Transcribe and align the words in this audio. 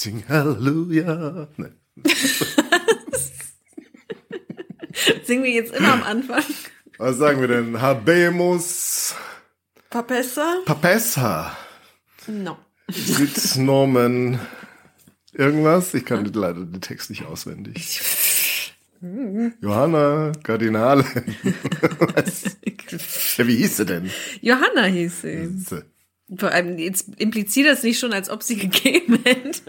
Sing 0.00 0.24
Halleluja. 0.30 1.48
Nee. 1.58 1.68
Singen 5.24 5.44
wir 5.44 5.50
jetzt 5.50 5.74
immer 5.74 5.92
am 5.92 6.02
Anfang. 6.02 6.42
Was 6.96 7.18
sagen 7.18 7.42
wir 7.42 7.48
denn? 7.48 7.78
Habemus 7.82 9.14
Papessa? 9.90 10.62
Papessa. 10.64 11.54
No. 12.28 12.56
Sit 12.88 13.56
Norman. 13.56 14.40
Irgendwas? 15.34 15.92
Ich 15.92 16.06
kann 16.06 16.24
leider 16.24 16.64
den 16.64 16.80
Text 16.80 17.10
nicht 17.10 17.26
auswendig. 17.26 18.00
Johanna, 19.60 20.32
Kardinale. 20.42 21.04
Was? 21.98 22.56
Ja, 23.36 23.46
wie 23.46 23.56
hieß 23.56 23.76
sie 23.76 23.84
denn? 23.84 24.10
Johanna 24.40 24.84
hieß 24.84 25.20
sie. 25.20 25.84
Vor 26.36 26.52
allem, 26.52 26.78
jetzt 26.78 27.08
impliziert 27.18 27.66
das 27.66 27.82
nicht 27.82 27.98
schon, 27.98 28.12
als 28.12 28.30
ob 28.30 28.42
sie 28.42 28.56
gegeben 28.56 29.18
hätte. 29.24 29.62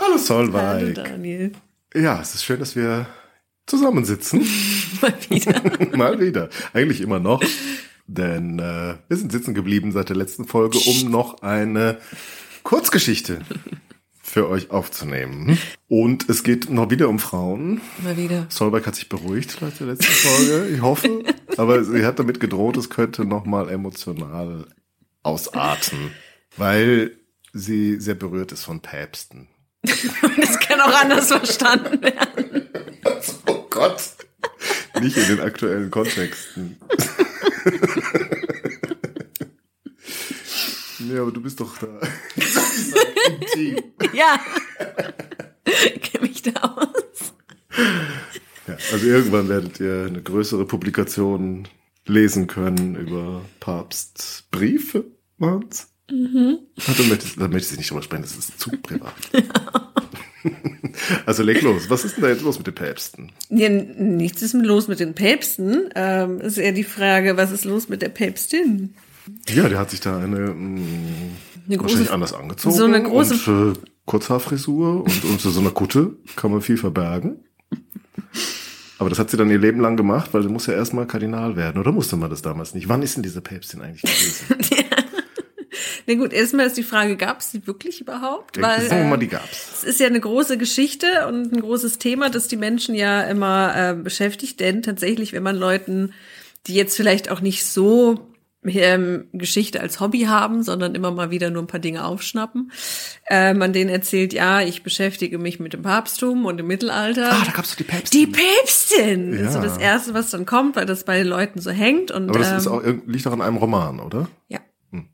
Hallo 0.00 0.16
Solveig. 0.16 0.62
Hallo 0.62 0.92
Daniel. 0.92 1.52
Ja, 1.94 2.20
es 2.20 2.34
ist 2.34 2.44
schön, 2.44 2.60
dass 2.60 2.76
wir 2.76 3.06
zusammensitzen. 3.66 4.40
Mal 5.00 5.14
wieder. 5.28 5.96
Mal 5.96 6.20
wieder. 6.20 6.48
Eigentlich 6.72 7.00
immer 7.00 7.18
noch. 7.18 7.42
Denn 8.06 8.58
äh, 8.58 8.96
wir 9.08 9.16
sind 9.16 9.32
sitzen 9.32 9.54
geblieben 9.54 9.92
seit 9.92 10.08
der 10.08 10.16
letzten 10.16 10.44
Folge, 10.44 10.78
um 10.78 11.10
noch 11.10 11.42
eine 11.42 11.98
Kurzgeschichte 12.62 13.40
für 14.22 14.48
euch 14.48 14.70
aufzunehmen. 14.70 15.58
Und 15.88 16.28
es 16.28 16.44
geht 16.44 16.70
noch 16.70 16.90
wieder 16.90 17.08
um 17.08 17.18
Frauen. 17.18 17.80
Mal 18.02 18.16
wieder. 18.16 18.46
Solberg 18.48 18.86
hat 18.86 18.94
sich 18.94 19.08
beruhigt 19.08 19.56
seit 19.60 19.80
der 19.80 19.88
letzten 19.88 20.12
Folge, 20.12 20.68
ich 20.68 20.82
hoffe. 20.82 21.24
Aber 21.56 21.82
sie 21.82 22.04
hat 22.04 22.18
damit 22.18 22.38
gedroht, 22.38 22.76
es 22.76 22.90
könnte 22.90 23.24
noch 23.24 23.44
mal 23.44 23.68
emotional 23.68 24.66
ausarten, 25.22 26.12
weil 26.56 27.16
sie 27.52 28.00
sehr 28.00 28.14
berührt 28.14 28.52
ist 28.52 28.64
von 28.64 28.80
Päpsten. 28.80 29.48
Das 30.36 30.58
kann 30.58 30.80
auch 30.80 31.00
anders 31.00 31.28
verstanden 31.28 32.02
werden. 32.02 32.68
Oh 33.46 33.66
Gott. 33.70 34.02
Nicht 35.00 35.16
in 35.16 35.28
den 35.28 35.40
aktuellen 35.40 35.90
Kontexten. 35.90 36.76
nee, 40.98 41.18
aber 41.18 41.32
du 41.32 41.40
bist 41.40 41.60
doch 41.60 41.78
da. 41.78 41.88
Ja. 44.12 44.40
Ich 45.64 46.00
kenne 46.02 46.26
mich 46.26 46.42
da 46.42 46.52
aus. 46.60 47.32
Ja, 48.66 48.76
also 48.92 49.06
irgendwann 49.06 49.48
werdet 49.48 49.78
ihr 49.80 50.06
eine 50.08 50.22
größere 50.22 50.64
Publikation 50.64 51.68
lesen 52.06 52.46
können 52.46 52.96
über 52.96 53.44
Papstbriefe, 53.60 55.04
waren's? 55.38 55.89
Mhm. 56.10 56.58
Da 56.86 57.02
möchte, 57.04 57.26
da 57.38 57.48
möchte 57.48 57.72
ich 57.72 57.78
nicht 57.78 57.90
drüber 57.90 58.02
sprechen, 58.02 58.22
das 58.22 58.36
ist 58.36 58.58
zu 58.60 58.70
privat. 58.82 59.12
Also 61.26 61.42
leg 61.42 61.60
los. 61.62 61.88
Was 61.90 62.04
ist 62.04 62.16
denn 62.16 62.22
da 62.24 62.30
jetzt 62.30 62.42
los 62.42 62.56
mit 62.58 62.66
den 62.66 62.74
Päpsten? 62.74 63.30
Ja, 63.50 63.68
nichts 63.68 64.40
ist 64.42 64.54
los 64.54 64.88
mit 64.88 64.98
den 65.00 65.14
Päpsten. 65.14 65.90
Ähm, 65.94 66.40
ist 66.40 66.56
eher 66.58 66.72
die 66.72 66.84
Frage, 66.84 67.36
was 67.36 67.50
ist 67.52 67.64
los 67.64 67.88
mit 67.88 68.00
der 68.02 68.08
Päpstin? 68.08 68.94
Ja, 69.48 69.68
der 69.68 69.78
hat 69.78 69.90
sich 69.90 70.00
da 70.00 70.18
eine, 70.18 70.38
mh, 70.54 70.80
Eine 71.66 71.76
große- 71.76 71.82
wahrscheinlich 71.82 72.10
anders 72.10 72.32
angezogen. 72.32 72.74
so 72.74 72.84
eine 72.84 73.00
große- 73.00 73.48
und, 73.48 73.76
äh, 73.76 73.80
Kurzhaarfrisur 74.06 75.04
und 75.04 75.24
unter 75.24 75.50
so 75.50 75.60
einer 75.60 75.70
Kutte 75.70 76.14
kann 76.36 76.50
man 76.50 76.62
viel 76.62 76.76
verbergen. 76.78 77.36
Aber 78.98 79.08
das 79.10 79.18
hat 79.18 79.30
sie 79.30 79.36
dann 79.36 79.50
ihr 79.50 79.58
Leben 79.58 79.80
lang 79.80 79.96
gemacht, 79.96 80.30
weil 80.32 80.42
sie 80.42 80.48
muss 80.48 80.66
ja 80.66 80.74
erstmal 80.74 81.06
Kardinal 81.06 81.56
werden. 81.56 81.78
Oder 81.80 81.92
musste 81.92 82.16
man 82.16 82.28
das 82.30 82.42
damals 82.42 82.74
nicht? 82.74 82.88
Wann 82.88 83.02
ist 83.02 83.16
denn 83.16 83.22
diese 83.22 83.40
Päpstin 83.40 83.80
eigentlich 83.82 84.02
gewesen? 84.02 84.84
Na 86.10 86.16
gut, 86.16 86.32
erstmal 86.32 86.66
ist 86.66 86.76
die 86.76 86.82
Frage, 86.82 87.16
gab 87.16 87.38
es 87.38 87.52
die 87.52 87.64
wirklich 87.68 88.00
überhaupt? 88.00 88.60
Weil, 88.60 88.80
Sagen 88.88 89.02
wir 89.02 89.08
mal, 89.10 89.14
äh, 89.14 89.20
die 89.20 89.28
gab's. 89.28 89.70
Es 89.74 89.84
ist 89.84 90.00
ja 90.00 90.08
eine 90.08 90.18
große 90.18 90.58
Geschichte 90.58 91.06
und 91.28 91.52
ein 91.52 91.60
großes 91.60 91.98
Thema, 91.98 92.30
das 92.30 92.48
die 92.48 92.56
Menschen 92.56 92.96
ja 92.96 93.22
immer 93.22 93.74
äh, 93.76 93.94
beschäftigt. 93.94 94.58
Denn 94.58 94.82
tatsächlich, 94.82 95.32
wenn 95.32 95.44
man 95.44 95.54
Leuten, 95.56 96.12
die 96.66 96.74
jetzt 96.74 96.96
vielleicht 96.96 97.30
auch 97.30 97.40
nicht 97.40 97.64
so 97.64 98.26
ähm, 98.64 99.28
Geschichte 99.32 99.80
als 99.80 100.00
Hobby 100.00 100.22
haben, 100.22 100.64
sondern 100.64 100.96
immer 100.96 101.12
mal 101.12 101.30
wieder 101.30 101.48
nur 101.50 101.62
ein 101.62 101.68
paar 101.68 101.78
Dinge 101.80 102.04
aufschnappen, 102.04 102.72
äh, 103.30 103.54
man 103.54 103.72
denen 103.72 103.88
erzählt, 103.88 104.32
ja, 104.32 104.60
ich 104.62 104.82
beschäftige 104.82 105.38
mich 105.38 105.60
mit 105.60 105.72
dem 105.74 105.82
Papsttum 105.82 106.44
und 106.44 106.56
dem 106.56 106.66
Mittelalter. 106.66 107.30
Ah, 107.32 107.42
da 107.46 107.52
gab's 107.52 107.70
doch 107.70 107.76
die 107.76 107.84
Päpstin. 107.84 108.20
die 108.20 108.26
Päpstin 108.26 109.32
ist 109.34 109.52
so 109.52 109.58
Ja. 109.60 109.64
das 109.64 109.78
Erste, 109.78 110.12
was 110.12 110.30
dann 110.30 110.44
kommt, 110.44 110.74
weil 110.76 110.86
das 110.86 111.04
bei 111.04 111.18
den 111.18 111.28
Leuten 111.28 111.60
so 111.60 111.70
hängt. 111.70 112.10
Und, 112.10 112.28
Aber 112.30 112.38
das 112.40 112.50
ähm, 112.50 112.56
ist 112.56 112.66
auch, 112.66 112.82
liegt 113.06 113.26
auch 113.28 113.32
in 113.32 113.40
einem 113.42 113.56
Roman, 113.58 114.00
oder? 114.00 114.28
ja, 114.48 114.58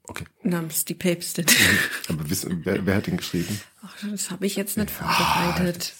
okay. 0.08 0.24
namens 0.42 0.84
die 0.84 0.94
Päpstin. 0.94 1.46
Aber 2.08 2.28
wissen, 2.30 2.62
wer, 2.64 2.84
wer 2.86 2.96
hat 2.96 3.06
den 3.06 3.16
geschrieben? 3.18 3.60
Ach, 3.82 3.94
das 4.10 4.30
habe 4.30 4.46
ich 4.46 4.56
jetzt 4.56 4.76
nicht 4.76 4.90
vorbereitet. 4.90 5.92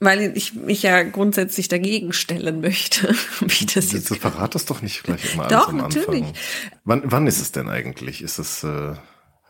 Weil 0.00 0.36
ich 0.36 0.54
mich 0.54 0.82
ja 0.82 1.02
grundsätzlich 1.02 1.68
dagegen 1.68 2.12
stellen 2.12 2.60
möchte. 2.60 3.08
Wie 3.40 3.66
das 3.66 3.92
Jetzt 3.92 4.10
jetzt 4.10 4.16
verrat 4.16 4.54
das 4.54 4.64
doch 4.66 4.82
nicht 4.82 5.02
gleich 5.02 5.34
immer 5.34 5.48
Doch, 5.48 5.68
alles 5.68 5.68
am 5.68 5.80
Anfang. 5.84 6.02
natürlich. 6.06 6.24
Wann, 6.84 7.02
wann 7.04 7.26
ist 7.26 7.40
es 7.40 7.52
denn 7.52 7.68
eigentlich? 7.68 8.22
Ist 8.22 8.38
es 8.38 8.62
äh, 8.64 8.94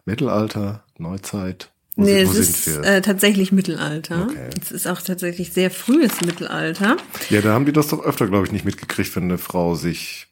Mittelalter, 0.04 0.84
Neuzeit? 0.96 1.70
Wo, 1.96 2.04
Nee, 2.04 2.24
sind- 2.24 2.38
es 2.38 2.66
ist 2.66 2.76
äh, 2.78 3.02
tatsächlich 3.02 3.50
Mittelalter. 3.52 4.28
Okay. 4.30 4.50
Es 4.62 4.70
ist 4.70 4.86
auch 4.86 5.02
tatsächlich 5.02 5.52
sehr 5.52 5.70
frühes 5.70 6.20
Mittelalter. 6.20 6.96
ja, 7.28 7.40
da 7.40 7.52
haben 7.52 7.66
die 7.66 7.72
das 7.72 7.88
doch 7.88 8.02
öfter, 8.04 8.28
glaube 8.28 8.46
ich, 8.46 8.52
nicht 8.52 8.64
mitgekriegt, 8.64 9.14
wenn 9.16 9.24
eine 9.24 9.36
Frau 9.38 9.74
sich 9.74 10.27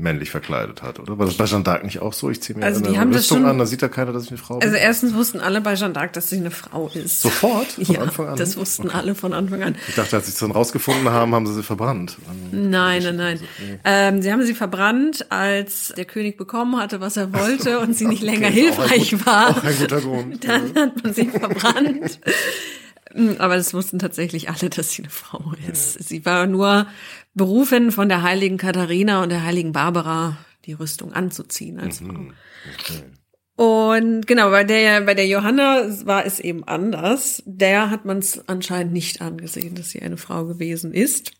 männlich 0.00 0.30
verkleidet 0.30 0.80
hat, 0.82 1.00
oder? 1.00 1.18
War 1.18 1.26
das 1.26 1.34
bei 1.36 1.44
Jeanne 1.46 1.64
d'Arc 1.64 1.82
nicht 1.82 2.00
auch 2.00 2.12
so? 2.12 2.30
Ich 2.30 2.40
ziehe 2.40 2.56
mir 2.56 2.64
Also 2.64 2.80
die 2.80 2.90
eine 2.90 3.00
haben 3.00 3.10
das 3.10 3.22
Rüstung 3.22 3.38
schon- 3.38 3.46
an, 3.48 3.58
da 3.58 3.66
sieht 3.66 3.82
ja 3.82 3.88
keiner, 3.88 4.12
dass 4.12 4.24
ich 4.24 4.30
eine 4.30 4.38
Frau 4.38 4.58
bin. 4.58 4.68
Also 4.68 4.76
erstens 4.80 5.12
wussten 5.14 5.40
alle 5.40 5.60
bei 5.60 5.74
Jeanne 5.74 5.92
d'Arc, 5.92 6.12
dass 6.12 6.30
sie 6.30 6.36
eine 6.36 6.52
Frau 6.52 6.88
ist. 6.94 7.20
Sofort? 7.20 7.66
Von 7.72 7.84
ja, 7.94 8.00
Anfang 8.02 8.28
an? 8.28 8.36
das 8.36 8.56
wussten 8.56 8.90
alle 8.90 9.16
von 9.16 9.32
Anfang 9.32 9.60
an. 9.62 9.74
Ich 9.88 9.96
dachte, 9.96 10.14
als 10.16 10.26
sie 10.26 10.32
es 10.32 10.38
dann 10.38 10.52
rausgefunden 10.52 11.10
haben, 11.10 11.34
haben 11.34 11.46
sie 11.48 11.54
sie 11.54 11.62
verbrannt. 11.64 12.16
Nein, 12.52 13.02
nein, 13.02 13.16
nein. 13.16 13.40
Ähm, 13.84 14.22
sie 14.22 14.30
haben 14.32 14.44
sie 14.46 14.54
verbrannt, 14.54 15.26
als 15.32 15.92
der 15.96 16.04
König 16.04 16.36
bekommen 16.36 16.76
hatte, 16.80 17.00
was 17.00 17.16
er 17.16 17.32
wollte 17.32 17.80
und 17.80 17.96
sie 17.96 18.06
nicht 18.08 18.22
länger 18.22 18.48
Okay, 18.48 18.70
auch 18.70 18.78
ein 18.78 18.88
hilfreich 18.88 19.10
gut- 19.10 19.26
war. 19.26 19.50
Auch 19.50 19.64
ein 19.64 19.76
guter 19.78 20.00
Grund. 20.00 20.44
Dann 20.48 20.74
hat 20.76 21.02
man 21.02 21.12
sie 21.12 21.26
verbrannt. 21.26 22.20
Mm, 23.14 23.32
Aber 23.38 23.56
das 23.56 23.74
wussten 23.74 23.98
tatsächlich 23.98 24.48
alle, 24.48 24.70
dass 24.70 24.92
sie 24.92 25.02
eine 25.02 25.10
Frau 25.10 25.52
ist. 25.70 26.02
Sie 26.02 26.24
war 26.24 26.46
nur 26.46 26.86
berufen 27.34 27.92
von 27.92 28.08
der 28.08 28.22
heiligen 28.22 28.56
Katharina 28.56 29.22
und 29.22 29.30
der 29.30 29.44
heiligen 29.44 29.72
Barbara, 29.72 30.38
die 30.66 30.72
Rüstung 30.72 31.12
anzuziehen 31.12 31.78
als 31.78 31.98
Frau. 31.98 32.26
Okay. 32.74 33.04
Und 33.58 34.28
genau, 34.28 34.50
bei 34.50 34.62
der, 34.62 35.00
bei 35.00 35.14
der 35.14 35.26
Johanna 35.26 35.84
war 36.04 36.24
es 36.24 36.38
eben 36.38 36.62
anders. 36.62 37.42
Der 37.44 37.90
hat 37.90 38.04
man 38.04 38.18
es 38.18 38.48
anscheinend 38.48 38.92
nicht 38.92 39.20
angesehen, 39.20 39.74
dass 39.74 39.90
sie 39.90 40.00
eine 40.00 40.16
Frau 40.16 40.44
gewesen 40.44 40.94
ist. 40.94 41.32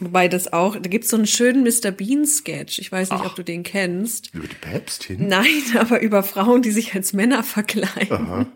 Wobei 0.00 0.26
das 0.26 0.52
auch, 0.52 0.74
da 0.74 0.88
gibt's 0.88 1.10
so 1.10 1.16
einen 1.16 1.28
schönen 1.28 1.62
Mr. 1.62 1.92
Bean-Sketch. 1.92 2.80
Ich 2.80 2.90
weiß 2.90 3.12
nicht, 3.12 3.24
ob 3.24 3.36
du 3.36 3.44
den 3.44 3.62
kennst. 3.62 4.34
Über 4.34 4.48
die 4.48 4.56
Päpstin? 4.56 5.28
Nein, 5.28 5.62
aber 5.78 6.00
über 6.00 6.24
Frauen, 6.24 6.62
die 6.62 6.72
sich 6.72 6.92
als 6.96 7.12
Männer 7.12 7.44
verkleiden. 7.44 8.48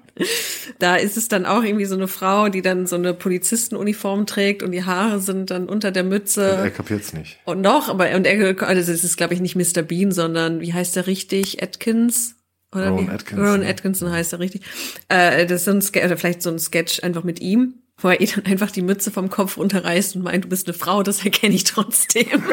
Da 0.79 0.97
ist 0.97 1.17
es 1.17 1.27
dann 1.29 1.45
auch 1.45 1.65
irgendwie 1.65 1.87
so 1.87 1.97
eine 1.97 2.07
Frau, 2.07 2.49
die 2.49 2.63
dann 2.63 2.87
so 2.87 2.95
eine 2.95 3.15
Polizistenuniform 3.15 4.27
trägt 4.27 4.63
und 4.63 4.71
die 4.71 4.85
Haare 4.85 5.19
sind 5.19 5.51
dann 5.51 5.69
unter 5.69 5.91
der 5.91 6.05
Mütze. 6.05 6.43
Er 6.43 6.71
kapiert's 6.71 7.13
nicht. 7.13 7.41
Und 7.45 7.61
noch, 7.61 7.89
aber 7.89 8.15
und 8.15 8.27
er, 8.27 8.63
also 8.63 8.93
es 8.93 9.03
ist 9.03 9.17
glaube 9.17 9.35
ich 9.35 9.41
nicht 9.41 9.57
Mr. 9.57 9.83
Bean, 9.83 10.13
sondern 10.13 10.61
wie 10.61 10.73
heißt 10.73 10.97
er 10.97 11.09
richtig? 11.09 11.63
Atkins? 11.63 12.37
Oder 12.73 12.91
Rowan? 12.91 13.11
Atkinson. 13.11 13.45
Rowan 13.45 13.63
Atkinson 13.65 14.11
heißt 14.11 14.33
er 14.33 14.41
richtig. 14.41 14.63
Äh, 15.09 15.47
das 15.47 15.61
ist 15.61 15.65
so 15.65 15.71
ein 15.73 15.83
Sketch, 15.83 16.05
oder 16.07 16.17
vielleicht 16.17 16.43
so 16.43 16.51
ein 16.51 16.59
Sketch 16.59 17.03
einfach 17.03 17.25
mit 17.25 17.41
ihm, 17.41 17.75
wo 17.99 18.09
er 18.09 18.21
ihr 18.21 18.29
dann 18.29 18.47
einfach 18.47 18.71
die 18.71 18.83
Mütze 18.83 19.11
vom 19.11 19.31
Kopf 19.31 19.57
runterreißt 19.57 20.17
und 20.17 20.23
meint, 20.23 20.45
du 20.45 20.49
bist 20.49 20.69
eine 20.69 20.75
Frau, 20.75 21.03
das 21.03 21.25
erkenne 21.25 21.55
ich 21.55 21.65
trotzdem. 21.65 22.27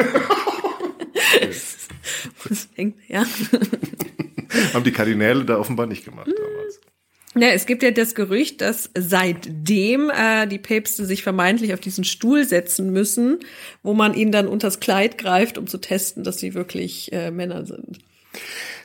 Deswegen, 2.48 2.94
ja. 3.08 3.24
Haben 4.74 4.84
die 4.84 4.92
Kardinäle 4.92 5.44
da 5.44 5.58
offenbar 5.58 5.86
nicht 5.86 6.04
gemacht 6.04 6.28
damals. 6.28 6.80
Ja, 7.34 7.48
es 7.48 7.64
gibt 7.66 7.82
ja 7.82 7.90
das 7.90 8.14
Gerücht, 8.14 8.60
dass 8.60 8.90
seitdem 8.96 10.10
äh, 10.10 10.46
die 10.46 10.58
Päpste 10.58 11.06
sich 11.06 11.22
vermeintlich 11.22 11.72
auf 11.72 11.80
diesen 11.80 12.04
Stuhl 12.04 12.44
setzen 12.46 12.92
müssen, 12.92 13.38
wo 13.82 13.94
man 13.94 14.12
ihnen 14.14 14.32
dann 14.32 14.46
unters 14.48 14.80
Kleid 14.80 15.16
greift, 15.16 15.56
um 15.56 15.66
zu 15.66 15.78
testen, 15.78 16.24
dass 16.24 16.38
sie 16.38 16.52
wirklich 16.54 17.10
äh, 17.12 17.30
Männer 17.30 17.64
sind. 17.64 17.98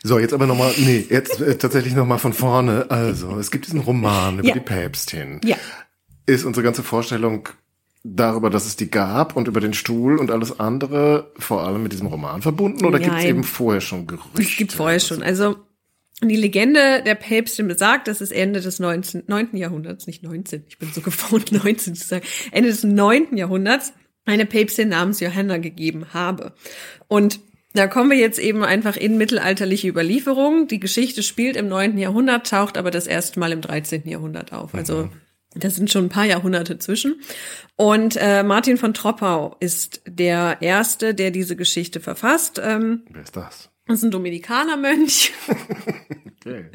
So, 0.04 0.20
jetzt 0.20 0.34
aber 0.34 0.48
nochmal, 0.48 0.74
nee, 0.78 1.06
jetzt 1.10 1.42
äh, 1.42 1.58
tatsächlich 1.58 1.94
nochmal 1.94 2.20
von 2.20 2.32
vorne. 2.34 2.86
Also, 2.90 3.38
es 3.38 3.52
gibt 3.52 3.66
diesen 3.68 3.82
Roman 3.82 4.40
über 4.40 4.48
Ja. 4.50 4.54
die 4.54 4.60
Päpstin. 4.62 5.42
Ja. 5.44 5.58
Ist 6.26 6.46
unsere 6.46 6.64
ganze 6.64 6.84
Vorstellung 6.84 7.50
darüber, 8.04 8.50
dass 8.50 8.66
es 8.66 8.78
die 8.78 8.90
gab 8.90 9.36
und 9.36 9.48
über 9.50 9.60
den 9.60 9.74
Stuhl 9.74 10.18
und 10.18 10.32
alles 10.32 10.60
andere 10.60 11.32
vor 11.40 11.64
allem 11.64 11.84
mit 11.84 11.92
diesem 11.92 12.08
Roman 12.08 12.42
verbunden 12.42 12.86
oder 12.86 13.00
gibt 13.00 13.18
es 13.18 13.26
eben 13.26 13.44
vorher 13.44 13.82
schon 13.82 14.08
Gerüchte? 14.08 14.42
Es 14.42 14.56
gibt 14.56 14.72
vorher 14.72 15.00
schon. 15.02 15.24
Also 15.24 15.58
die 16.24 16.36
Legende 16.36 17.04
der 17.04 17.16
Päpstin 17.16 17.68
besagt, 17.68 18.08
dass 18.08 18.22
es 18.22 18.32
Ende 18.32 18.62
des 18.62 18.80
19, 18.80 19.24
9. 19.28 19.50
Jahrhunderts, 19.54 20.08
nicht 20.08 20.24
19, 20.24 20.66
ich 20.68 20.80
bin 20.80 20.90
so 20.92 21.02
gewohnt 21.02 21.52
19 21.64 21.96
zu 21.96 22.08
sagen, 22.08 22.26
Ende 22.52 22.70
des 22.70 22.84
9. 22.84 23.38
Jahrhunderts 23.38 23.94
eine 24.26 24.46
Päpstin 24.46 24.90
namens 24.90 25.20
Johanna 25.20 25.58
gegeben 25.58 26.14
habe. 26.14 26.54
Und 27.08 27.40
da 27.74 27.88
kommen 27.88 28.10
wir 28.10 28.18
jetzt 28.18 28.40
eben 28.40 28.64
einfach 28.64 28.98
in 28.98 29.18
mittelalterliche 29.18 29.88
Überlieferungen. 29.88 30.68
Die 30.68 30.80
Geschichte 30.80 31.22
spielt 31.22 31.56
im 31.56 31.68
9. 31.68 31.98
Jahrhundert, 31.98 32.50
taucht 32.50 32.78
aber 32.78 32.90
das 32.90 33.06
erste 33.06 33.40
Mal 33.40 33.52
im 33.52 33.62
13. 33.62 34.08
Jahrhundert 34.08 34.52
auf. 34.52 34.74
Also 34.74 35.10
das 35.54 35.76
sind 35.76 35.92
schon 35.92 36.06
ein 36.06 36.10
paar 36.10 36.26
Jahrhunderte 36.26 36.80
zwischen. 36.80 37.22
Und 37.76 38.18
äh, 38.20 38.44
Martin 38.44 38.78
von 38.78 38.94
Troppau 38.94 39.56
ist 39.60 40.02
der 40.08 40.58
Erste, 40.62 41.14
der 41.14 41.32
diese 41.32 41.56
Geschichte 41.56 42.00
verfasst. 42.00 42.60
Ähm, 42.64 43.04
Wer 43.12 43.22
ist 43.22 43.36
das? 43.36 43.70
Das 43.88 43.98
ist 44.00 44.04
ein 44.04 44.12
Dominikanermönch. 44.12 45.34
Okay. 46.40 46.66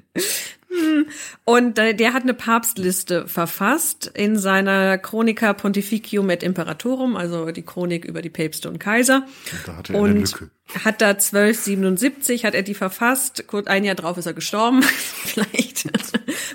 Und 1.45 1.79
äh, 1.79 1.95
der 1.95 2.13
hat 2.15 2.23
eine 2.23 2.35
Papstliste 2.35 3.27
verfasst 3.29 4.11
in 4.15 4.39
seiner 4.39 4.97
Chronica 4.99 5.53
Pontificium 5.53 6.31
et 6.31 6.43
Imperatorum, 6.43 7.17
also 7.17 7.51
die 7.51 7.63
Chronik 7.63 8.05
über 8.05 8.23
die 8.23 8.31
Päpste 8.31 8.69
und 8.69 8.79
Kaiser. 8.79 9.27
Und 9.53 9.69
da 9.69 9.77
hatte 9.77 9.93
er 9.93 9.99
eine 10.03 10.15
Und 10.15 10.33
Lücke. 10.33 10.51
hat 10.85 11.01
da 11.03 11.09
1277, 11.11 12.45
hat 12.45 12.55
er 12.55 12.63
die 12.63 12.75
verfasst. 12.75 13.47
Kurz 13.47 13.67
ein 13.67 13.85
Jahr 13.85 13.95
drauf 13.95 14.17
ist 14.17 14.27
er 14.27 14.33
gestorben. 14.35 14.83
Vielleicht. 15.25 15.89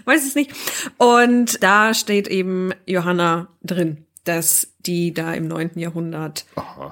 Weiß 0.06 0.25
es 0.25 0.36
nicht. 0.36 0.51
Und 0.98 1.62
da 1.63 1.94
steht 1.94 2.27
eben 2.27 2.71
Johanna 2.86 3.50
drin, 3.63 4.06
dass 4.24 4.74
die 4.86 5.13
da 5.13 5.33
im 5.33 5.48
9. 5.48 5.71
Jahrhundert 5.75 6.45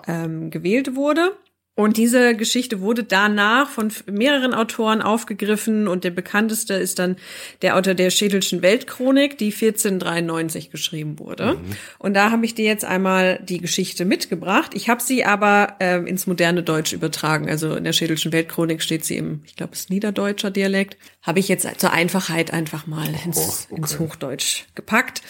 ähm, 0.07 0.51
gewählt 0.51 0.95
wurde. 0.95 1.31
Und 1.77 1.97
diese 1.97 2.35
Geschichte 2.37 2.79
wurde 2.79 3.03
danach 3.03 3.69
von 3.69 3.91
mehreren 4.09 4.53
Autoren 4.53 5.01
aufgegriffen 5.01 5.89
und 5.89 6.05
der 6.05 6.11
bekannteste 6.11 6.73
ist 6.75 6.99
dann 6.99 7.17
der 7.61 7.75
Autor 7.75 7.95
der 7.95 8.11
Schädelschen 8.11 8.61
Weltchronik, 8.61 9.37
die 9.37 9.51
1493 9.51 10.71
geschrieben 10.71 11.19
wurde. 11.19 11.57
Und 11.99 12.13
da 12.13 12.31
habe 12.31 12.45
ich 12.45 12.55
dir 12.55 12.63
jetzt 12.63 12.85
einmal 12.85 13.39
die 13.43 13.57
Geschichte 13.59 14.05
mitgebracht. 14.05 14.71
Ich 14.73 14.87
habe 14.87 15.03
sie 15.03 15.25
aber 15.25 15.75
ähm, 15.81 16.07
ins 16.07 16.27
moderne 16.27 16.63
Deutsch 16.63 16.93
übertragen. 16.93 17.49
Also 17.49 17.75
in 17.75 17.83
der 17.83 17.93
Schädelschen 17.93 18.31
Weltchronik 18.31 18.81
steht 18.81 19.03
sie 19.03 19.17
im, 19.17 19.41
ich 19.45 19.57
glaube, 19.57 19.73
es 19.73 19.81
ist 19.81 19.89
niederdeutscher 19.89 20.51
Dialekt. 20.51 20.97
Habe 21.23 21.39
ich 21.39 21.49
jetzt 21.49 21.67
zur 21.81 21.91
Einfachheit 21.91 22.53
einfach 22.53 22.87
mal 22.87 23.09
ins, 23.25 23.37
Oh, 23.37 23.73
okay. 23.73 23.81
ins 23.81 23.99
Hochdeutsch 23.99 24.63
gepackt. 24.75 25.21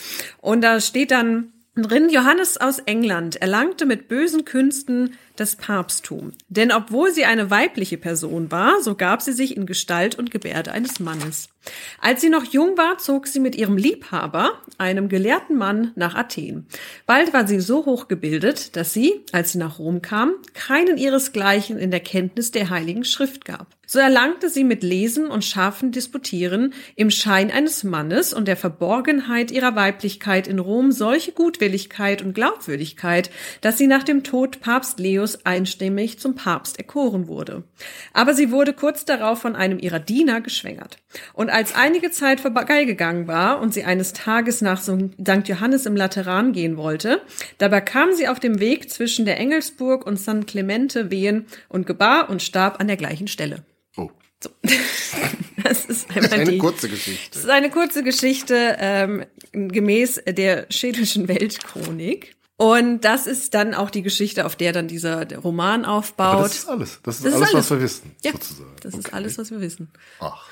Und 0.42 0.62
da 0.62 0.80
steht 0.80 1.10
dann 1.10 1.54
drin, 1.76 2.10
Johannes 2.10 2.58
aus 2.58 2.80
England 2.80 3.36
erlangte 3.38 3.86
mit 3.86 4.08
bösen 4.08 4.46
Künsten 4.46 5.16
das 5.36 5.56
Papsttum. 5.56 6.32
Denn 6.48 6.72
obwohl 6.72 7.14
sie 7.14 7.26
eine 7.26 7.50
weibliche 7.50 7.98
Person 7.98 8.52
war, 8.52 8.82
so 8.82 8.96
gab 8.96 9.22
sie 9.22 9.34
sich 9.34 9.56
in 9.56 9.66
Gestalt 9.66 10.16
und 10.16 10.32
Gebärde 10.32 10.72
eines 10.72 11.00
Mannes. 11.00 11.50
Als 12.00 12.22
sie 12.22 12.30
noch 12.30 12.44
jung 12.46 12.78
war, 12.78 12.98
zog 12.98 13.28
sie 13.28 13.40
mit 13.40 13.56
ihrem 13.56 13.78
Liebhaber, 13.78 14.60
einem 14.78 15.10
gelehrten 15.10 15.58
Mann, 15.58 15.92
nach 15.96 16.16
Athen. 16.16 16.68
Bald 17.06 17.34
war 17.34 17.48
sie 17.48 17.60
so 17.60 17.86
hoch 17.86 18.08
gebildet, 18.08 18.76
dass 18.76 18.94
sie, 18.94 19.24
als 19.32 19.54
sie 19.54 19.58
nach 19.58 19.80
Rom 19.80 20.02
kam, 20.02 20.34
keinen 20.54 20.98
ihresgleichen 20.98 21.78
in 21.78 21.92
der 21.92 22.02
Kenntnis 22.02 22.52
der 22.52 22.70
Heiligen 22.70 23.04
Schrift 23.04 23.46
gab. 23.46 23.76
So 23.88 24.00
erlangte 24.00 24.50
sie 24.50 24.64
mit 24.64 24.82
Lesen 24.82 25.28
und 25.28 25.46
scharfen 25.46 25.92
Disputieren 25.92 26.74
im 26.96 27.12
Schein 27.12 27.52
eines 27.52 27.84
Mannes 27.84 28.34
und 28.34 28.48
der 28.48 28.58
Verborgenheit 28.58 29.52
ihrer 29.52 29.76
Weiblichkeit 29.76 30.48
in 30.48 30.58
Rom 30.58 30.92
solche 30.92 31.34
Gutwilligkeit 31.34 32.24
und 32.24 32.34
Glaubwürdigkeit, 32.34 33.30
dass 33.62 33.78
sie 33.78 33.88
nach 33.88 34.04
dem 34.04 34.24
Tod 34.24 34.60
Papst 34.60 35.00
Leos 35.26 35.46
einstimmig 35.46 36.20
zum 36.20 36.36
Papst 36.36 36.78
erkoren 36.78 37.28
wurde. 37.28 37.64
Aber 38.14 38.34
sie 38.34 38.52
wurde 38.52 38.74
kurz 38.74 39.06
darauf 39.06 39.42
von 39.42 39.56
einem 39.56 39.80
ihrer 39.80 40.00
Diener 40.00 40.42
geschwängert. 40.42 40.98
Und 41.34 41.50
als 41.50 41.74
einige 41.76 42.12
Zeit 42.12 42.40
vorbeigegangen 42.40 43.28
war 43.28 43.60
und 43.60 43.74
sie 43.74 43.84
eines 43.84 44.14
Tages 44.14 44.62
nach 44.62 44.82
St. 44.82 45.48
Johannes 45.48 45.86
im 45.86 45.96
Lateran 45.96 46.54
gehen 46.54 46.78
wollte, 46.78 47.22
da 47.58 47.68
bekam 47.68 48.14
sie 48.14 48.28
auf 48.28 48.40
dem 48.40 48.60
Weg 48.60 48.92
zwischen 48.92 49.26
der 49.26 49.40
Engelsburg 49.40 50.06
und 50.06 50.20
San 50.20 50.46
Clemente 50.46 51.10
Wehen 51.10 51.46
und 51.70 51.88
gebar 51.88 52.30
und 52.30 52.44
starb 52.44 52.80
an 52.80 52.88
der 52.88 52.98
gleichen 52.98 53.28
Stelle. 53.28 53.64
Oh. 53.98 54.10
So. 54.44 54.50
Das 55.64 55.86
ist 55.86 56.06
Das 56.14 56.26
ist 56.26 56.34
eine 56.34 56.44
die, 56.44 56.58
kurze 56.60 56.88
das 56.88 56.92
Geschichte. 57.00 57.40
ist 57.40 57.50
eine 57.50 57.72
kurze 57.72 58.04
Geschichte 58.04 58.78
ähm, 58.80 59.26
gemäß 59.52 60.22
der 60.28 60.68
schädlichen 60.70 61.28
Weltchronik. 61.28 62.36
Und 62.58 63.02
das 63.02 63.28
ist 63.28 63.54
dann 63.54 63.74
auch 63.74 63.90
die 63.90 64.02
Geschichte, 64.02 64.46
auf 64.46 64.56
der 64.56 64.72
dann 64.72 64.88
dieser 64.88 65.26
der 65.26 65.40
Roman 65.40 65.84
Aber 65.84 65.96
aufbaut. 65.98 66.46
das 66.46 66.56
ist 66.60 66.70
alles. 66.70 67.00
Das 67.04 67.16
ist 67.18 67.26
Das 67.26 67.34
ist 67.34 67.36
alles, 67.36 67.54
alles. 67.54 67.54
was 67.54 67.70
wir 67.72 67.82
wissen, 67.82 68.12
ja, 68.24 68.32
sozusagen. 68.32 68.70
das 68.82 68.94
ist 68.94 69.06
Okay. 69.08 69.16
alles, 69.16 69.38
was 69.38 69.52
wir 69.52 69.60
wissen. 69.62 69.92
Ach. 70.20 70.48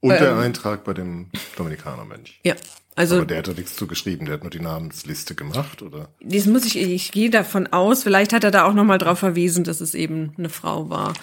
Und 0.00 0.10
der 0.10 0.30
Ähm. 0.32 0.38
Eintrag 0.38 0.84
bei 0.84 0.92
dem 0.94 1.30
Dominikanermönch. 1.56 2.38
Ja, 2.44 2.54
also 2.94 3.16
Aber 3.16 3.24
der 3.26 3.38
hat 3.38 3.48
da 3.48 3.52
nichts 3.52 3.74
zu 3.76 3.86
geschrieben, 3.86 4.26
der 4.26 4.34
hat 4.34 4.42
nur 4.42 4.50
die 4.50 4.60
Namensliste 4.60 5.34
gemacht, 5.34 5.82
oder? 5.82 6.10
das 6.20 6.46
muss 6.46 6.64
ich, 6.66 6.76
ich 6.76 7.10
gehe 7.12 7.30
davon 7.30 7.66
aus, 7.68 8.02
vielleicht 8.02 8.32
hat 8.32 8.44
er 8.44 8.50
da 8.50 8.64
auch 8.64 8.74
nochmal 8.74 8.98
drauf 8.98 9.18
verwiesen, 9.18 9.64
dass 9.64 9.80
es 9.80 9.94
eben 9.94 10.34
eine 10.38 10.50
Frau 10.50 10.90
war. 10.90 11.14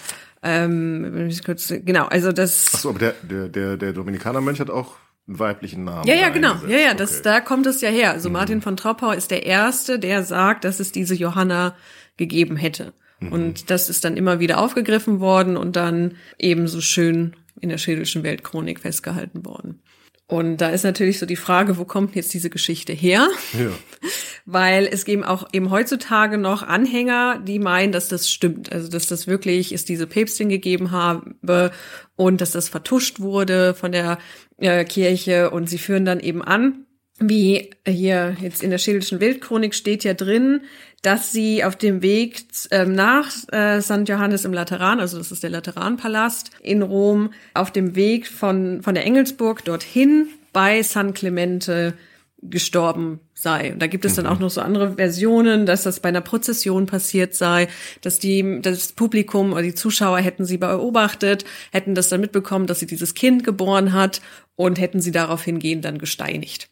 Ähm, 0.42 1.06
wenn 1.12 1.28
ich 1.30 1.42
kurz, 1.44 1.68
genau, 1.68 2.04
also 2.06 2.32
das. 2.32 2.74
Achso, 2.74 2.90
aber 2.90 2.98
der, 2.98 3.14
der, 3.22 3.48
der, 3.48 3.76
der 3.76 3.92
Dominikanermönch 3.92 4.60
hat 4.60 4.70
auch 4.70 4.96
einen 5.28 5.38
weiblichen 5.38 5.84
Namen. 5.84 6.06
Ja, 6.06 6.14
ja, 6.14 6.28
genau. 6.28 6.54
Ja, 6.68 6.78
ja, 6.78 6.94
das, 6.94 7.10
Okay. 7.10 7.18
Mhm. 7.18 7.22
da 7.24 7.40
kommt 7.40 7.66
es 7.66 7.80
ja 7.80 7.90
her. 7.90 8.12
Also 8.12 8.30
Martin 8.30 8.62
von 8.62 8.76
Troppau 8.76 9.10
ist 9.12 9.30
der 9.30 9.44
Erste, 9.44 9.98
der 9.98 10.22
sagt, 10.22 10.64
dass 10.64 10.80
es 10.80 10.92
diese 10.92 11.14
Johanna 11.14 11.74
gegeben 12.16 12.56
hätte. 12.56 12.92
Mhm. 13.20 13.32
Und 13.32 13.70
das 13.70 13.88
ist 13.88 14.04
dann 14.04 14.16
immer 14.16 14.40
wieder 14.40 14.58
aufgegriffen 14.58 15.20
worden 15.20 15.56
und 15.56 15.76
dann 15.76 16.16
ebenso 16.38 16.80
schön 16.80 17.34
in 17.60 17.70
der 17.70 17.78
Schädelschen 17.78 18.22
Weltchronik 18.22 18.80
festgehalten 18.80 19.44
worden. 19.44 19.80
Und 20.28 20.56
da 20.56 20.70
ist 20.70 20.82
natürlich 20.82 21.20
so 21.20 21.26
die 21.26 21.36
Frage, 21.36 21.78
wo 21.78 21.84
kommt 21.84 22.16
jetzt 22.16 22.34
diese 22.34 22.50
Geschichte 22.50 22.92
her? 22.92 23.28
Ja. 23.52 23.70
Weil 24.44 24.88
es 24.90 25.04
geben 25.04 25.24
auch 25.24 25.48
eben 25.52 25.70
heutzutage 25.70 26.36
noch 26.36 26.62
Anhänger, 26.62 27.40
die 27.44 27.58
meinen, 27.58 27.92
dass 27.92 28.08
das 28.08 28.30
stimmt. 28.30 28.72
Also, 28.72 28.88
dass 28.88 29.06
das 29.06 29.26
wirklich 29.26 29.72
es 29.72 29.84
diese 29.84 30.06
Päpstin 30.06 30.48
gegeben 30.48 30.90
habe 30.90 31.70
und 32.16 32.40
dass 32.40 32.52
das 32.52 32.68
vertuscht 32.68 33.20
wurde 33.20 33.74
von 33.74 33.92
der 33.92 34.18
äh, 34.58 34.84
Kirche. 34.84 35.50
Und 35.50 35.68
sie 35.68 35.78
führen 35.78 36.04
dann 36.04 36.20
eben 36.20 36.42
an, 36.42 36.86
wie 37.18 37.70
hier 37.86 38.36
jetzt 38.40 38.62
in 38.62 38.70
der 38.70 38.78
Schädelschen 38.78 39.20
Weltchronik 39.20 39.74
steht 39.74 40.04
ja 40.04 40.14
drin, 40.14 40.62
dass 41.06 41.30
sie 41.30 41.62
auf 41.62 41.76
dem 41.76 42.02
Weg 42.02 42.46
ähm, 42.72 42.92
nach 42.92 43.30
äh, 43.52 43.80
St. 43.80 44.08
Johannes 44.08 44.44
im 44.44 44.52
Lateran, 44.52 44.98
also 44.98 45.18
das 45.18 45.30
ist 45.30 45.44
der 45.44 45.50
Lateranpalast 45.50 46.50
in 46.60 46.82
Rom, 46.82 47.32
auf 47.54 47.70
dem 47.70 47.94
Weg 47.94 48.26
von, 48.26 48.82
von 48.82 48.96
der 48.96 49.06
Engelsburg 49.06 49.64
dorthin 49.64 50.26
bei 50.52 50.82
San 50.82 51.14
Clemente 51.14 51.94
gestorben 52.42 53.20
sei. 53.34 53.72
Und 53.72 53.80
da 53.80 53.86
gibt 53.86 54.04
es 54.04 54.14
dann 54.14 54.26
auch 54.26 54.40
noch 54.40 54.50
so 54.50 54.60
andere 54.60 54.96
Versionen, 54.96 55.64
dass 55.64 55.84
das 55.84 56.00
bei 56.00 56.08
einer 56.08 56.22
Prozession 56.22 56.86
passiert 56.86 57.36
sei, 57.36 57.68
dass 58.00 58.18
die, 58.18 58.60
das 58.60 58.90
Publikum 58.90 59.52
oder 59.52 59.62
die 59.62 59.76
Zuschauer 59.76 60.18
hätten 60.18 60.44
sie 60.44 60.58
beobachtet, 60.58 61.44
hätten 61.70 61.94
das 61.94 62.08
dann 62.08 62.20
mitbekommen, 62.20 62.66
dass 62.66 62.80
sie 62.80 62.86
dieses 62.86 63.14
Kind 63.14 63.44
geboren 63.44 63.92
hat 63.92 64.20
und 64.56 64.80
hätten 64.80 65.00
sie 65.00 65.12
darauf 65.12 65.44
hingehend 65.44 65.84
dann 65.84 65.98
gesteinigt. 65.98 66.68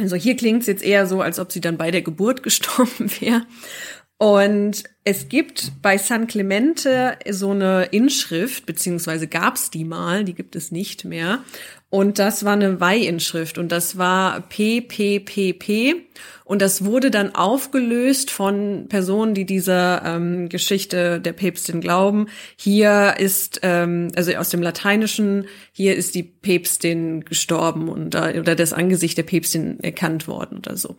Also 0.00 0.16
hier 0.16 0.36
klingt 0.36 0.62
es 0.62 0.66
jetzt 0.66 0.82
eher 0.82 1.06
so, 1.06 1.20
als 1.20 1.38
ob 1.38 1.52
sie 1.52 1.60
dann 1.60 1.76
bei 1.76 1.90
der 1.90 2.02
Geburt 2.02 2.42
gestorben 2.42 3.10
wäre. 3.20 3.46
Und 4.18 4.84
es 5.02 5.30
gibt 5.30 5.72
bei 5.80 5.96
San 5.96 6.26
Clemente 6.26 7.16
so 7.30 7.52
eine 7.52 7.84
Inschrift, 7.84 8.66
beziehungsweise 8.66 9.28
gab 9.28 9.56
es 9.56 9.70
die 9.70 9.84
mal, 9.84 10.24
die 10.24 10.34
gibt 10.34 10.56
es 10.56 10.70
nicht 10.70 11.06
mehr. 11.06 11.42
Und 11.90 12.20
das 12.20 12.44
war 12.44 12.52
eine 12.52 12.80
Weihinschrift 12.80 13.58
und 13.58 13.72
das 13.72 13.98
war 13.98 14.42
PPPP. 14.42 15.96
Und 16.44 16.62
das 16.62 16.84
wurde 16.84 17.10
dann 17.10 17.34
aufgelöst 17.34 18.30
von 18.30 18.86
Personen, 18.88 19.34
die 19.34 19.44
dieser 19.44 20.04
ähm, 20.04 20.48
Geschichte 20.48 21.20
der 21.20 21.32
Päpstin 21.32 21.80
glauben. 21.80 22.26
Hier 22.56 23.14
ist, 23.18 23.60
ähm, 23.62 24.12
also 24.14 24.32
aus 24.34 24.50
dem 24.50 24.62
Lateinischen, 24.62 25.46
hier 25.72 25.96
ist 25.96 26.14
die 26.14 26.22
Päpstin 26.22 27.24
gestorben 27.24 27.88
und 27.88 28.10
da, 28.10 28.30
oder 28.30 28.54
das 28.54 28.72
Angesicht 28.72 29.18
der 29.18 29.24
Päpstin 29.24 29.80
erkannt 29.80 30.28
worden 30.28 30.58
oder 30.58 30.76
so. 30.76 30.96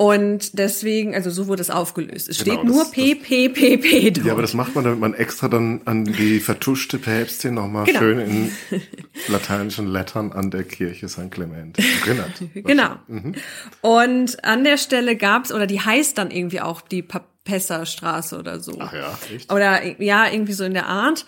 Und 0.00 0.56
deswegen, 0.60 1.16
also 1.16 1.28
so 1.28 1.48
wurde 1.48 1.60
es 1.60 1.70
aufgelöst. 1.70 2.28
Es 2.28 2.38
Genau, 2.44 2.54
steht 2.54 2.64
nur 2.64 2.78
das- 2.84 2.92
das- 2.92 2.92
PPPP 2.92 4.10
dort. 4.12 4.26
Ja, 4.26 4.32
aber 4.32 4.42
das 4.42 4.54
macht 4.54 4.76
man, 4.76 4.84
damit 4.84 5.00
man 5.00 5.12
extra 5.12 5.48
dann 5.48 5.80
an 5.86 6.04
die 6.04 6.38
vertuschte 6.38 6.98
Päpstin 6.98 7.54
nochmal 7.54 7.84
Genau. 7.84 7.98
schön 7.98 8.18
in 8.20 8.52
lateinischen 9.28 9.88
Lettern 9.88 10.30
an 10.30 10.52
der 10.52 10.62
Kirche 10.62 11.08
St. 11.08 11.32
Clement 11.32 11.78
erinnert. 12.06 12.30
Genau. 12.54 12.94
Mhm. 13.08 13.34
Und 13.80 14.44
an 14.44 14.62
der 14.62 14.76
Stelle 14.76 15.16
gab's 15.16 15.50
oder 15.52 15.66
die 15.66 15.80
heißt 15.80 16.16
dann 16.16 16.30
irgendwie 16.30 16.60
auch 16.60 16.80
die 16.80 17.02
Papessa-Straße 17.02 18.38
oder 18.38 18.60
so. 18.60 18.76
Ach 18.80 18.92
ja, 18.92 19.18
echt? 19.34 19.52
Oder 19.52 20.00
ja, 20.00 20.30
irgendwie 20.30 20.52
so 20.52 20.62
in 20.64 20.74
der 20.74 20.86
Art. 20.86 21.26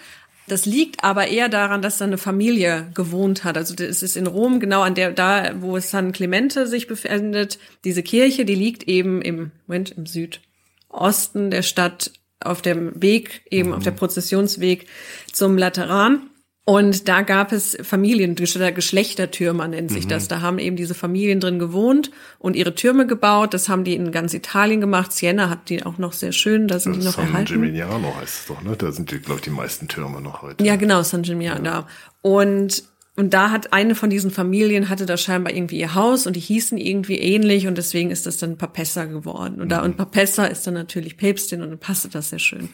Das 0.51 0.67
liegt 0.67 1.05
aber 1.05 1.29
eher 1.29 1.49
daran, 1.49 1.81
dass 1.81 1.99
da 1.99 2.07
eine 2.07 2.19
Familie 2.19 2.91
gewohnt 2.95 3.45
hat. 3.45 3.57
Also 3.57 3.75
es 3.85 4.03
ist 4.03 4.17
in 4.17 4.27
Rom 4.27 4.59
genau 4.59 4.83
an 4.83 4.97
der, 4.97 5.13
da 5.13 5.53
wo 5.61 5.79
San 5.79 6.11
Clemente 6.11 6.67
sich 6.67 6.89
befindet. 6.89 7.61
Diese 7.85 8.03
Kirche, 8.03 8.45
die 8.45 8.57
liegt 8.57 8.89
eben 8.89 9.23
im, 9.23 9.53
Moment, 9.69 9.93
im 9.93 10.07
Südosten 10.07 11.53
der 11.53 11.63
Stadt 11.63 12.11
auf 12.41 12.63
dem 12.63 13.01
Weg, 13.01 13.43
eben 13.49 13.69
mhm. 13.69 13.75
auf 13.77 13.85
der 13.85 13.93
Prozessionsweg 13.93 14.87
zum 15.33 15.57
Lateran. 15.57 16.30
Und 16.71 17.09
da 17.09 17.23
gab 17.23 17.51
es 17.51 17.77
Familien, 17.83 18.37
Geschlechtertürmer 18.37 19.67
nennt 19.67 19.91
sich 19.91 20.05
mhm. 20.05 20.11
das. 20.11 20.29
Da 20.29 20.41
haben 20.41 20.61
eben 20.61 20.77
diese 20.77 20.95
Familien 20.95 21.41
drin 21.41 21.59
gewohnt 21.59 22.13
und 22.39 22.55
ihre 22.55 22.77
Türme 22.77 23.09
gebaut. 23.09 23.55
Das 23.55 23.69
haben 23.69 23.83
die 23.83 23.97
in 23.97 24.13
ganz 24.13 24.35
Italien 24.35 24.81
gemacht. 24.81 25.11
Siena 25.11 25.51
hat 25.51 25.69
die 25.69 25.85
auch 25.85 25.99
noch 25.99 26.13
sehr 26.13 26.31
schön, 26.31 26.69
da 26.69 26.79
sind 26.79 26.93
das 26.93 27.01
die 27.01 27.07
noch 27.07 27.15
San 27.17 27.27
erhalten. 27.27 27.55
San 27.55 27.63
Gimignano 27.63 28.15
heißt 28.21 28.43
es 28.43 28.47
doch, 28.47 28.63
ne? 28.63 28.77
Da 28.77 28.93
sind 28.93 29.11
die, 29.11 29.19
glaube 29.19 29.39
ich, 29.39 29.43
die 29.47 29.51
meisten 29.51 29.89
Türme 29.89 30.21
noch 30.21 30.43
heute. 30.43 30.65
Ja, 30.65 30.77
genau, 30.77 31.03
San 31.03 31.23
Gimignano. 31.23 31.65
Ja. 31.65 31.87
Und 32.23 32.85
und 33.17 33.35
da 33.35 33.51
hat 33.51 33.73
eine 33.73 33.95
von 33.95 34.09
diesen 34.09 34.31
Familien 34.31 34.89
hatte 34.89 35.05
da 35.05 35.17
scheinbar 35.17 35.53
irgendwie 35.53 35.81
ihr 35.81 35.95
Haus 35.95 36.27
und 36.27 36.37
die 36.37 36.41
hießen 36.41 36.79
irgendwie 36.79 37.19
ähnlich 37.19 37.67
und 37.67 37.77
deswegen 37.77 38.11
ist 38.11 38.25
das 38.25 38.39
dann 38.39 38.57
Papessa 38.57 39.05
geworden. 39.05 39.61
Und 39.61 39.69
da 39.69 39.83
und 39.83 39.97
Papessa 39.97 40.47
ist 40.47 40.67
dann 40.67 40.75
natürlich 40.75 41.17
Päpstin 41.17 41.61
und 41.61 41.71
dann 41.71 41.79
passte 41.79 42.09
das 42.09 42.31
sehr 42.31 42.39
schön. 42.39 42.69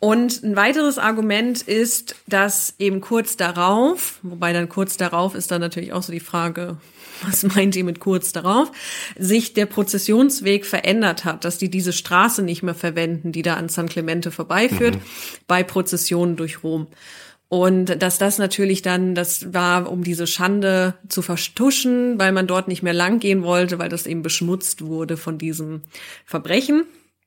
Und 0.00 0.42
ein 0.42 0.56
weiteres 0.56 0.98
Argument 0.98 1.62
ist, 1.62 2.16
dass 2.26 2.74
eben 2.78 3.00
kurz 3.00 3.36
darauf, 3.36 4.18
wobei 4.22 4.52
dann 4.52 4.68
kurz 4.68 4.96
darauf 4.96 5.34
ist 5.34 5.50
dann 5.52 5.60
natürlich 5.60 5.92
auch 5.92 6.02
so 6.02 6.12
die 6.12 6.20
Frage, 6.20 6.76
was 7.22 7.44
meint 7.44 7.76
ihr 7.76 7.84
mit 7.84 8.00
kurz 8.00 8.32
darauf, 8.32 8.72
sich 9.18 9.54
der 9.54 9.66
Prozessionsweg 9.66 10.66
verändert 10.66 11.24
hat, 11.24 11.44
dass 11.44 11.58
die 11.58 11.70
diese 11.70 11.92
Straße 11.92 12.42
nicht 12.42 12.62
mehr 12.62 12.74
verwenden, 12.74 13.30
die 13.30 13.42
da 13.42 13.54
an 13.54 13.68
San 13.68 13.88
Clemente 13.88 14.32
vorbeiführt, 14.32 14.96
mhm. 14.96 15.02
bei 15.46 15.62
Prozessionen 15.62 16.36
durch 16.36 16.64
Rom. 16.64 16.88
Und 17.50 18.00
dass 18.00 18.18
das 18.18 18.38
natürlich 18.38 18.80
dann, 18.80 19.16
das 19.16 19.52
war, 19.52 19.90
um 19.90 20.04
diese 20.04 20.28
Schande 20.28 20.94
zu 21.08 21.20
vertuschen, 21.20 22.16
weil 22.16 22.30
man 22.30 22.46
dort 22.46 22.68
nicht 22.68 22.84
mehr 22.84 22.94
lang 22.94 23.18
gehen 23.18 23.42
wollte, 23.42 23.80
weil 23.80 23.88
das 23.88 24.06
eben 24.06 24.22
beschmutzt 24.22 24.82
wurde 24.82 25.16
von 25.16 25.36
diesem 25.36 25.82
Verbrechen. 26.24 26.84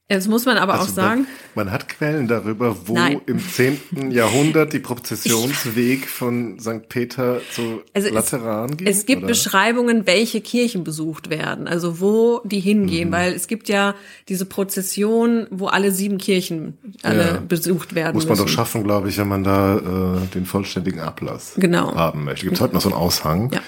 Jetzt 0.10 0.28
muss 0.28 0.46
man 0.46 0.58
aber 0.58 0.74
also 0.74 0.86
auch 0.86 0.90
sagen. 0.90 1.28
Man, 1.56 1.68
man, 1.68 1.74
hat 1.74 1.88
Quellen 1.88 2.28
darüber, 2.28 2.76
wo 2.86 2.94
Nein. 2.94 3.22
im 3.26 3.40
10. 3.40 3.80
Jahrhundert 4.12 4.74
die 4.74 4.80
Prozessionsweg 4.80 6.10
von 6.10 6.60
St. 6.60 6.90
Peter 6.90 7.40
zu 7.52 7.82
also 7.94 8.10
Lateran 8.10 8.76
geht. 8.76 8.90
Es 8.90 9.06
gibt 9.06 9.20
oder? 9.20 9.30
Beschreibungen, 9.30 10.06
welche 10.06 10.42
Kirchen 10.42 10.84
besucht 10.84 11.30
werden, 11.30 11.70
also 11.70 12.02
wo 12.02 12.42
die 12.44 12.60
hingehen, 12.60 13.10
mhm. 13.10 13.14
weil 13.14 13.34
es 13.34 13.48
gibt 13.48 13.70
ja 13.70 13.96
diese 14.28 14.46
Prozession, 14.46 15.48
wo 15.52 15.68
alle 15.68 15.92
sieben 15.92 16.18
Kirchen 16.18 16.78
alle 17.02 17.26
ja. 17.26 17.44
besucht 17.48 17.96
werden. 17.96 18.16
Muss 18.16 18.26
man 18.26 18.34
müssen. 18.34 18.46
doch 18.46 18.52
schaffen, 18.52 18.84
glaube 18.84 19.08
ich, 19.08 19.18
wenn 19.18 19.30
man 19.30 19.46
da 19.46 19.78
äh, 19.78 20.28
den 20.34 20.46
vollständigen 20.46 21.00
Ablass 21.00 21.54
genau. 21.56 21.96
haben 21.96 22.26
möchte. 22.26 22.46
Gibt 22.46 22.58
es 22.58 22.62
heute 22.62 22.74
noch 22.74 22.82
so 22.82 22.90
einen 22.90 22.98
Aushang? 22.98 23.52
Ja 23.54 23.62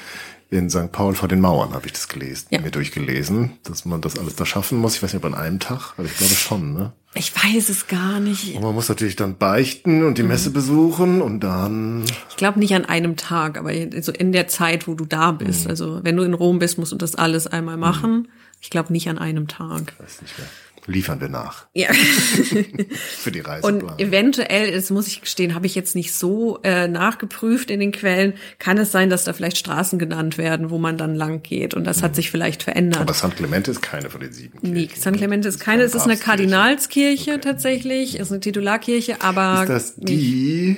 in 0.49 0.69
St. 0.69 0.91
Paul 0.91 1.15
vor 1.15 1.27
den 1.27 1.41
Mauern 1.41 1.73
habe 1.73 1.87
ich 1.87 1.93
das 1.93 2.07
gelesen, 2.07 2.47
ja. 2.51 2.61
mir 2.61 2.71
durchgelesen, 2.71 3.53
dass 3.63 3.85
man 3.85 4.01
das 4.01 4.17
alles 4.17 4.35
da 4.35 4.45
schaffen 4.45 4.77
muss. 4.77 4.95
Ich 4.95 5.03
weiß 5.03 5.13
nicht, 5.13 5.23
ob 5.23 5.31
an 5.31 5.37
einem 5.37 5.59
Tag, 5.59 5.93
aber 5.97 6.05
ich 6.05 6.17
glaube 6.17 6.33
schon, 6.33 6.73
ne? 6.73 6.93
Ich 7.17 7.33
weiß 7.33 7.69
es 7.69 7.87
gar 7.87 8.19
nicht. 8.19 8.55
Und 8.55 8.61
man 8.61 8.75
muss 8.75 8.89
natürlich 8.89 9.15
dann 9.15 9.37
beichten 9.37 10.03
und 10.03 10.17
die 10.17 10.23
mhm. 10.23 10.29
Messe 10.29 10.49
besuchen 10.49 11.21
und 11.21 11.39
dann. 11.39 12.03
Ich 12.29 12.35
glaube 12.35 12.59
nicht 12.59 12.75
an 12.75 12.83
einem 12.83 13.15
Tag, 13.15 13.57
aber 13.57 13.71
so 14.01 14.11
in 14.11 14.33
der 14.33 14.47
Zeit, 14.47 14.87
wo 14.87 14.95
du 14.95 15.05
da 15.05 15.31
bist. 15.31 15.63
Mhm. 15.63 15.69
Also 15.69 15.99
wenn 16.03 16.17
du 16.17 16.23
in 16.23 16.33
Rom 16.33 16.59
bist, 16.59 16.77
musst 16.77 16.91
du 16.91 16.97
das 16.97 17.15
alles 17.15 17.47
einmal 17.47 17.77
machen. 17.77 18.11
Mhm. 18.11 18.27
Ich 18.59 18.69
glaube 18.69 18.91
nicht 18.91 19.07
an 19.07 19.17
einem 19.17 19.47
Tag. 19.47 19.93
Ich 19.97 20.03
weiß 20.03 20.21
nicht 20.23 20.37
mehr 20.37 20.47
liefern 20.87 21.21
wir 21.21 21.29
nach. 21.29 21.67
Ja. 21.73 21.91
Für 21.93 23.31
die 23.31 23.39
Reise. 23.39 23.67
Und 23.67 23.83
eventuell, 23.99 24.71
das 24.71 24.89
muss 24.89 25.07
ich 25.07 25.21
gestehen, 25.21 25.55
habe 25.55 25.65
ich 25.65 25.75
jetzt 25.75 25.95
nicht 25.95 26.13
so 26.13 26.59
äh, 26.63 26.87
nachgeprüft 26.87 27.71
in 27.71 27.79
den 27.79 27.91
Quellen, 27.91 28.33
kann 28.59 28.77
es 28.77 28.91
sein, 28.91 29.09
dass 29.09 29.23
da 29.23 29.33
vielleicht 29.33 29.57
Straßen 29.57 29.99
genannt 29.99 30.37
werden, 30.37 30.69
wo 30.69 30.77
man 30.77 30.97
dann 30.97 31.15
lang 31.15 31.41
geht. 31.43 31.73
Und 31.73 31.85
das 31.85 31.99
mhm. 31.99 32.03
hat 32.03 32.15
sich 32.15 32.31
vielleicht 32.31 32.63
verändert. 32.63 33.01
Aber 33.01 33.13
San 33.13 33.35
Clemente 33.35 33.71
ist 33.71 33.81
keine 33.81 34.09
von 34.09 34.21
den 34.21 34.31
sieben 34.31 34.59
Kirchen. 34.59 34.73
Nee, 34.73 34.89
San 34.95 35.15
Clemente 35.15 35.47
ist 35.47 35.59
keine. 35.59 35.83
Es 35.83 35.95
ist 35.95 36.03
eine 36.03 36.17
Kardinalskirche 36.17 37.31
okay. 37.31 37.41
tatsächlich. 37.41 38.15
Es 38.15 38.27
ist 38.27 38.31
eine 38.31 38.41
Titularkirche, 38.41 39.21
aber. 39.21 39.63
Ist 39.63 39.69
das 39.69 39.95
die, 39.95 40.77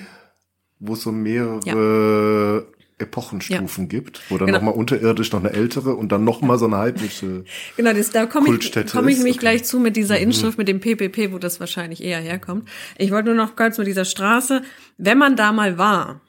wo 0.80 0.94
es 0.94 1.02
so 1.02 1.12
mehrere 1.12 2.66
ja. 2.66 2.77
Epochenstufen 3.00 3.84
ja. 3.84 3.90
gibt, 3.90 4.22
wo 4.30 4.38
dann 4.38 4.48
genau. 4.48 4.60
nochmal 4.60 4.74
unterirdisch 4.74 5.32
noch 5.32 5.40
eine 5.40 5.54
ältere 5.54 5.96
und 5.96 6.12
dann 6.12 6.24
nochmal 6.24 6.58
so 6.58 6.66
eine 6.66 6.78
heidnische 6.78 7.44
Genau, 7.78 7.94
das, 7.94 8.10
da 8.10 8.26
komme 8.26 8.56
ich, 8.56 8.72
komm 8.92 9.08
ich 9.08 9.20
mich 9.20 9.34
okay. 9.34 9.40
gleich 9.40 9.64
zu 9.66 9.80
mit 9.80 9.96
dieser 9.96 10.16
mhm. 10.16 10.24
Inschrift, 10.24 10.58
mhm. 10.58 10.66
mit 10.66 10.68
dem 10.68 10.80
PPP, 10.80 11.32
wo 11.32 11.38
das 11.38 11.60
wahrscheinlich 11.60 12.04
eher 12.04 12.20
herkommt. 12.20 12.68
Ich 12.98 13.12
wollte 13.12 13.28
nur 13.34 13.36
noch 13.36 13.56
kurz 13.56 13.78
mit 13.78 13.88
dieser 13.88 14.06
Straße, 14.06 14.64
wenn 14.98 15.18
man 15.18 15.36
da 15.36 15.52
mal 15.52 15.78
war, 15.78 16.22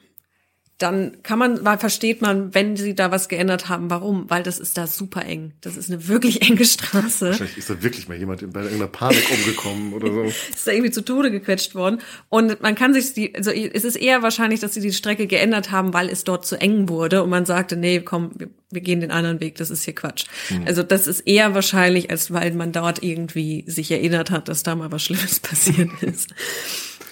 dann 0.79 1.21
kann 1.23 1.37
man, 1.37 1.65
weil 1.65 1.77
versteht 1.77 2.21
man, 2.21 2.53
wenn 2.55 2.77
sie 2.77 2.95
da 2.95 3.11
was 3.11 3.27
geändert 3.27 3.67
haben, 3.67 3.89
warum? 3.89 4.29
Weil 4.29 4.43
das 4.43 4.59
ist 4.59 4.77
da 4.77 4.87
super 4.87 5.25
eng. 5.25 5.51
Das 5.59 5.75
ist 5.75 5.91
eine 5.91 6.07
wirklich 6.07 6.41
enge 6.49 6.63
Straße. 6.63 7.27
Wahrscheinlich 7.27 7.57
ist 7.57 7.69
da 7.69 7.83
wirklich 7.83 8.07
mal 8.07 8.17
jemand 8.17 8.41
in 8.41 8.53
irgendeiner 8.53 8.87
Panik 8.87 9.29
umgekommen 9.29 9.93
oder 9.93 10.07
so. 10.11 10.23
ist 10.49 10.65
da 10.65 10.71
irgendwie 10.71 10.91
zu 10.91 11.03
Tode 11.03 11.31
gequetscht 11.31 11.75
worden. 11.75 11.99
Und 12.29 12.61
man 12.61 12.75
kann 12.75 12.93
sich 12.93 13.13
die, 13.13 13.35
also 13.35 13.51
es 13.51 13.83
ist 13.83 13.97
eher 13.97 14.23
wahrscheinlich, 14.23 14.61
dass 14.61 14.73
sie 14.73 14.79
die 14.79 14.93
Strecke 14.93 15.27
geändert 15.27 15.69
haben, 15.69 15.93
weil 15.93 16.07
es 16.07 16.23
dort 16.23 16.45
zu 16.45 16.55
eng 16.55 16.87
wurde 16.87 17.23
und 17.23 17.29
man 17.29 17.45
sagte, 17.45 17.75
nee, 17.75 17.99
komm, 17.99 18.31
wir, 18.37 18.47
wir 18.71 18.81
gehen 18.81 19.01
den 19.01 19.11
anderen 19.11 19.41
Weg, 19.41 19.55
das 19.55 19.69
ist 19.71 19.83
hier 19.83 19.95
Quatsch. 19.95 20.27
Mhm. 20.49 20.63
Also 20.65 20.81
das 20.81 21.07
ist 21.07 21.21
eher 21.21 21.53
wahrscheinlich, 21.55 22.09
als 22.09 22.31
weil 22.31 22.53
man 22.53 22.71
dort 22.71 23.03
irgendwie 23.03 23.65
sich 23.67 23.91
erinnert 23.91 24.31
hat, 24.31 24.47
dass 24.47 24.63
da 24.63 24.75
mal 24.75 24.93
was 24.93 25.03
Schlimmes 25.03 25.39
passiert 25.41 25.89
ist. 26.01 26.33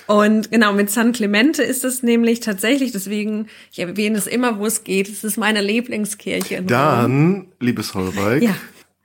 Und 0.08 0.52
genau, 0.52 0.74
mit 0.74 0.90
San 0.90 1.12
Clemente 1.12 1.62
ist 1.62 1.84
es 1.84 2.02
nämlich 2.02 2.40
tatsächlich, 2.40 2.94
deswegen, 2.94 3.48
ich 3.72 3.80
erwähne 3.80 4.18
es 4.18 4.26
immer, 4.26 4.58
wo 4.58 4.66
es 4.66 4.86
geht, 4.86 5.10
es 5.10 5.24
ist 5.24 5.38
meine 5.38 5.62
Lieblingskirche. 5.62 6.64
Dann, 6.64 7.48
liebes 7.60 7.94
Holbeig, 7.94 8.42
ja. 8.42 8.56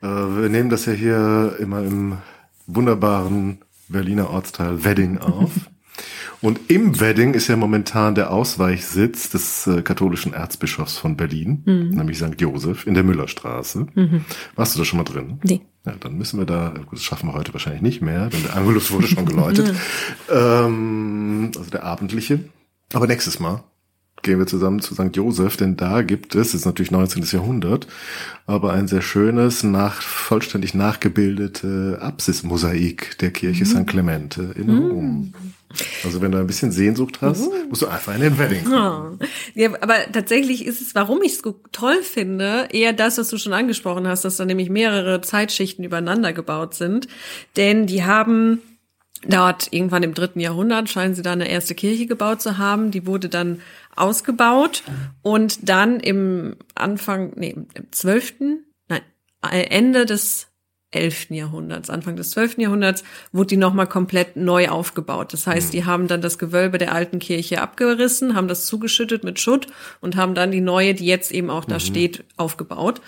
äh, 0.00 0.42
wir 0.42 0.49
nehmen 0.49 0.71
das 0.71 0.87
ja 0.87 0.92
hier 0.92 1.56
immer 1.59 1.80
im 1.80 2.18
wunderbaren 2.68 3.59
Berliner 3.88 4.30
Ortsteil 4.30 4.85
Wedding 4.85 5.18
auf. 5.18 5.50
Und 6.42 6.58
im 6.68 7.00
Wedding 7.00 7.34
ist 7.34 7.46
ja 7.46 7.56
momentan 7.56 8.16
der 8.16 8.32
Ausweichsitz 8.32 9.30
des 9.30 9.66
äh, 9.68 9.82
katholischen 9.82 10.34
Erzbischofs 10.34 10.99
von 10.99 11.16
Berlin, 11.16 11.62
mhm. 11.64 11.90
nämlich 11.90 12.18
St. 12.18 12.40
Josef 12.40 12.87
in 12.87 12.94
der 12.94 13.04
Müllerstraße. 13.04 13.87
Mhm. 13.94 14.25
Warst 14.56 14.75
du 14.75 14.80
da 14.80 14.84
schon 14.84 14.99
mal 14.99 15.04
drin? 15.04 15.38
Nee. 15.44 15.61
Ja, 15.87 15.94
dann 15.99 16.18
müssen 16.18 16.38
wir 16.38 16.46
da, 16.46 16.75
das 16.90 17.02
schaffen 17.02 17.28
wir 17.28 17.34
heute 17.34 17.52
wahrscheinlich 17.54 17.82
nicht 17.82 18.02
mehr, 18.02 18.28
denn 18.28 18.42
der 18.42 18.56
Angelus 18.56 18.90
wurde 18.90 19.06
schon 19.06 19.25
geläutet. 19.25 19.75
ähm, 20.30 21.52
also 21.56 21.70
der 21.70 21.84
abendliche. 21.84 22.40
Aber 22.92 23.06
nächstes 23.06 23.38
Mal 23.38 23.62
gehen 24.22 24.38
wir 24.38 24.46
zusammen 24.46 24.80
zu 24.80 24.94
St. 24.94 25.14
Josef, 25.14 25.56
denn 25.56 25.76
da 25.76 26.02
gibt 26.02 26.34
es, 26.34 26.54
ist 26.54 26.64
natürlich 26.64 26.90
19. 26.90 27.25
Jahrhundert, 27.25 27.87
aber 28.46 28.72
ein 28.72 28.88
sehr 28.88 29.02
schönes, 29.02 29.62
nach, 29.62 30.00
vollständig 30.00 30.75
nachgebildete 30.75 31.99
Apsis-Mosaik 32.00 33.18
der 33.18 33.30
Kirche 33.30 33.64
mhm. 33.64 33.68
St. 33.68 33.87
Clemente 33.87 34.54
in 34.56 34.66
mhm. 34.66 35.34
Also 36.04 36.21
wenn 36.21 36.32
du 36.32 36.38
ein 36.38 36.47
bisschen 36.47 36.73
Sehnsucht 36.73 37.21
hast, 37.21 37.47
uh. 37.47 37.52
musst 37.68 37.82
du 37.82 37.87
einfach 37.87 38.14
in 38.14 38.21
den 38.21 38.38
Wedding 38.38 38.64
kommen. 38.64 39.18
Ja, 39.54 39.71
aber 39.80 39.97
tatsächlich 40.12 40.66
ist 40.66 40.80
es, 40.80 40.94
warum 40.94 41.23
ich 41.23 41.32
es 41.32 41.38
so 41.38 41.61
toll 41.73 42.02
finde, 42.02 42.68
eher 42.73 42.92
das, 42.92 43.18
was 43.18 43.28
du 43.28 43.38
schon 43.38 43.52
angesprochen 43.52 44.06
hast, 44.06 44.25
dass 44.25 44.37
da 44.37 44.44
nämlich 44.44 44.71
mehrere 44.71 45.21
Zeitschichten 45.21 45.85
übereinander 45.85 46.32
gebaut 46.32 46.75
sind. 46.75 47.09
Denn 47.56 47.87
die 47.87 48.04
haben 48.04 48.61
dort 49.26 49.73
irgendwann 49.73 50.02
im 50.02 50.14
dritten 50.14 50.40
Jahrhundert 50.40 50.88
scheinen 50.88 51.14
sie 51.14 51.23
da 51.23 51.32
eine 51.32 51.49
erste 51.49 51.75
Kirche 51.75 52.06
gebaut 52.06 52.42
zu 52.42 52.59
haben. 52.59 52.90
Die 52.90 53.06
wurde 53.06 53.28
dann 53.28 53.61
ausgebaut 53.94 54.82
und 55.23 55.68
dann 55.68 56.00
im 56.00 56.56
Anfang, 56.75 57.32
nee, 57.37 57.54
im 57.75 57.92
zwölften, 57.92 58.64
nein, 58.88 59.02
Ende 59.42 60.06
des 60.06 60.49
11. 60.92 61.30
Jahrhunderts, 61.30 61.90
Anfang 61.90 62.16
des 62.16 62.30
12. 62.30 62.58
Jahrhunderts, 62.58 63.02
wurde 63.32 63.49
die 63.49 63.56
nochmal 63.56 63.87
komplett 63.87 64.37
neu 64.37 64.68
aufgebaut. 64.68 65.32
Das 65.32 65.46
heißt, 65.46 65.68
mhm. 65.68 65.70
die 65.72 65.84
haben 65.84 66.06
dann 66.06 66.22
das 66.22 66.38
Gewölbe 66.38 66.78
der 66.78 66.92
alten 66.92 67.18
Kirche 67.18 67.61
abgerissen, 67.61 68.34
haben 68.34 68.49
das 68.49 68.66
zugeschüttet 68.66 69.25
mit 69.25 69.40
Schutt 69.40 69.66
und 70.00 70.16
haben 70.16 70.34
dann 70.34 70.50
die 70.50 70.61
neue, 70.61 70.94
die 70.94 71.06
jetzt 71.06 71.32
eben 71.32 71.50
auch 71.50 71.64
da 71.64 71.76
mhm. 71.76 71.80
steht, 71.80 72.25
aufgebaut. 72.37 73.00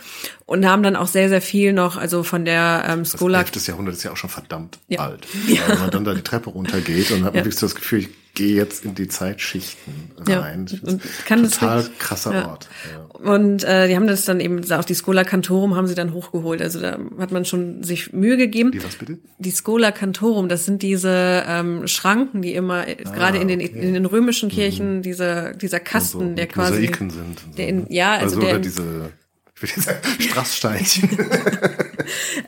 Und 0.47 0.67
haben 0.67 0.83
dann 0.83 0.97
auch 0.97 1.07
sehr, 1.07 1.29
sehr 1.29 1.41
viel 1.41 1.73
noch, 1.73 1.97
also 1.97 2.23
von 2.23 2.45
der 2.45 2.85
ähm, 2.87 3.05
Schola. 3.05 3.43
Das 3.43 3.55
11. 3.55 3.69
Jahrhundert 3.69 3.95
ist 3.95 4.03
ja 4.03 4.13
auch 4.13 4.17
schon 4.17 4.31
verdammt 4.31 4.79
ja. 4.89 5.01
alt. 5.01 5.27
Ja. 5.47 5.69
Wenn 5.69 5.79
man 5.79 5.91
dann 5.91 6.05
da 6.05 6.15
die 6.15 6.23
Treppe 6.23 6.51
runtergeht 6.51 7.11
und 7.11 7.25
hat 7.25 7.35
man 7.35 7.45
wirklich 7.45 7.57
so 7.57 7.67
das 7.67 7.75
Gefühl, 7.75 8.01
ich 8.01 8.09
gehe 8.35 8.57
jetzt 8.57 8.85
in 8.85 8.95
die 8.95 9.09
Zeitschichten 9.09 10.11
rein. 10.19 10.67
Ja, 10.69 10.79
und 10.91 11.03
kann 11.25 11.43
total 11.45 11.79
das 11.79 11.99
krasser 11.99 12.35
ja. 12.35 12.49
Ort. 12.49 12.69
Ja. 12.93 13.05
Und 13.33 13.63
äh, 13.65 13.89
die 13.89 13.97
haben 13.97 14.09
das 14.09 14.25
dann 14.25 14.41
eben, 14.41 14.71
auch 14.73 14.85
die 14.85 14.95
Schola 14.95 15.25
Cantorum 15.25 15.77
haben 15.77 15.87
sie 15.87 15.95
dann 15.95 16.13
hochgeholt. 16.13 16.61
Also 16.61 16.81
da 16.81 16.99
hat 17.19 17.31
man 17.31 17.45
schon 17.45 17.85
sich 17.85 18.13
Mühe 18.13 18.37
gegeben. 18.37 18.73
Die 18.73 18.83
was 18.85 18.97
bitte? 18.97 19.19
Die 19.39 19.53
Schola 19.53 19.93
Cantorum, 19.93 20.49
das 20.49 20.65
sind 20.65 20.83
diese 20.83 21.45
ähm, 21.47 21.87
Schranken, 21.87 22.43
die 22.43 22.55
immer, 22.55 22.85
ah, 22.87 23.13
gerade 23.13 23.39
in 23.39 23.49
den, 23.49 23.61
okay. 23.61 23.71
in 23.71 23.95
den 23.95 24.05
römischen 24.05 24.49
Kirchen, 24.49 24.97
mhm. 24.97 25.03
dieser, 25.03 25.55
dieser 25.55 25.81
Kasten, 25.81 26.31
so, 26.31 26.35
der 26.35 26.49
quasi. 26.49 26.73
Mosaiken 26.73 27.11
sind. 27.11 27.41
So, 27.41 27.57
der 27.57 27.69
in, 27.69 27.77
ne? 27.83 27.87
ja, 27.91 28.15
also, 28.15 28.37
also 28.37 28.41
der, 28.41 28.59
diese 28.59 29.13
ich 29.57 29.63
würde 29.63 29.81
sagen, 29.81 30.01
Strasssteinchen. 30.21 31.09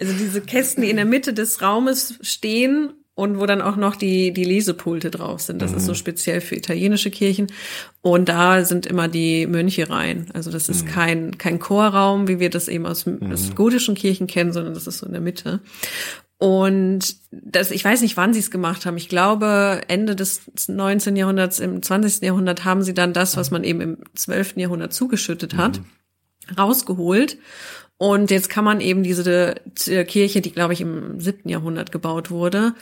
also 0.01 0.13
diese 0.13 0.41
Kästen, 0.41 0.83
die 0.83 0.91
in 0.91 0.97
der 0.97 1.05
Mitte 1.05 1.33
des 1.33 1.63
Raumes 1.63 2.19
stehen 2.21 2.93
und 3.17 3.41
wo 3.41 3.47
dann 3.47 3.63
auch 3.63 3.77
noch 3.77 3.97
die, 3.97 4.31
die 4.31 4.45
Lesepulte 4.45 5.11
drauf 5.11 5.41
sind. 5.41 5.63
Das 5.63 5.71
mhm. 5.73 5.79
ist 5.79 5.87
so 5.87 5.95
speziell 5.95 6.43
für 6.43 6.55
italienische 6.55 7.11
Kirchen. 7.11 7.47
Und 8.03 8.29
da 8.29 8.63
sind 8.63 8.85
immer 8.85 9.09
die 9.09 9.47
Mönche 9.47 9.89
rein. 9.89 10.27
Also 10.35 10.51
das 10.51 10.69
ist 10.69 10.85
mhm. 10.85 10.89
kein, 10.89 11.39
kein 11.39 11.59
Chorraum, 11.59 12.29
wie 12.29 12.41
wir 12.41 12.51
das 12.51 12.69
eben 12.69 12.85
aus, 12.85 13.07
mhm. 13.07 13.33
aus 13.33 13.55
gotischen 13.55 13.95
Kirchen 13.95 14.27
kennen, 14.27 14.53
sondern 14.53 14.75
das 14.75 14.87
ist 14.87 14.99
so 14.99 15.07
in 15.07 15.13
der 15.13 15.23
Mitte. 15.23 15.61
Und 16.37 17.17
das, 17.31 17.71
ich 17.71 17.83
weiß 17.83 18.03
nicht, 18.03 18.19
wann 18.19 18.35
sie 18.35 18.41
es 18.41 18.51
gemacht 18.51 18.85
haben. 18.85 18.99
Ich 18.99 19.09
glaube, 19.09 19.81
Ende 19.89 20.15
des 20.15 20.43
19. 20.69 21.17
Jahrhunderts, 21.17 21.59
im 21.59 21.83
20. 21.83 22.23
Jahrhundert 22.23 22.67
haben 22.67 22.83
sie 22.83 22.93
dann 22.93 23.15
das, 23.15 23.39
was 23.39 23.51
man 23.51 23.65
eben 23.65 23.81
im 23.81 23.99
12. 24.15 24.59
Jahrhundert 24.59 24.93
zugeschüttet 24.93 25.57
hat, 25.57 25.79
mhm. 25.79 26.55
rausgeholt 26.59 27.39
und 27.99 28.31
jetzt 28.31 28.51
kann 28.51 28.65
man 28.65 28.81
eben 28.81 29.03
diese 29.03 29.55
Kirche, 29.75 30.41
die 30.41 30.53
glaube 30.53 30.75
ich 30.75 30.83
im 30.83 31.19
siebten 31.21 31.49
Jahrhundert 31.49 31.93
gebaut 31.93 32.31
wurde, 32.31 32.75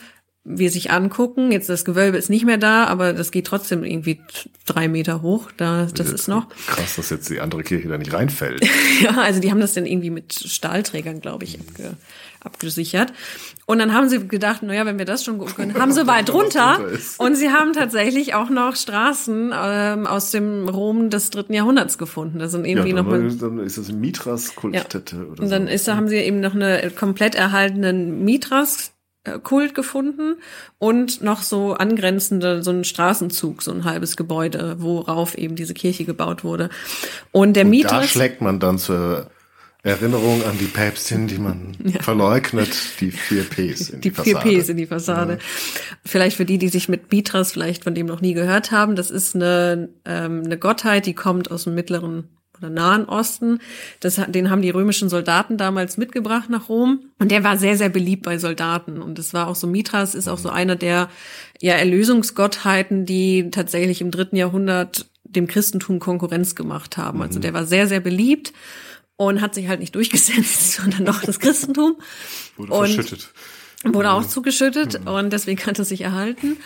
wir 0.45 0.71
sich 0.71 0.91
angucken. 0.91 1.51
Jetzt 1.53 1.71
das 1.71 1.87
Gewölbe 1.87 2.19
ist 2.19 2.29
nicht 2.29 2.45
mehr 2.45 2.59
da, 2.59 2.85
aber 2.85 3.15
das 3.15 3.31
geht 3.31 3.47
trotzdem 3.47 3.83
irgendwie 3.83 4.21
drei 4.67 4.89
Meter 4.89 5.23
hoch. 5.23 5.51
Da, 5.57 5.87
das 5.87 6.11
ist 6.11 6.29
noch. 6.29 6.49
Krass, 6.67 6.97
dass 6.97 7.09
jetzt 7.11 7.31
die 7.31 7.41
andere 7.41 7.63
Kirche 7.63 7.89
da 7.89 7.97
nicht 7.97 8.13
reinfällt. 8.13 8.63
ja, 9.03 9.13
also 9.13 9.41
die 9.41 9.51
haben 9.51 9.61
das 9.61 9.73
dann 9.73 9.87
irgendwie 9.87 10.11
mit 10.11 10.35
Stahlträgern, 10.35 11.23
glaube 11.23 11.45
ich, 11.45 11.59
abge, 11.59 11.97
abgesichert. 12.41 13.15
Und 13.65 13.79
dann 13.79 13.95
haben 13.95 14.11
sie 14.11 14.29
gedacht, 14.29 14.63
naja, 14.63 14.85
wenn 14.85 14.99
wir 14.99 15.07
das 15.07 15.25
schon 15.25 15.39
gut 15.39 15.57
können, 15.57 15.75
haben 15.79 15.93
sie 15.93 16.07
weit 16.07 16.31
runter. 16.31 16.79
Und 17.17 17.37
sie 17.37 17.49
haben 17.49 17.73
tatsächlich 17.73 18.35
auch 18.35 18.51
noch 18.51 18.77
Straßen 18.77 19.51
ähm, 19.55 20.07
aus 20.07 20.31
dem 20.31 20.69
Rom 20.69 21.09
des 21.09 21.31
dritten 21.31 21.55
Jahrhunderts 21.55 21.97
gefunden. 21.97 22.39
Das 22.39 22.53
sind 22.53 22.67
irgendwie 22.67 22.91
ja, 22.91 22.97
noch 22.97 23.07
mal, 23.07 23.31
dann 23.35 23.61
ist 23.61 23.79
das 23.79 23.91
Mitras 23.93 24.55
Kultstätte 24.55 25.17
ja. 25.17 25.23
oder 25.23 25.43
Und 25.43 25.51
dann 25.51 25.67
so. 25.69 25.73
ist, 25.73 25.89
da 25.89 25.97
haben 25.97 26.09
sie 26.09 26.17
eben 26.17 26.41
noch 26.41 26.55
eine 26.55 26.91
komplett 26.91 27.35
erhaltenen 27.35 28.27
Mitras 28.27 28.94
Kult 29.43 29.75
gefunden 29.75 30.37
und 30.79 31.23
noch 31.23 31.43
so 31.43 31.73
angrenzende, 31.73 32.63
so 32.63 32.71
ein 32.71 32.85
Straßenzug, 32.85 33.63
so 33.63 33.73
ein 33.73 33.85
halbes 33.85 34.17
Gebäude, 34.17 34.77
worauf 34.79 35.37
eben 35.37 35.57
diese 35.57 35.73
Kirche 35.73 36.05
gebaut 36.05 36.45
wurde. 36.45 36.69
Und 37.33 37.55
der 37.55 37.65
Mieter. 37.65 38.01
Da 38.01 38.03
schlägt 38.03 38.43
man 38.43 38.61
dann 38.61 38.79
zur 38.79 39.31
Erinnerung 39.83 40.43
an 40.45 40.59
die 40.59 40.67
Päpstin, 40.67 41.27
die 41.27 41.39
man 41.39 41.77
ja. 41.85 42.03
verleugnet, 42.03 43.01
die 43.01 43.11
vier 43.11 43.45
Ps 43.45 43.91
in 43.91 44.01
die, 44.01 44.09
die 44.09 44.15
Fassade. 44.15 44.41
vier 44.41 44.63
Ps 44.63 44.69
in 44.71 44.77
die 44.79 44.87
Fassade. 44.87 45.33
Ja. 45.35 45.39
Vielleicht 46.05 46.37
für 46.37 46.47
die, 46.47 46.59
die 46.59 46.69
sich 46.69 46.89
mit 46.89 47.13
Mitras 47.13 47.53
vielleicht 47.53 47.85
von 47.85 47.95
dem 47.95 48.07
noch 48.07 48.21
nie 48.21 48.35
gehört 48.35 48.73
haben, 48.73 48.97
das 48.97 49.11
ist 49.11 49.35
eine, 49.35 49.91
ähm, 50.07 50.43
eine 50.45 50.59
Gottheit, 50.59 51.07
die 51.07 51.15
kommt 51.15 51.51
aus 51.51 51.65
dem 51.65 51.75
mittleren 51.75 52.29
oder 52.59 52.71
Nahen 52.71 53.05
Osten. 53.07 53.61
Das, 54.01 54.21
den 54.29 54.51
haben 54.51 54.63
die 54.63 54.71
römischen 54.71 55.09
Soldaten 55.09 55.57
damals 55.57 55.97
mitgebracht 55.97 56.51
nach 56.51 56.69
Rom. 56.69 57.01
Und 57.19 57.31
der 57.31 57.45
war 57.45 57.57
sehr, 57.57 57.77
sehr 57.77 57.89
beliebt 57.89 58.23
bei 58.23 58.39
Soldaten. 58.39 59.03
Und 59.03 59.19
es 59.19 59.35
war 59.35 59.49
auch 59.49 59.57
so, 59.57 59.67
Mithras 59.67 60.15
ist 60.15 60.29
auch 60.29 60.39
so 60.39 60.51
einer 60.51 60.77
der 60.77 61.09
ja, 61.61 61.75
Erlösungsgottheiten, 61.75 63.07
die 63.07 63.51
tatsächlich 63.51 64.01
im 64.01 64.11
dritten 64.11 64.37
Jahrhundert 64.37 65.07
dem 65.25 65.47
Christentum 65.47 65.99
Konkurrenz 65.99 66.55
gemacht 66.55 66.97
haben. 66.97 67.23
Also 67.23 67.41
der 67.41 67.55
war 67.55 67.65
sehr, 67.65 67.89
sehr 67.89 68.01
beliebt 68.01 68.53
und 69.17 69.41
hat 69.41 69.55
sich 69.55 69.69
halt 69.69 69.81
nicht 69.81 69.95
durchgesetzt, 69.95 70.73
sondern 70.83 71.05
noch 71.05 71.23
das 71.23 71.41
Christentum. 71.41 71.97
Wurde 72.57 72.73
und 72.73 72.87
verschüttet. 72.87 73.33
Wurde 73.85 74.13
auch 74.13 74.27
zugeschüttet 74.27 75.01
mhm. 75.01 75.09
und 75.09 75.33
deswegen 75.33 75.65
hat 75.67 75.79
er 75.79 75.85
sich 75.85 76.01
erhalten. 76.01 76.57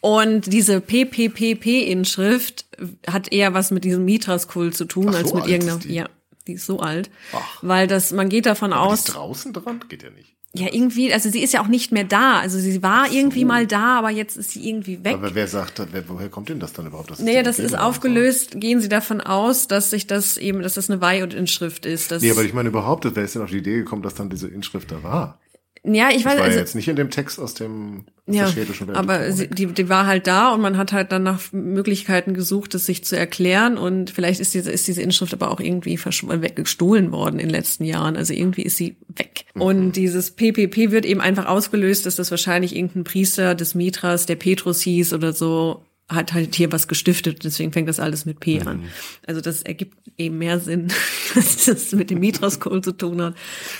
Und 0.00 0.52
diese 0.52 0.80
PPPP-Inschrift 0.80 2.66
hat 3.06 3.32
eher 3.32 3.54
was 3.54 3.70
mit 3.70 3.84
diesem 3.84 4.04
Mitras-Kult 4.04 4.76
zu 4.76 4.84
tun, 4.84 5.08
Ach, 5.10 5.16
als 5.16 5.30
so 5.30 5.36
mit 5.36 5.48
irgendeiner, 5.48 5.84
ja, 5.86 6.08
die 6.46 6.54
ist 6.54 6.66
so 6.66 6.80
alt. 6.80 7.10
Ach. 7.32 7.58
Weil 7.62 7.86
das, 7.86 8.12
man 8.12 8.28
geht 8.28 8.46
davon 8.46 8.72
Aber 8.72 8.86
aus. 8.86 9.04
Die 9.04 9.08
ist 9.08 9.16
draußen 9.16 9.52
dran? 9.52 9.84
Geht 9.88 10.02
ja 10.02 10.10
nicht. 10.10 10.34
Ja, 10.54 10.66
irgendwie, 10.72 11.12
also 11.12 11.28
sie 11.28 11.42
ist 11.42 11.52
ja 11.52 11.60
auch 11.60 11.68
nicht 11.68 11.92
mehr 11.92 12.04
da. 12.04 12.38
Also 12.38 12.58
sie 12.58 12.82
war 12.82 13.08
so. 13.08 13.14
irgendwie 13.14 13.44
mal 13.44 13.66
da, 13.66 13.98
aber 13.98 14.10
jetzt 14.10 14.36
ist 14.36 14.52
sie 14.52 14.66
irgendwie 14.66 15.04
weg. 15.04 15.14
Aber 15.14 15.34
wer 15.34 15.46
sagt, 15.46 15.80
wer, 15.92 16.08
woher 16.08 16.30
kommt 16.30 16.48
denn 16.48 16.58
das 16.58 16.72
dann 16.72 16.86
überhaupt? 16.86 17.10
Das 17.10 17.20
naja, 17.20 17.42
das 17.42 17.58
ist 17.58 17.78
aufgelöst. 17.78 18.52
So. 18.54 18.58
Gehen 18.58 18.80
Sie 18.80 18.88
davon 18.88 19.20
aus, 19.20 19.68
dass 19.68 19.90
sich 19.90 20.06
das 20.06 20.38
eben, 20.38 20.62
dass 20.62 20.74
das 20.74 20.90
eine 20.90 21.02
Weih- 21.02 21.22
und 21.22 21.34
Inschrift 21.34 21.84
ist. 21.84 22.10
Dass 22.10 22.22
nee, 22.22 22.30
aber 22.30 22.44
ich 22.44 22.54
meine 22.54 22.70
überhaupt, 22.70 23.04
wer 23.14 23.24
ist 23.24 23.34
denn 23.34 23.42
auf 23.42 23.50
die 23.50 23.58
Idee 23.58 23.76
gekommen, 23.76 24.02
dass 24.02 24.14
dann 24.14 24.30
diese 24.30 24.48
Inschrift 24.48 24.90
da 24.90 25.02
war? 25.02 25.38
Ja, 25.84 26.08
ich 26.10 26.22
das 26.22 26.32
weiß. 26.32 26.38
War 26.38 26.44
also, 26.44 26.58
jetzt 26.58 26.74
nicht 26.74 26.88
in 26.88 26.96
dem 26.96 27.10
Text 27.10 27.38
aus 27.38 27.54
dem 27.54 28.04
aus 28.28 28.34
ja, 28.34 28.52
aber 28.92 29.32
sie, 29.32 29.48
die, 29.48 29.66
die 29.66 29.88
war 29.88 30.06
halt 30.06 30.26
da 30.26 30.52
und 30.52 30.60
man 30.60 30.76
hat 30.76 30.92
halt 30.92 31.12
dann 31.12 31.22
nach 31.22 31.40
Möglichkeiten 31.52 32.34
gesucht, 32.34 32.74
es 32.74 32.84
sich 32.84 33.02
zu 33.02 33.16
erklären 33.16 33.78
und 33.78 34.10
vielleicht 34.10 34.40
ist 34.40 34.52
diese 34.52 34.70
ist 34.70 34.86
diese 34.86 35.00
Inschrift 35.00 35.32
aber 35.32 35.50
auch 35.50 35.60
irgendwie 35.60 35.98
weggestohlen 36.42 37.10
worden 37.10 37.38
in 37.38 37.46
den 37.46 37.50
letzten 37.50 37.84
Jahren. 37.84 38.16
Also 38.16 38.34
irgendwie 38.34 38.62
ist 38.62 38.76
sie 38.76 38.96
weg. 39.16 39.46
Mhm. 39.54 39.62
Und 39.62 39.92
dieses 39.92 40.32
PPP 40.32 40.90
wird 40.90 41.06
eben 41.06 41.22
einfach 41.22 41.46
ausgelöst, 41.46 42.04
dass 42.04 42.16
das 42.16 42.30
wahrscheinlich 42.30 42.76
irgendein 42.76 43.04
Priester 43.04 43.54
des 43.54 43.74
Mitras, 43.74 44.26
der 44.26 44.36
Petrus 44.36 44.82
hieß 44.82 45.14
oder 45.14 45.32
so, 45.32 45.82
hat 46.08 46.32
halt 46.32 46.54
hier 46.54 46.72
was 46.72 46.88
gestiftet, 46.88 47.44
deswegen 47.44 47.72
fängt 47.72 47.88
das 47.88 48.00
alles 48.00 48.24
mit 48.24 48.40
P 48.40 48.60
mhm. 48.60 48.68
an. 48.68 48.84
Also 49.26 49.40
das 49.40 49.62
ergibt 49.62 49.98
eben 50.16 50.38
mehr 50.38 50.58
Sinn, 50.58 50.88
dass 51.34 51.66
das 51.66 51.92
mit 51.92 52.10
dem 52.10 52.20
Mitras-Kult 52.20 52.84
zu 52.84 52.92
tun 52.92 53.20
hat, 53.20 53.34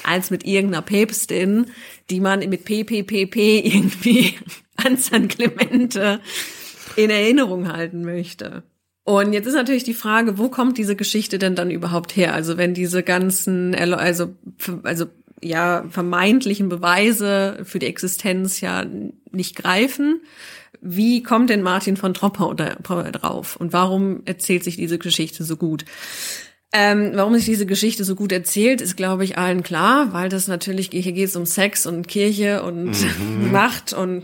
als 0.04 0.30
mit 0.30 0.44
irgendeiner 0.44 0.82
Päpstin, 0.82 1.66
die 2.10 2.20
man 2.20 2.40
mit 2.40 2.64
PPPP 2.64 3.36
irgendwie 3.64 4.34
an 4.76 4.96
San 4.96 5.28
Clemente 5.28 6.20
in 6.96 7.10
Erinnerung 7.10 7.72
halten 7.72 8.02
möchte. 8.02 8.62
Und 9.04 9.32
jetzt 9.32 9.46
ist 9.46 9.54
natürlich 9.54 9.84
die 9.84 9.94
Frage, 9.94 10.36
wo 10.36 10.50
kommt 10.50 10.76
diese 10.76 10.94
Geschichte 10.94 11.38
denn 11.38 11.54
dann 11.54 11.70
überhaupt 11.70 12.14
her? 12.14 12.34
Also 12.34 12.58
wenn 12.58 12.74
diese 12.74 13.02
ganzen, 13.02 13.74
also, 13.74 14.34
also 14.82 15.06
ja, 15.42 15.86
vermeintlichen 15.88 16.68
Beweise 16.68 17.60
für 17.64 17.78
die 17.78 17.86
Existenz 17.86 18.60
ja 18.60 18.84
nicht 19.30 19.56
greifen, 19.56 20.20
wie 20.80 21.22
kommt 21.22 21.50
denn 21.50 21.62
Martin 21.62 21.96
von 21.96 22.14
Tropper 22.14 22.54
drauf 22.54 23.56
und 23.56 23.72
warum 23.72 24.22
erzählt 24.24 24.64
sich 24.64 24.76
diese 24.76 24.98
Geschichte 24.98 25.44
so 25.44 25.56
gut? 25.56 25.84
Ähm, 26.70 27.12
warum 27.14 27.34
sich 27.34 27.46
diese 27.46 27.64
Geschichte 27.64 28.04
so 28.04 28.14
gut 28.14 28.30
erzählt, 28.30 28.82
ist, 28.82 28.94
glaube 28.94 29.24
ich, 29.24 29.38
allen 29.38 29.62
klar, 29.62 30.12
weil 30.12 30.28
das 30.28 30.48
natürlich, 30.48 30.90
hier 30.92 31.12
geht 31.12 31.28
es 31.28 31.34
um 31.34 31.46
Sex 31.46 31.86
und 31.86 32.08
Kirche 32.08 32.62
und 32.62 32.90
mhm. 32.90 33.50
Macht 33.52 33.94
und 33.94 34.22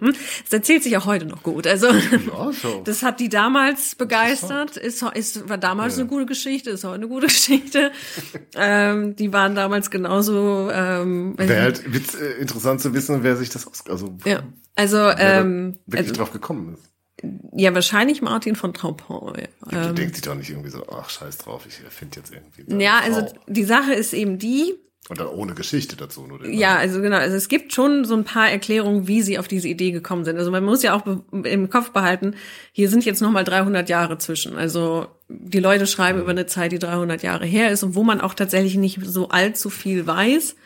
es 0.46 0.50
erzählt 0.50 0.82
sich 0.82 0.96
auch 0.96 1.04
heute 1.04 1.26
noch 1.26 1.42
gut. 1.42 1.66
Also 1.66 1.88
ja, 1.88 2.52
so. 2.52 2.80
das 2.84 3.02
hat 3.02 3.20
die 3.20 3.28
damals 3.28 3.94
begeistert, 3.94 4.78
ist, 4.78 5.02
ist 5.02 5.50
war 5.50 5.58
damals 5.58 5.96
ja. 5.96 6.00
eine 6.00 6.08
gute 6.08 6.24
Geschichte, 6.24 6.70
ist 6.70 6.84
heute 6.84 6.94
eine 6.94 7.08
gute 7.08 7.26
Geschichte. 7.26 7.92
ähm, 8.54 9.14
die 9.14 9.34
waren 9.34 9.54
damals 9.54 9.90
genauso. 9.90 10.70
Ähm, 10.72 11.34
Wäre 11.36 11.60
halt 11.60 11.92
witz, 11.92 12.14
äh, 12.14 12.40
interessant 12.40 12.80
zu 12.80 12.94
wissen, 12.94 13.22
wer 13.22 13.36
sich 13.36 13.50
das 13.50 13.66
aus, 13.66 13.84
also 13.86 14.16
ja. 14.24 14.42
Also 14.76 14.96
ähm, 14.98 15.78
wirklich 15.86 16.08
also, 16.08 16.14
drauf 16.14 16.32
gekommen 16.32 16.74
ist. 16.74 16.95
Ja, 17.56 17.74
wahrscheinlich 17.74 18.20
Martin 18.20 18.56
von 18.56 18.74
die 18.74 19.74
ähm, 19.74 19.94
denkt 19.94 20.16
sich 20.16 20.24
doch 20.24 20.34
nicht 20.34 20.50
irgendwie 20.50 20.68
so, 20.68 20.86
ach 20.88 21.08
scheiß 21.08 21.38
drauf, 21.38 21.64
ich 21.66 21.82
erfinde 21.82 22.18
jetzt 22.18 22.32
irgendwie. 22.32 22.82
Ja, 22.82 22.98
also 22.98 23.20
Frau. 23.20 23.32
die 23.46 23.64
Sache 23.64 23.94
ist 23.94 24.12
eben 24.12 24.38
die. 24.38 24.74
Und 25.08 25.20
dann 25.20 25.28
ohne 25.28 25.54
Geschichte 25.54 25.96
dazu, 25.96 26.26
nur 26.26 26.44
Ja, 26.46 26.76
also 26.76 27.00
genau, 27.00 27.16
also 27.16 27.36
es 27.36 27.48
gibt 27.48 27.72
schon 27.72 28.04
so 28.04 28.14
ein 28.14 28.24
paar 28.24 28.50
Erklärungen, 28.50 29.06
wie 29.06 29.22
sie 29.22 29.38
auf 29.38 29.46
diese 29.46 29.68
Idee 29.68 29.92
gekommen 29.92 30.24
sind. 30.24 30.36
Also 30.36 30.50
man 30.50 30.64
muss 30.64 30.82
ja 30.82 30.94
auch 30.94 31.06
im 31.32 31.70
Kopf 31.70 31.90
behalten, 31.92 32.34
hier 32.72 32.90
sind 32.90 33.04
jetzt 33.04 33.22
nochmal 33.22 33.44
300 33.44 33.88
Jahre 33.88 34.18
zwischen. 34.18 34.56
Also 34.56 35.06
die 35.28 35.60
Leute 35.60 35.86
schreiben 35.86 36.18
mhm. 36.18 36.22
über 36.24 36.32
eine 36.32 36.46
Zeit, 36.46 36.72
die 36.72 36.80
300 36.80 37.22
Jahre 37.22 37.46
her 37.46 37.70
ist 37.70 37.84
und 37.84 37.94
wo 37.94 38.02
man 38.02 38.20
auch 38.20 38.34
tatsächlich 38.34 38.76
nicht 38.76 38.98
so 39.04 39.28
allzu 39.28 39.70
viel 39.70 40.06
weiß. 40.06 40.56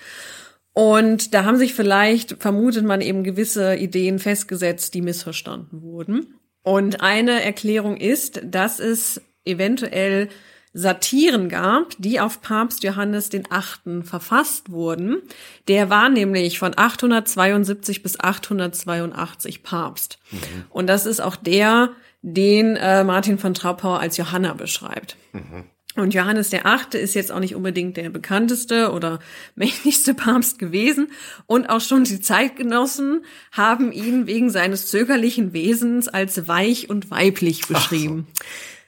Und 0.73 1.35
da 1.35 1.45
haben 1.45 1.57
sich 1.57 1.75
vielleicht, 1.75 2.41
vermutet 2.41 2.85
man 2.85 3.03
eben 3.03 3.25
gewisse 3.25 3.75
Ideen 3.77 4.19
festgesetzt, 4.19 4.95
die 4.95 5.03
missverstanden 5.03 5.83
wurden. 5.83 6.40
Und 6.63 7.01
eine 7.01 7.43
Erklärung 7.43 7.97
ist, 7.97 8.41
dass 8.45 8.79
es 8.81 9.21
eventuell 9.45 10.29
Satiren 10.73 11.49
gab, 11.49 11.95
die 11.99 12.21
auf 12.21 12.43
Papst 12.43 12.85
Johannes 12.85 13.29
den 13.29 13.51
Achten 13.51 14.05
verfasst 14.05 14.71
wurden. 14.71 15.21
Der 15.67 15.91
war 15.91 16.09
nämlich 16.09 16.61
von 16.61 16.75
872 16.77 18.03
bis 18.03 18.21
882 18.21 19.65
Papst. 19.65 20.19
Mhm. 20.31 20.39
Und 20.71 20.87
das 20.87 21.07
ist 21.07 21.21
auch 21.21 21.35
der, 21.35 21.91
den 22.23 22.77
äh, 22.77 23.03
Martin 23.03 23.39
von 23.39 23.55
Trappau 23.55 23.95
als 23.95 24.17
Johanna 24.17 24.55
beschreibt. 24.55 25.17
Mhm. 25.33 25.65
Und 26.01 26.15
Johannes 26.15 26.51
der 26.51 26.67
Achte 26.67 26.99
ist 26.99 27.15
jetzt 27.15 27.31
auch 27.31 27.41
nicht 27.41 27.55
unbedingt 27.55 27.97
der 27.97 28.11
bekannteste 28.11 28.93
oder 28.93 29.21
mächtigste 29.55 30.15
Papst 30.15 30.59
gewesen. 30.59 31.13
Und 31.47 31.69
auch 31.69 31.81
schon 31.81 32.05
die 32.05 32.21
Zeitgenossen 32.21 33.25
haben 33.53 33.93
ihn 33.93 34.27
wegen 34.27 34.51
seines 34.51 34.89
zögerlichen 34.89 35.53
Wesens 35.53 36.09
als 36.09 36.49
weich 36.49 36.91
und 36.91 37.11
weiblich 37.11 37.67
beschrieben. 37.69 38.27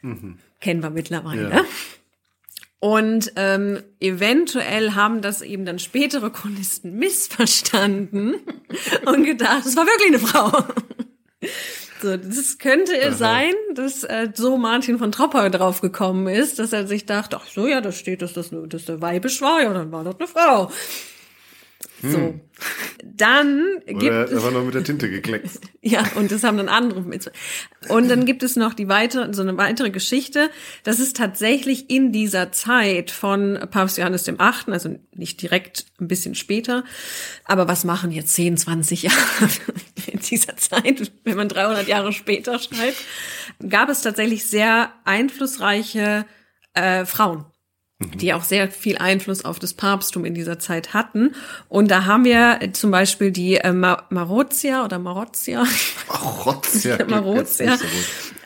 So. 0.03 0.09
Mhm. 0.09 0.39
Kennen 0.61 0.83
wir 0.83 0.91
mittlerweile. 0.91 1.51
Ja. 1.51 1.65
Und 2.79 3.35
ähm, 3.37 3.81
eventuell 4.01 4.97
haben 4.97 5.23
das 5.23 5.41
eben 5.41 5.65
dann 5.65 5.79
spätere 5.79 6.31
Chronisten 6.31 6.95
missverstanden 6.99 8.35
und 9.07 9.25
gedacht, 9.25 9.65
es 9.67 9.77
war 9.77 9.87
wirklich 9.87 10.09
eine 10.09 10.19
Frau. 10.19 10.65
So, 12.03 12.17
das 12.17 12.59
könnte 12.59 12.93
Aha. 13.01 13.13
sein, 13.13 13.55
dass 13.75 14.03
äh, 14.03 14.29
so 14.35 14.57
Martin 14.57 14.99
von 14.99 15.13
Tropper 15.13 15.51
drauf 15.51 15.81
gekommen 15.81 16.27
ist, 16.27 16.59
dass 16.59 16.73
er 16.73 16.87
sich 16.87 17.07
dachte, 17.07 17.37
ach 17.37 17.47
so, 17.47 17.69
ja, 17.69 17.81
da 17.81 17.93
steht, 17.93 18.23
dass 18.23 18.33
das, 18.33 18.51
dass 18.51 18.87
der 18.87 19.01
weibisch 19.01 19.41
war, 19.41 19.63
ja, 19.63 19.73
dann 19.73 19.93
war 19.93 20.03
das 20.03 20.17
eine 20.19 20.27
Frau. 20.27 20.71
So. 22.03 22.35
Dann 23.05 23.81
gibt 23.87 24.03
Oder 24.03 24.25
es. 24.25 24.33
er 24.33 24.43
war 24.43 24.51
noch 24.51 24.65
mit 24.65 24.75
der 24.75 24.85
Tinte 24.85 25.09
gekleckst. 25.11 25.61
Ja, 25.85 26.05
und 26.15 26.31
das 26.31 26.45
haben 26.45 26.57
dann 26.59 26.69
andere 26.69 27.01
mit. 27.01 27.29
Und 27.89 28.09
dann 28.09 28.25
gibt 28.25 28.45
es 28.45 28.55
noch 28.55 28.73
die 28.73 28.89
weitere, 28.89 29.35
so 29.35 29.43
eine 29.43 29.57
weitere 29.59 29.91
Geschichte. 29.91 30.49
Das 30.85 31.01
ist 31.01 31.17
tatsächlich 31.17 31.91
in 31.91 32.13
dieser 32.13 32.53
Zeit 32.53 33.11
von 33.11 33.59
Papst 33.69 33.99
Johannes 33.99 34.23
dem 34.23 34.41
Achten, 34.41 34.73
also 34.73 34.97
nicht 35.13 35.43
direkt 35.43 35.87
ein 36.01 36.07
bisschen 36.07 36.37
später. 36.37 36.85
Aber 37.45 37.67
was 37.67 37.83
machen 37.83 38.13
jetzt 38.13 38.33
10, 38.35 38.59
20 38.59 39.03
Jahre 39.03 39.17
in 40.13 40.21
dieser 40.21 40.57
Zeit, 40.57 41.11
wenn 41.25 41.37
man 41.37 41.49
300 41.49 41.89
Jahre 41.89 42.13
später 42.13 42.61
schreibt, 42.61 42.99
gab 43.69 43.89
es 43.89 44.03
tatsächlich 44.03 44.45
sehr 44.45 44.93
einflussreiche 45.05 46.25
äh, 46.75 47.05
Frauen 47.05 47.45
die 48.15 48.35
auch 48.35 48.43
sehr 48.45 48.71
viel 48.71 48.99
Einfluss 48.99 49.45
auf 49.45 49.59
das 49.59 49.75
Papsttum 49.75 50.25
in 50.25 50.35
dieser 50.35 50.59
Zeit 50.59 50.95
hatten. 50.95 51.35
Und 51.69 51.91
da 51.91 52.05
haben 52.07 52.25
wir 52.25 52.59
zum 52.73 52.91
Beispiel 52.91 53.31
die 53.31 53.57
äh, 53.57 53.73
Ma 53.73 54.05
Marozia 54.11 54.85
oder 54.85 54.99
Marozia. 54.99 55.65
Marozia, 57.09 57.77
so 57.77 57.85
gut. 57.85 57.93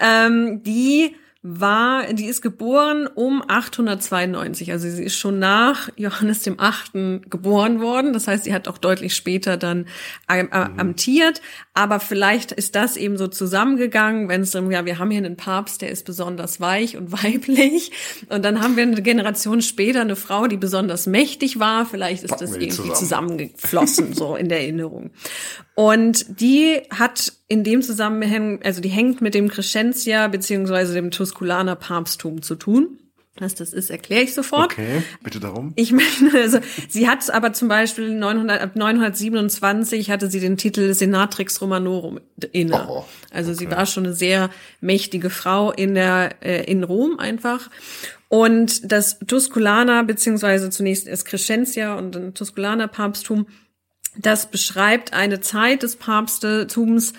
ähm, 0.01 0.63
die 0.63 1.15
war, 1.49 2.13
die 2.13 2.27
ist 2.27 2.43
geboren 2.43 3.07
um 3.07 3.41
892. 3.47 4.73
Also 4.73 4.89
sie 4.91 5.05
ist 5.05 5.17
schon 5.17 5.39
nach 5.39 5.89
Johannes 5.95 6.43
dem 6.43 6.59
Achten 6.59 7.23
geboren 7.31 7.81
worden. 7.81 8.13
Das 8.13 8.27
heißt, 8.27 8.43
sie 8.45 8.53
hat 8.53 8.67
auch 8.67 8.79
deutlich 8.79 9.15
später 9.15 9.57
dann 9.57 9.87
am- 10.27 10.49
am- 10.51 10.79
amtiert. 10.81 11.41
Aber 11.77 12.01
vielleicht 12.01 12.53
ist 12.53 12.75
das 12.75 12.97
eben 12.97 13.19
so 13.19 13.29
zusammengegangen, 13.29 14.31
wenn 14.31 14.41
es 14.41 14.51
dann, 14.53 14.71
ja, 14.71 14.87
wir 14.87 14.99
haben 14.99 15.11
hier 15.11 15.19
einen 15.19 15.37
Papst, 15.37 15.83
der 15.83 15.91
ist 15.91 16.07
besonders 16.07 16.59
weich 16.59 16.97
und 16.97 17.13
weiblich. 17.25 17.93
Und 18.31 18.47
dann 18.47 18.63
haben 18.63 18.77
wir 18.77 18.83
eine 18.83 19.03
Generation 19.03 19.61
später 19.61 20.01
eine 20.01 20.17
Frau, 20.17 20.47
die 20.47 20.57
besonders 20.57 21.07
mächtig 21.07 21.59
war. 21.59 21.85
Vielleicht 21.85 22.25
ist 22.25 22.31
Packen 22.31 22.45
das 22.45 22.53
irgendwie 22.53 22.71
zusammen. 22.71 22.95
zusammengeflossen, 22.95 24.15
so 24.15 24.37
in 24.37 24.49
der 24.49 24.63
Erinnerung. 24.63 25.11
Und 25.75 26.41
die 26.41 26.81
hat 26.89 27.35
in 27.47 27.63
dem 27.63 27.83
Zusammenhang, 27.83 28.61
also 28.65 28.81
die 28.81 28.89
hängt 28.89 29.21
mit 29.21 29.35
dem 29.35 29.49
Crescentia 29.51 30.29
beziehungsweise 30.29 30.95
dem 30.95 31.11
Tusculaner 31.11 31.77
Papsttum 31.77 32.41
zu 32.41 32.55
tun. 32.55 32.99
Was 33.39 33.55
das 33.55 33.73
ist, 33.73 33.91
erkläre 33.91 34.23
ich 34.23 34.35
sofort. 34.35 34.73
Okay, 34.73 35.03
bitte 35.23 35.41
darum. 35.41 35.73
Ich 35.77 35.93
meine, 35.93 36.33
also 36.35 36.59
sie 36.89 37.09
hat 37.09 37.29
aber 37.31 37.53
zum 37.53 37.69
Beispiel 37.69 38.15
900, 38.15 38.63
ab 38.63 38.77
927 38.77 40.11
hatte 40.11 40.31
sie 40.31 40.41
den 40.41 40.57
Titel 40.57 40.95
Senatrix 40.95 41.61
Romanorum 41.61 42.21
inne. 42.53 42.87
Oh, 42.89 43.05
also 43.31 43.53
sie 43.53 43.71
war 43.71 43.85
schon 43.87 44.07
eine 44.07 44.15
sehr 44.15 44.51
mächtige 44.81 45.29
Frau 45.29 45.71
in 45.71 45.95
der 45.95 46.37
äh, 46.43 46.65
in 46.65 46.83
Rom 46.83 47.19
einfach. 47.19 47.69
Und 48.29 48.91
das 48.91 49.19
Tusculaner 49.21 50.03
beziehungsweise 50.03 50.71
zunächst 50.71 51.07
Crescentia 51.25 51.95
und 51.95 52.15
dann 52.15 52.35
Tusculaner 52.35 52.89
Papsttum, 52.89 53.47
das 54.17 54.51
beschreibt 54.51 55.13
eine 55.13 55.41
Zeit 55.41 55.83
des 55.83 55.97
Papsttums 55.97 57.13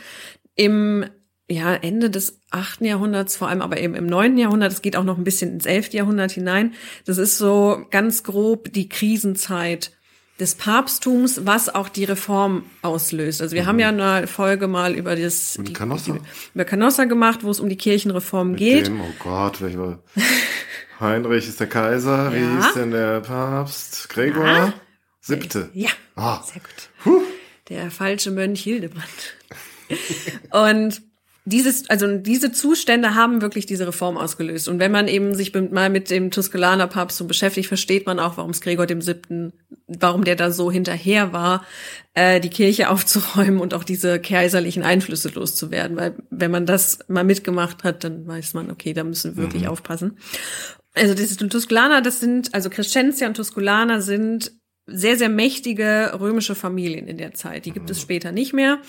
im 0.56 1.06
ja, 1.50 1.74
Ende 1.76 2.10
des 2.10 2.42
achten 2.52 2.84
Jahrhunderts, 2.86 3.38
vor 3.38 3.48
allem 3.48 3.62
aber 3.62 3.80
eben 3.80 3.96
im 3.96 4.06
neunten 4.06 4.38
Jahrhundert, 4.38 4.72
es 4.74 4.82
geht 4.82 4.96
auch 4.98 5.04
noch 5.04 5.18
ein 5.18 5.24
bisschen 5.24 5.52
ins 5.54 5.66
elfte 5.66 5.98
Jahrhundert 5.98 6.32
hinein. 6.32 6.74
Das 7.06 7.18
ist 7.18 7.38
so 7.38 7.86
ganz 7.90 8.24
grob 8.24 8.74
die 8.74 8.90
Krisenzeit 8.90 9.92
des 10.40 10.54
Papsttums, 10.56 11.46
was 11.46 11.74
auch 11.74 11.90
die 11.90 12.04
Reform 12.04 12.64
auslöst. 12.84 13.42
Also 13.42 13.56
wir 13.56 13.66
haben 13.66 13.80
ja 13.80 13.88
eine 13.90 14.28
Folge 14.28 14.68
mal 14.68 14.94
über 14.94 15.16
das 15.16 15.58
die, 15.60 15.74
Canossa? 15.74 16.12
die, 16.14 16.20
über 16.54 16.66
Canossa 16.66 17.06
gemacht, 17.06 17.44
wo 17.44 17.50
es 17.50 17.60
um 17.60 17.70
die 17.70 17.78
Kirchenreform 17.78 18.56
geht. 18.56 18.88
Dem, 18.88 19.02
oh 19.02 19.14
Gott, 19.18 19.62
welcher 19.62 20.00
Heinrich 21.00 21.48
ist 21.48 21.60
der 21.60 21.68
Kaiser, 21.68 22.34
wie 22.34 22.40
Ja. 22.40 22.56
hieß 22.66 22.74
denn 22.74 22.92
der 22.92 23.22
Papst? 23.22 24.10
Gregor? 24.10 24.74
Siebte. 25.22 25.70
Ja, 25.74 25.90
Ah. 26.16 26.44
sehr 26.44 26.62
gut. 26.62 27.22
Der 27.70 27.90
falsche 27.90 28.32
Mönch 28.32 28.62
Hildebrand. 28.62 29.06
Und 30.52 31.02
dieses, 31.48 31.90
also 31.90 32.18
diese 32.18 32.52
Zustände 32.52 33.16
haben 33.16 33.42
wirklich 33.42 33.66
diese 33.66 33.88
Reform 33.88 34.18
ausgelöst. 34.18 34.68
Und 34.68 34.80
wenn 34.80 34.92
man 34.92 35.08
eben 35.08 35.34
sich 35.34 35.54
mal 35.54 35.90
mit 35.90 36.10
dem 36.10 36.30
Tusculaner 36.30 36.88
Papsttum 36.88 37.28
beschäftigt, 37.28 37.70
versteht 37.70 38.06
man 38.06 38.20
auch, 38.20 38.36
warum 38.36 38.52
es 38.52 38.60
Gregor 38.60 38.86
dem 38.86 39.02
Siebten, 39.02 39.54
warum 39.88 40.26
der 40.26 40.36
da 40.36 40.52
so 40.52 40.70
hinterher 40.70 41.32
war, 41.32 41.66
äh, 42.16 42.42
die 42.42 42.50
Kirche 42.50 42.90
aufzuräumen 42.90 43.60
und 43.60 43.74
auch 43.74 43.86
diese 43.86 44.20
kaiserlichen 44.20 44.84
Einflüsse 44.84 45.30
loszuwerden. 45.30 45.96
Weil 45.96 46.16
wenn 46.30 46.52
man 46.52 46.66
das 46.66 47.00
mal 47.08 47.24
mitgemacht 47.24 47.86
hat, 47.86 48.04
dann 48.04 48.28
weiß 48.28 48.54
man, 48.54 48.70
okay, 48.70 48.92
da 48.94 49.06
müssen 49.06 49.38
wir 49.38 49.44
wirklich 49.44 49.70
aufpassen. 49.70 50.18
Also 50.96 51.14
das 51.14 51.32
ist 51.32 51.40
Tusculaner, 51.40 52.02
das 52.02 52.20
sind, 52.20 52.54
also 52.54 52.70
Crescentia 52.70 53.28
und 53.28 53.38
Tusculaner 53.38 54.02
sind 54.02 54.52
sehr, 54.88 55.17
sehr 55.17 55.30
mächtige 55.30 56.13
römische 56.19 56.56
Familien 56.56 57.08
in 57.08 57.17
der 57.17 57.34
Zeit. 57.34 57.65
Die 57.65 57.71
gibt 57.71 57.89
es 57.89 58.02
später 58.02 58.32
nicht 58.32 58.54
mehr. 58.54 58.80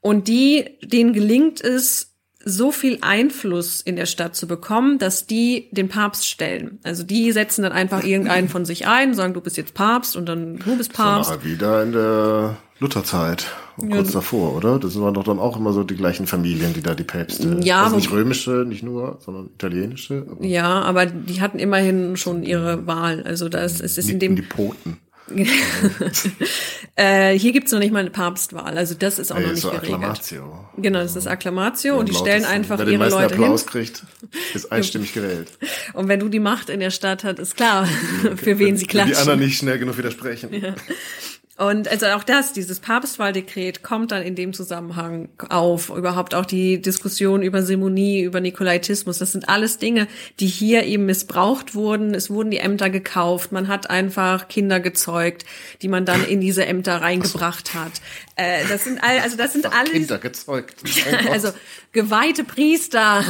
Und 0.00 0.28
die, 0.28 0.66
denen 0.82 1.12
gelingt 1.12 1.60
es, 1.62 2.12
so 2.48 2.70
viel 2.70 2.98
Einfluss 3.00 3.80
in 3.80 3.96
der 3.96 4.06
Stadt 4.06 4.36
zu 4.36 4.46
bekommen, 4.46 4.98
dass 5.00 5.26
die 5.26 5.68
den 5.72 5.88
Papst 5.88 6.28
stellen. 6.28 6.78
Also 6.84 7.02
die 7.02 7.32
setzen 7.32 7.62
dann 7.62 7.72
einfach 7.72 8.04
irgendeinen 8.04 8.48
von 8.48 8.64
sich 8.64 8.86
ein, 8.86 9.14
sagen, 9.14 9.34
du 9.34 9.40
bist 9.40 9.56
jetzt 9.56 9.74
Papst 9.74 10.14
und 10.14 10.26
dann 10.26 10.58
du 10.58 10.76
bist 10.76 10.92
Papst. 10.92 11.30
Mal 11.30 11.44
wieder 11.44 11.82
in 11.82 11.90
der 11.90 12.56
Lutherzeit. 12.78 13.46
Und 13.76 13.90
kurz 13.90 14.12
davor, 14.12 14.54
oder? 14.54 14.78
Das 14.78 14.98
waren 15.00 15.12
doch 15.12 15.24
dann 15.24 15.40
auch 15.40 15.56
immer 15.56 15.72
so 15.72 15.82
die 15.82 15.96
gleichen 15.96 16.26
Familien, 16.26 16.72
die 16.72 16.82
da 16.82 16.94
die 16.94 17.04
Päpste. 17.04 17.58
Ja, 17.62 17.82
also 17.82 17.96
nicht 17.96 18.12
römische, 18.12 18.64
nicht 18.66 18.84
nur, 18.84 19.18
sondern 19.20 19.46
italienische. 19.46 20.24
Aber 20.30 20.44
Ja, 20.44 20.82
aber 20.82 21.06
die 21.06 21.40
hatten 21.40 21.58
immerhin 21.58 22.16
schon 22.16 22.44
ihre 22.44 22.86
Wahl. 22.86 23.24
Also 23.24 23.48
das 23.48 23.80
es 23.80 23.98
ist 23.98 24.08
in 24.08 24.20
dem 24.20 24.36
die 24.36 24.42
Poten. 24.42 24.98
äh, 26.96 27.38
hier 27.38 27.52
gibt's 27.52 27.72
noch 27.72 27.78
nicht 27.78 27.92
mal 27.92 28.00
eine 28.00 28.10
Papstwahl. 28.10 28.76
Also 28.78 28.94
das 28.94 29.18
ist 29.18 29.32
auch 29.32 29.36
noch 29.36 29.46
Nee, 29.46 29.52
nicht 29.52 29.62
so 29.62 29.70
geregelt. 29.70 29.94
Acclamatio. 29.94 30.68
Genau, 30.76 31.00
das 31.00 31.16
ist 31.16 31.26
Acclamatio 31.26 31.94
Am 31.94 32.00
und 32.00 32.08
die 32.08 32.14
stellen 32.14 32.44
einfach 32.44 32.78
Wer 32.78 32.84
den 32.86 32.94
ihre 32.94 33.04
meisten 33.04 33.20
Leute 33.20 33.34
hin. 33.34 33.44
Applaus 33.44 33.66
kriegt, 33.66 34.04
ist 34.54 34.70
einstimmig 34.72 35.12
gewählt. 35.12 35.48
Und 35.94 36.08
wenn 36.08 36.20
du 36.20 36.28
die 36.28 36.38
Macht 36.40 36.68
in 36.70 36.80
der 36.80 36.90
Stadt 36.90 37.24
hast, 37.24 37.38
ist 37.38 37.56
klar, 37.56 37.86
für 38.36 38.58
wen 38.58 38.76
sie 38.76 38.82
Wenn 38.82 38.88
klatschen. 38.88 39.12
die 39.12 39.18
anderen 39.18 39.40
nicht 39.40 39.58
schnell 39.58 39.78
genug 39.78 39.98
widersprechen. 39.98 40.74
Und 41.58 41.88
also 41.88 42.06
auch 42.08 42.22
das, 42.22 42.52
dieses 42.52 42.80
Papstwahldekret 42.80 43.82
kommt 43.82 44.12
dann 44.12 44.22
in 44.22 44.34
dem 44.34 44.52
Zusammenhang 44.52 45.30
auf. 45.48 45.88
Überhaupt 45.88 46.34
auch 46.34 46.44
die 46.44 46.82
Diskussion 46.82 47.42
über 47.42 47.62
Simonie, 47.62 48.20
über 48.20 48.40
Nikolaitismus. 48.40 49.18
Das 49.18 49.32
sind 49.32 49.48
alles 49.48 49.78
Dinge, 49.78 50.06
die 50.38 50.48
hier 50.48 50.84
eben 50.84 51.06
missbraucht 51.06 51.74
wurden. 51.74 52.14
Es 52.14 52.28
wurden 52.28 52.50
die 52.50 52.58
Ämter 52.58 52.90
gekauft. 52.90 53.52
Man 53.52 53.68
hat 53.68 53.88
einfach 53.88 54.48
Kinder 54.48 54.80
gezeugt, 54.80 55.46
die 55.80 55.88
man 55.88 56.04
dann 56.04 56.26
in 56.26 56.42
diese 56.42 56.66
Ämter 56.66 57.00
reingebracht 57.00 57.72
hat. 57.72 57.92
Äh, 58.36 58.66
das 58.68 58.84
sind 58.84 59.02
all, 59.02 59.20
also 59.20 59.38
das 59.38 59.54
sind 59.54 59.64
alles. 59.72 59.92
Kinder 59.92 60.18
gezeugt. 60.18 60.82
Also 61.30 61.50
geweihte 61.92 62.44
Priester 62.44 63.24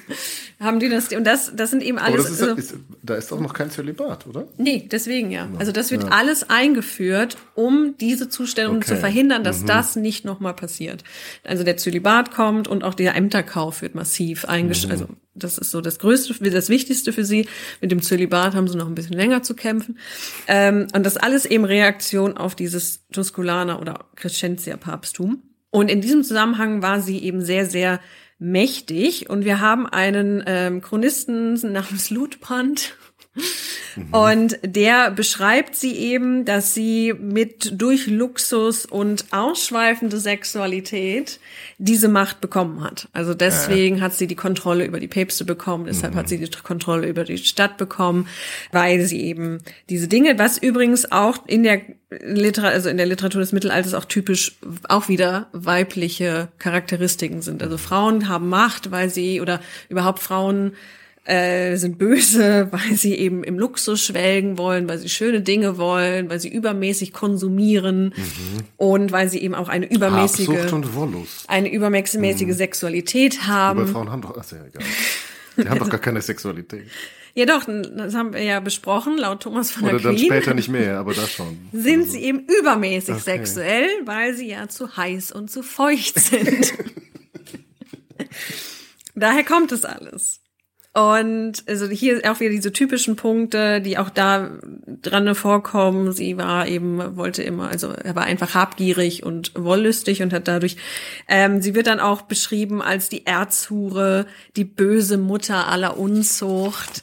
haben 0.60 0.80
die 0.80 0.88
das 0.88 1.08
und 1.12 1.24
das 1.24 1.52
das 1.54 1.70
sind 1.70 1.82
eben 1.82 1.98
alles 1.98 2.24
das 2.24 2.32
ist, 2.32 2.42
also, 2.42 2.54
ist, 2.54 2.74
da 3.02 3.14
ist 3.16 3.30
doch 3.30 3.40
noch 3.40 3.52
kein 3.52 3.70
Zölibat, 3.70 4.26
oder? 4.26 4.46
Nee, 4.56 4.88
deswegen 4.90 5.30
ja. 5.30 5.48
Also 5.58 5.72
das 5.72 5.90
wird 5.90 6.10
alles 6.10 6.48
eingeführt, 6.48 7.36
um 7.54 7.63
diese 8.00 8.28
Zustände 8.28 8.70
um 8.70 8.76
Okay. 8.78 8.86
zu 8.88 8.96
verhindern, 8.96 9.44
dass 9.44 9.64
das 9.64 9.96
nicht 9.96 10.24
nochmal 10.24 10.54
passiert. 10.54 11.04
Also 11.44 11.64
der 11.64 11.76
Zölibat 11.76 12.30
kommt 12.32 12.68
und 12.68 12.84
auch 12.84 12.94
der 12.94 13.14
Ämterkauf 13.14 13.82
wird 13.82 13.94
massiv 13.94 14.44
eingeschränkt. 14.44 14.92
Also 15.02 15.08
das 15.34 15.58
ist 15.58 15.70
so 15.70 15.80
das 15.80 15.98
Größte, 15.98 16.34
das 16.50 16.68
Wichtigste 16.68 17.12
für 17.12 17.24
sie. 17.24 17.46
Mit 17.80 17.90
dem 17.90 18.02
Zölibat 18.02 18.54
haben 18.54 18.68
sie 18.68 18.76
noch 18.76 18.86
ein 18.86 18.94
bisschen 18.94 19.16
länger 19.16 19.42
zu 19.42 19.54
kämpfen. 19.54 19.98
Ähm, 20.46 20.86
und 20.94 21.04
das 21.04 21.16
alles 21.16 21.44
eben 21.44 21.64
Reaktion 21.64 22.36
auf 22.36 22.54
dieses 22.54 23.06
Tusculaner 23.12 23.80
oder 23.80 24.06
Crescentia-Papsttum. 24.16 25.42
Und 25.70 25.90
in 25.90 26.00
diesem 26.00 26.22
Zusammenhang 26.22 26.82
war 26.82 27.00
sie 27.00 27.18
eben 27.18 27.40
sehr, 27.44 27.66
sehr 27.66 28.00
mächtig. 28.38 29.28
Und 29.28 29.44
wir 29.44 29.60
haben 29.60 29.86
einen 29.86 30.42
ähm, 30.46 30.80
Chronisten 30.80 31.54
namens 31.72 32.10
Ludbrand. 32.10 32.96
Und 34.10 34.58
der 34.62 35.10
beschreibt 35.10 35.76
sie 35.76 35.96
eben, 35.96 36.44
dass 36.44 36.74
sie 36.74 37.14
mit 37.18 37.80
durch 37.80 38.06
Luxus 38.06 38.86
und 38.86 39.26
ausschweifende 39.32 40.18
Sexualität 40.18 41.38
diese 41.78 42.08
Macht 42.08 42.40
bekommen 42.40 42.82
hat. 42.82 43.08
Also 43.12 43.34
deswegen 43.34 44.00
hat 44.00 44.14
sie 44.14 44.26
die 44.26 44.34
Kontrolle 44.34 44.84
über 44.84 45.00
die 45.00 45.08
Päpste 45.08 45.44
bekommen, 45.44 45.86
deshalb 45.86 46.14
hat 46.14 46.28
sie 46.28 46.38
die 46.38 46.50
Kontrolle 46.62 47.08
über 47.08 47.24
die 47.24 47.38
Stadt 47.38 47.76
bekommen, 47.76 48.28
weil 48.72 49.02
sie 49.02 49.20
eben 49.22 49.60
diese 49.88 50.08
Dinge, 50.08 50.38
was 50.38 50.58
übrigens 50.58 51.10
auch 51.10 51.46
in 51.46 51.62
der 51.62 51.82
Liter 52.10 52.64
also 52.64 52.88
in 52.88 52.96
der 52.96 53.06
Literatur 53.06 53.40
des 53.40 53.52
Mittelalters 53.52 53.94
auch 53.94 54.04
typisch 54.04 54.56
auch 54.88 55.08
wieder 55.08 55.48
weibliche 55.52 56.48
Charakteristiken 56.58 57.42
sind. 57.42 57.62
Also 57.62 57.78
Frauen 57.78 58.28
haben 58.28 58.48
Macht, 58.48 58.90
weil 58.90 59.10
sie 59.10 59.40
oder 59.40 59.60
überhaupt 59.88 60.20
Frauen 60.20 60.74
äh, 61.24 61.76
sind 61.76 61.96
böse, 61.98 62.68
weil 62.72 62.96
sie 62.96 63.14
eben 63.14 63.44
im 63.44 63.58
Luxus 63.58 64.02
schwelgen 64.04 64.58
wollen, 64.58 64.88
weil 64.88 64.98
sie 64.98 65.08
schöne 65.08 65.40
Dinge 65.40 65.78
wollen, 65.78 66.28
weil 66.30 66.38
sie 66.40 66.48
übermäßig 66.52 67.12
konsumieren 67.12 68.12
und 68.76 69.10
weil 69.12 69.28
sie 69.30 69.38
eben 69.40 69.54
auch 69.54 69.68
eine 69.68 69.90
übermäßige 69.90 70.48
Habsucht 70.48 70.72
und 70.72 70.94
Wollust. 70.94 71.48
eine 71.48 71.72
übermäßige 71.72 72.54
Sexualität 72.54 73.36
Bei 73.38 73.46
haben. 73.46 73.86
Frauen 73.88 74.10
haben 74.10 74.22
doch, 74.22 74.36
ach, 74.38 74.50
ja, 74.52 74.58
egal. 74.66 74.82
Die 75.56 75.68
haben 75.68 75.78
doch 75.78 75.88
gar 75.90 76.00
keine 76.00 76.20
Sexualität. 76.22 76.86
Ja 77.36 77.46
doch, 77.46 77.64
das 77.64 78.14
haben 78.14 78.32
wir 78.32 78.44
ja 78.44 78.60
besprochen, 78.60 79.18
laut 79.18 79.42
Thomas 79.42 79.72
von 79.72 79.82
Oder 79.82 79.94
der 79.94 80.00
dann 80.02 80.14
Queen. 80.14 80.26
später 80.26 80.54
nicht 80.54 80.68
mehr, 80.68 80.98
aber 81.00 81.14
da 81.14 81.26
schon. 81.26 81.58
Sind 81.72 82.08
sie 82.08 82.20
eben 82.22 82.46
übermäßig 82.60 83.16
Okay. 83.16 83.22
sexuell, 83.38 83.88
weil 84.04 84.34
sie 84.36 84.50
ja 84.50 84.68
zu 84.68 84.96
heiß 84.96 85.32
und 85.32 85.50
zu 85.50 85.64
feucht 85.64 86.20
sind. 86.20 86.72
Daher 89.16 89.42
kommt 89.44 89.72
es 89.72 89.84
alles. 89.84 90.40
Und 90.96 91.64
also 91.66 91.88
hier 91.88 92.20
auch 92.30 92.38
wieder 92.38 92.52
diese 92.52 92.72
typischen 92.72 93.16
Punkte, 93.16 93.80
die 93.80 93.98
auch 93.98 94.10
da 94.10 94.58
dran 95.02 95.34
vorkommen. 95.34 96.12
Sie 96.12 96.36
war 96.36 96.68
eben, 96.68 97.16
wollte 97.16 97.42
immer, 97.42 97.68
also 97.68 97.88
er 97.88 98.14
war 98.14 98.22
einfach 98.22 98.54
habgierig 98.54 99.24
und 99.24 99.50
wollüstig 99.56 100.22
und 100.22 100.32
hat 100.32 100.46
dadurch, 100.46 100.76
ähm, 101.26 101.60
sie 101.60 101.74
wird 101.74 101.88
dann 101.88 101.98
auch 101.98 102.22
beschrieben 102.22 102.80
als 102.80 103.08
die 103.08 103.26
Erzhure, 103.26 104.26
die 104.54 104.62
böse 104.64 105.18
Mutter 105.18 105.66
aller 105.66 105.98
Unzucht. 105.98 107.02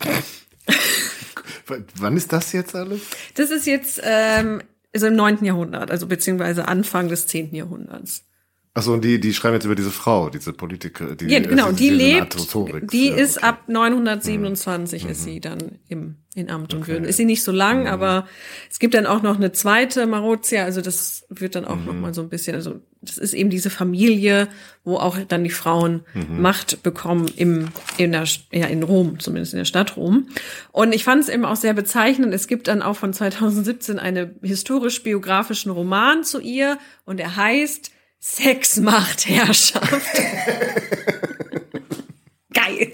W- 1.67 1.83
Wann 1.95 2.15
ist 2.15 2.31
das 2.31 2.53
jetzt 2.53 2.73
alles? 2.73 3.01
Das 3.35 3.51
ist 3.51 3.67
jetzt 3.67 3.99
ähm, 4.05 4.61
also 4.93 5.07
im 5.07 5.15
neunten 5.17 5.43
Jahrhundert, 5.43 5.91
also 5.91 6.07
beziehungsweise 6.07 6.67
Anfang 6.67 7.09
des 7.09 7.27
zehnten 7.27 7.55
Jahrhunderts. 7.57 8.23
Achso, 8.73 8.93
und 8.93 9.03
die, 9.03 9.19
die 9.19 9.33
schreiben 9.33 9.55
jetzt 9.55 9.65
über 9.65 9.75
diese 9.75 9.91
Frau, 9.91 10.29
diese 10.29 10.53
Politiker, 10.53 11.15
die, 11.15 11.25
Ja, 11.25 11.41
genau, 11.41 11.71
die 11.71 11.89
diese 11.89 11.95
lebt, 11.95 12.37
die 12.93 13.09
Ja, 13.09 13.15
ist 13.15 13.37
okay. 13.37 13.45
Mhm. 13.45 13.49
ab 13.49 13.63
927 13.67 15.05
ist 15.05 15.23
sie 15.23 15.41
dann 15.41 15.79
im 15.89 16.15
in 16.33 16.49
Amt 16.49 16.73
und 16.73 16.87
Würden. 16.87 17.03
Ist 17.03 17.17
sie 17.17 17.25
nicht 17.25 17.43
so 17.43 17.51
lang, 17.51 17.89
aber 17.89 18.25
es 18.69 18.79
gibt 18.79 18.93
dann 18.93 19.05
auch 19.05 19.21
noch 19.21 19.35
eine 19.35 19.51
zweite 19.51 20.07
Marozia, 20.07 20.63
also 20.63 20.79
das 20.79 21.25
wird 21.27 21.55
dann 21.55 21.65
auch 21.65 21.75
noch 21.75 21.93
mal 21.93 22.13
so 22.13 22.21
ein 22.21 22.29
bisschen, 22.29 22.55
also 22.55 22.79
das 23.01 23.17
ist 23.17 23.33
eben 23.33 23.49
diese 23.49 23.69
Familie, 23.69 24.47
wo 24.85 24.95
auch 24.95 25.17
dann 25.27 25.43
die 25.43 25.49
Frauen 25.49 26.05
Macht 26.29 26.83
bekommen 26.83 27.29
im 27.35 27.67
in 27.97 28.13
der 28.13 28.23
ja 28.53 28.67
in 28.67 28.83
Rom, 28.83 29.19
zumindest 29.19 29.53
in 29.53 29.57
der 29.57 29.65
Stadt 29.65 29.97
Rom. 29.97 30.27
Und 30.71 30.95
ich 30.95 31.03
fand 31.03 31.21
es 31.21 31.27
eben 31.27 31.43
auch 31.43 31.57
sehr 31.57 31.73
bezeichnend. 31.73 32.33
Es 32.33 32.47
gibt 32.47 32.69
dann 32.69 32.81
auch 32.81 32.95
von 32.95 33.11
2017 33.11 33.99
einen 33.99 34.35
historisch-biografischen 34.41 35.71
Roman 35.71 36.23
zu 36.23 36.39
ihr 36.39 36.77
und 37.03 37.19
er 37.19 37.35
heißt 37.35 37.91
Sex 38.23 38.77
macht 38.77 39.27
Herrschaft. 39.27 39.89
Geil. 42.53 42.91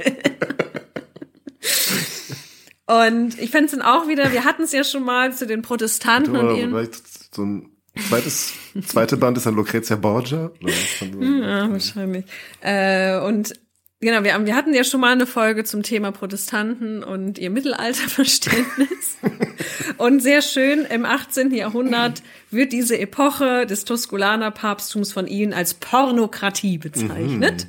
Und 2.85 3.37
ich 3.39 3.51
fände 3.51 3.65
es 3.65 3.71
dann 3.71 3.81
auch 3.81 4.07
wieder, 4.07 4.31
wir 4.31 4.45
hatten 4.45 4.63
es 4.63 4.71
ja 4.71 4.83
schon 4.85 5.03
mal 5.03 5.33
zu 5.33 5.45
den 5.45 5.61
Protestanten 5.61 6.35
und 6.37 6.55
ihren. 6.57 6.69
vielleicht 6.69 7.35
so 7.35 7.43
ein 7.43 7.69
zweites, 8.07 8.53
zweite 8.85 9.17
Band 9.17 9.35
ist 9.37 9.45
dann 9.45 9.55
Lucrezia 9.55 9.97
Borgia. 9.97 10.51
So- 10.99 11.05
Ja, 11.21 11.69
wahrscheinlich. 11.69 12.23
Äh, 12.61 13.19
und 13.19 13.53
genau, 13.99 14.23
wir, 14.23 14.33
haben- 14.33 14.45
wir 14.45 14.55
hatten 14.55 14.73
ja 14.73 14.85
schon 14.85 15.01
mal 15.01 15.11
eine 15.11 15.27
Folge 15.27 15.65
zum 15.65 15.83
Thema 15.83 16.13
Protestanten 16.13 17.03
und 17.03 17.37
ihr 17.37 17.49
Mittelalterverständnis. 17.49 19.17
und 19.97 20.21
sehr 20.21 20.41
schön, 20.41 20.85
im 20.85 21.05
18. 21.05 21.53
Jahrhundert 21.53 22.21
wird 22.51 22.71
diese 22.71 22.97
Epoche 22.97 23.65
des 23.65 23.85
Tusculaner 23.85 24.51
Papsttums 24.51 25.11
von 25.11 25.27
ihnen 25.27 25.53
als 25.53 25.73
Pornokratie 25.73 26.77
bezeichnet. 26.77 27.67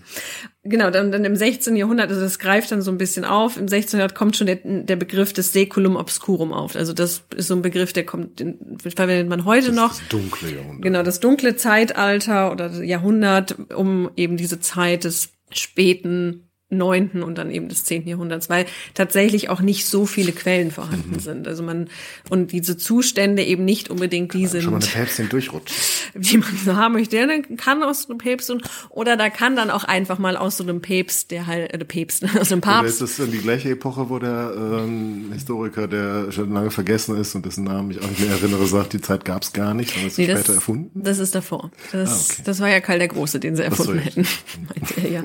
Genau, 0.64 0.90
dann, 0.90 1.10
dann 1.10 1.24
im 1.24 1.34
16. 1.34 1.76
Jahrhundert, 1.76 2.10
also 2.10 2.20
das 2.20 2.38
greift 2.38 2.70
dann 2.72 2.82
so 2.82 2.90
ein 2.90 2.98
bisschen 2.98 3.24
auf. 3.24 3.56
Im 3.56 3.68
16. 3.68 3.98
Jahrhundert 3.98 4.16
kommt 4.16 4.36
schon 4.36 4.46
der, 4.46 4.58
der 4.62 4.96
Begriff 4.96 5.32
des 5.32 5.52
Seculum 5.52 5.96
Obscurum 5.96 6.52
auf. 6.52 6.76
Also 6.76 6.92
das 6.92 7.22
ist 7.34 7.48
so 7.48 7.54
ein 7.54 7.62
Begriff, 7.62 7.92
der 7.92 8.04
kommt, 8.04 8.40
den 8.40 8.76
verwendet 8.78 9.28
man 9.28 9.44
heute 9.44 9.72
noch. 9.72 9.90
Das 9.90 10.08
dunkle 10.08 10.54
Jahrhundert. 10.56 10.82
Genau, 10.82 11.02
das 11.02 11.20
dunkle 11.20 11.56
Zeitalter 11.56 12.52
oder 12.52 12.82
Jahrhundert, 12.82 13.56
um 13.74 14.10
eben 14.16 14.36
diese 14.36 14.60
Zeit 14.60 15.04
des 15.04 15.30
späten 15.50 16.47
neunten 16.70 17.22
und 17.22 17.38
dann 17.38 17.50
eben 17.50 17.68
des 17.68 17.84
zehnten 17.84 18.08
Jahrhunderts, 18.10 18.50
weil 18.50 18.66
tatsächlich 18.94 19.48
auch 19.48 19.60
nicht 19.60 19.86
so 19.86 20.04
viele 20.04 20.32
Quellen 20.32 20.70
vorhanden 20.70 21.12
Mhm. 21.14 21.20
sind. 21.20 21.48
Also 21.48 21.62
man, 21.62 21.88
und 22.28 22.52
diese 22.52 22.76
Zustände 22.76 23.42
eben 23.42 23.64
nicht 23.64 23.88
unbedingt 23.88 24.34
die 24.34 24.46
Schon 24.46 24.64
mal 24.66 24.76
eine 24.76 24.84
sind, 24.84 24.92
Päpstin 24.94 25.28
durchrutschen. 25.30 25.76
wie 26.14 26.36
man 26.38 26.56
so 26.64 26.76
haben 26.76 26.92
möchte. 26.94 27.16
Der 27.16 27.26
dann 27.26 27.56
kann 27.56 27.82
aus 27.82 28.02
so 28.02 28.10
einem 28.10 28.18
Päpst 28.18 28.50
und, 28.50 28.62
oder 28.90 29.16
da 29.16 29.30
kann 29.30 29.56
dann 29.56 29.70
auch 29.70 29.84
einfach 29.84 30.18
mal 30.18 30.36
aus 30.36 30.58
so 30.58 30.62
einem 30.64 30.82
Päpst, 30.82 31.30
der 31.30 31.46
halt, 31.46 31.72
äh, 31.72 31.78
Päpst, 31.84 32.24
aus 32.38 32.52
einem 32.52 32.60
Oder 32.60 32.70
Papst, 32.72 32.92
ist 32.92 33.00
das 33.00 33.16
dann 33.16 33.30
die 33.30 33.38
gleiche 33.38 33.70
Epoche, 33.70 34.10
wo 34.10 34.18
der 34.18 34.52
ähm, 34.56 35.30
Historiker, 35.32 35.88
der 35.88 36.32
schon 36.32 36.52
lange 36.52 36.70
vergessen 36.70 37.16
ist 37.18 37.34
und 37.34 37.46
dessen 37.46 37.64
Namen 37.64 37.90
ich 37.92 38.00
auch 38.02 38.08
nicht 38.08 38.20
mehr 38.20 38.30
erinnere, 38.32 38.66
sagt, 38.66 38.92
die 38.92 39.00
Zeit 39.00 39.24
gab's 39.24 39.52
gar 39.54 39.72
nicht, 39.72 39.90
sondern 39.90 40.08
ist 40.08 40.18
Nee, 40.18 40.24
später 40.24 40.42
das, 40.42 40.54
erfunden? 40.56 41.02
Das 41.02 41.18
ist 41.18 41.34
davor. 41.34 41.70
Das, 41.92 42.10
Ah, 42.30 42.32
okay. 42.34 42.42
das 42.44 42.60
war 42.60 42.68
ja 42.68 42.80
Karl 42.80 42.98
der 42.98 43.08
Große, 43.08 43.40
den 43.40 43.56
sie 43.56 43.64
erfunden 43.64 43.96
ja. 43.96 44.02
hätten. 44.02 44.26
meinte 44.68 45.00
er 45.00 45.10
ja. 45.10 45.22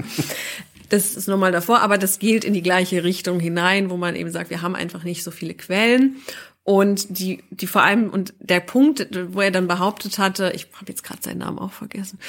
Das 0.93 1.15
ist 1.15 1.27
nochmal 1.27 1.51
davor, 1.51 1.81
aber 1.81 1.97
das 1.97 2.19
gilt 2.19 2.43
in 2.43 2.53
die 2.53 2.61
gleiche 2.61 3.03
Richtung 3.03 3.39
hinein, 3.39 3.89
wo 3.89 3.97
man 3.97 4.15
eben 4.15 4.29
sagt, 4.29 4.51
wir 4.51 4.61
haben 4.61 4.75
einfach 4.75 5.03
nicht 5.03 5.23
so 5.23 5.31
viele 5.31 5.55
Quellen. 5.55 6.17
Und 6.65 7.17
die, 7.17 7.43
die 7.49 7.65
vor 7.65 7.81
allem, 7.81 8.11
und 8.11 8.35
der 8.39 8.59
Punkt, 8.59 9.07
wo 9.33 9.41
er 9.41 9.49
dann 9.49 9.67
behauptet 9.67 10.19
hatte, 10.19 10.51
ich 10.53 10.67
habe 10.75 10.85
jetzt 10.89 11.01
gerade 11.03 11.19
seinen 11.23 11.39
Namen 11.39 11.57
auch 11.57 11.71
vergessen, 11.71 12.19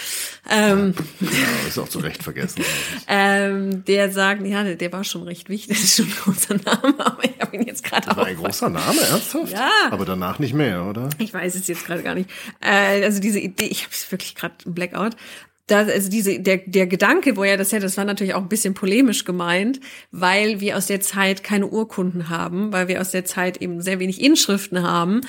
ähm, 0.50 0.94
Ja, 1.20 1.28
ist 1.68 1.78
auch 1.78 1.90
zu 1.90 1.98
Recht 1.98 2.22
vergessen. 2.22 2.64
ähm, 3.06 3.84
der 3.84 4.10
sagt, 4.10 4.46
ja, 4.46 4.64
der, 4.64 4.76
der 4.76 4.90
war 4.94 5.04
schon 5.04 5.24
recht 5.24 5.50
wichtig, 5.50 5.68
das 5.76 5.84
ist 5.84 5.96
schon 5.96 6.06
ein 6.06 6.16
großer 6.24 6.54
Name, 6.54 7.06
aber 7.06 7.22
ich 7.22 7.38
habe 7.38 7.54
ihn 7.54 7.66
jetzt 7.66 7.84
gerade 7.84 8.06
War 8.06 8.18
auch 8.18 8.26
ein 8.26 8.36
großer 8.36 8.70
Name, 8.70 8.98
ernsthaft? 9.02 9.52
Ja. 9.52 9.68
Aber 9.90 10.06
danach 10.06 10.38
nicht 10.38 10.54
mehr, 10.54 10.86
oder? 10.86 11.10
Ich 11.18 11.34
weiß 11.34 11.54
es 11.54 11.66
jetzt 11.66 11.84
gerade 11.84 12.02
gar 12.02 12.14
nicht. 12.14 12.30
Äh, 12.60 13.04
also 13.04 13.20
diese 13.20 13.40
Idee, 13.40 13.66
ich 13.66 13.84
habe 13.84 13.92
wirklich 14.08 14.34
gerade 14.34 14.54
einen 14.64 14.74
Blackout. 14.74 15.16
Da, 15.66 15.78
also 15.78 16.10
diese, 16.10 16.40
der, 16.40 16.58
der 16.58 16.86
Gedanke, 16.86 17.36
wo 17.36 17.44
er 17.44 17.56
das 17.56 17.72
hätte, 17.72 17.84
das 17.84 17.96
war 17.96 18.04
natürlich 18.04 18.34
auch 18.34 18.42
ein 18.42 18.48
bisschen 18.48 18.74
polemisch 18.74 19.24
gemeint, 19.24 19.80
weil 20.10 20.60
wir 20.60 20.76
aus 20.76 20.86
der 20.86 21.00
Zeit 21.00 21.42
keine 21.42 21.68
Urkunden 21.68 22.28
haben, 22.28 22.72
weil 22.72 22.88
wir 22.88 23.00
aus 23.00 23.12
der 23.12 23.24
Zeit 23.24 23.62
eben 23.62 23.80
sehr 23.80 23.98
wenig 23.98 24.20
Inschriften 24.20 24.82
haben. 24.82 25.22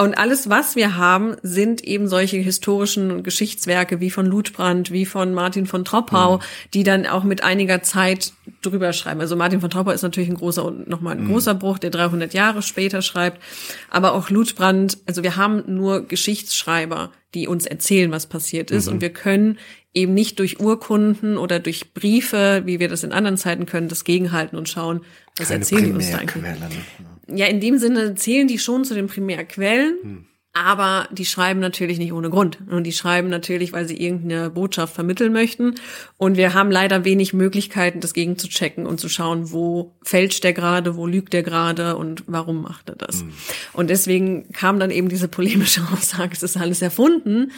Und 0.00 0.16
alles, 0.16 0.48
was 0.48 0.76
wir 0.76 0.96
haben, 0.96 1.36
sind 1.42 1.84
eben 1.84 2.08
solche 2.08 2.38
historischen 2.38 3.22
Geschichtswerke 3.22 4.00
wie 4.00 4.10
von 4.10 4.24
Ludbrand, 4.24 4.90
wie 4.92 5.04
von 5.04 5.34
Martin 5.34 5.66
von 5.66 5.84
Troppau, 5.84 6.40
die 6.72 6.84
dann 6.84 7.04
auch 7.04 7.22
mit 7.22 7.44
einiger 7.44 7.82
Zeit 7.82 8.32
drüber 8.62 8.94
schreiben. 8.94 9.20
Also 9.20 9.36
Martin 9.36 9.60
von 9.60 9.68
Troppau 9.68 9.90
ist 9.90 10.00
natürlich 10.00 10.30
ein 10.30 10.36
großer 10.36 10.64
und 10.64 10.88
nochmal 10.88 11.18
ein 11.18 11.28
großer 11.28 11.54
Bruch, 11.54 11.78
der 11.78 11.90
300 11.90 12.32
Jahre 12.32 12.62
später 12.62 13.02
schreibt. 13.02 13.42
Aber 13.90 14.14
auch 14.14 14.30
Ludbrand, 14.30 14.96
also 15.04 15.22
wir 15.22 15.36
haben 15.36 15.64
nur 15.66 16.06
Geschichtsschreiber, 16.06 17.10
die 17.34 17.46
uns 17.46 17.66
erzählen, 17.66 18.10
was 18.10 18.26
passiert 18.26 18.70
ist. 18.70 18.88
Und 18.88 19.02
wir 19.02 19.10
können 19.10 19.58
eben 19.92 20.14
nicht 20.14 20.38
durch 20.38 20.60
Urkunden 20.60 21.36
oder 21.36 21.58
durch 21.58 21.92
Briefe, 21.94 22.62
wie 22.64 22.78
wir 22.78 22.88
das 22.88 23.02
in 23.02 23.12
anderen 23.12 23.36
Zeiten 23.36 23.66
können, 23.66 23.88
das 23.88 24.04
gegenhalten 24.04 24.56
und 24.56 24.68
schauen, 24.68 25.00
was 25.36 25.48
Keine 25.48 25.60
erzählen 25.60 25.84
die 25.84 25.92
uns 25.92 26.10
da 26.10 26.18
eigentlich. 26.18 26.44
Primärquellen. 26.44 27.38
Ja, 27.38 27.46
in 27.46 27.60
dem 27.60 27.78
Sinne 27.78 28.14
zählen 28.14 28.48
die 28.48 28.58
schon 28.58 28.84
zu 28.84 28.94
den 28.94 29.06
Primärquellen, 29.06 30.26
aber 30.52 31.08
die 31.12 31.26
schreiben 31.26 31.60
natürlich 31.60 31.98
nicht 31.98 32.12
ohne 32.12 32.28
Grund. 32.28 32.58
Und 32.68 32.84
die 32.84 32.92
schreiben 32.92 33.28
natürlich, 33.28 33.72
weil 33.72 33.86
sie 33.86 33.96
irgendeine 33.96 34.50
Botschaft 34.50 34.94
vermitteln 34.94 35.32
möchten. 35.32 35.76
Und 36.16 36.36
wir 36.36 36.54
haben 36.54 36.72
leider 36.72 37.04
wenig 37.04 37.32
Möglichkeiten, 37.32 38.00
das 38.00 38.14
gegen 38.14 38.36
zu 38.36 38.48
checken 38.48 38.84
und 38.84 38.98
zu 38.98 39.08
schauen, 39.08 39.52
wo 39.52 39.94
fälscht 40.02 40.42
der 40.42 40.52
gerade, 40.52 40.96
wo 40.96 41.06
lügt 41.06 41.32
der 41.32 41.44
gerade 41.44 41.96
und 41.96 42.24
warum 42.26 42.62
macht 42.62 42.88
er 42.88 42.96
das. 42.96 43.24
Und 43.72 43.90
deswegen 43.90 44.50
kam 44.52 44.80
dann 44.80 44.90
eben 44.90 45.08
diese 45.08 45.28
polemische 45.28 45.82
Aussage, 45.92 46.32
es 46.32 46.42
ist 46.42 46.56
alles 46.56 46.82
erfunden, 46.82 47.52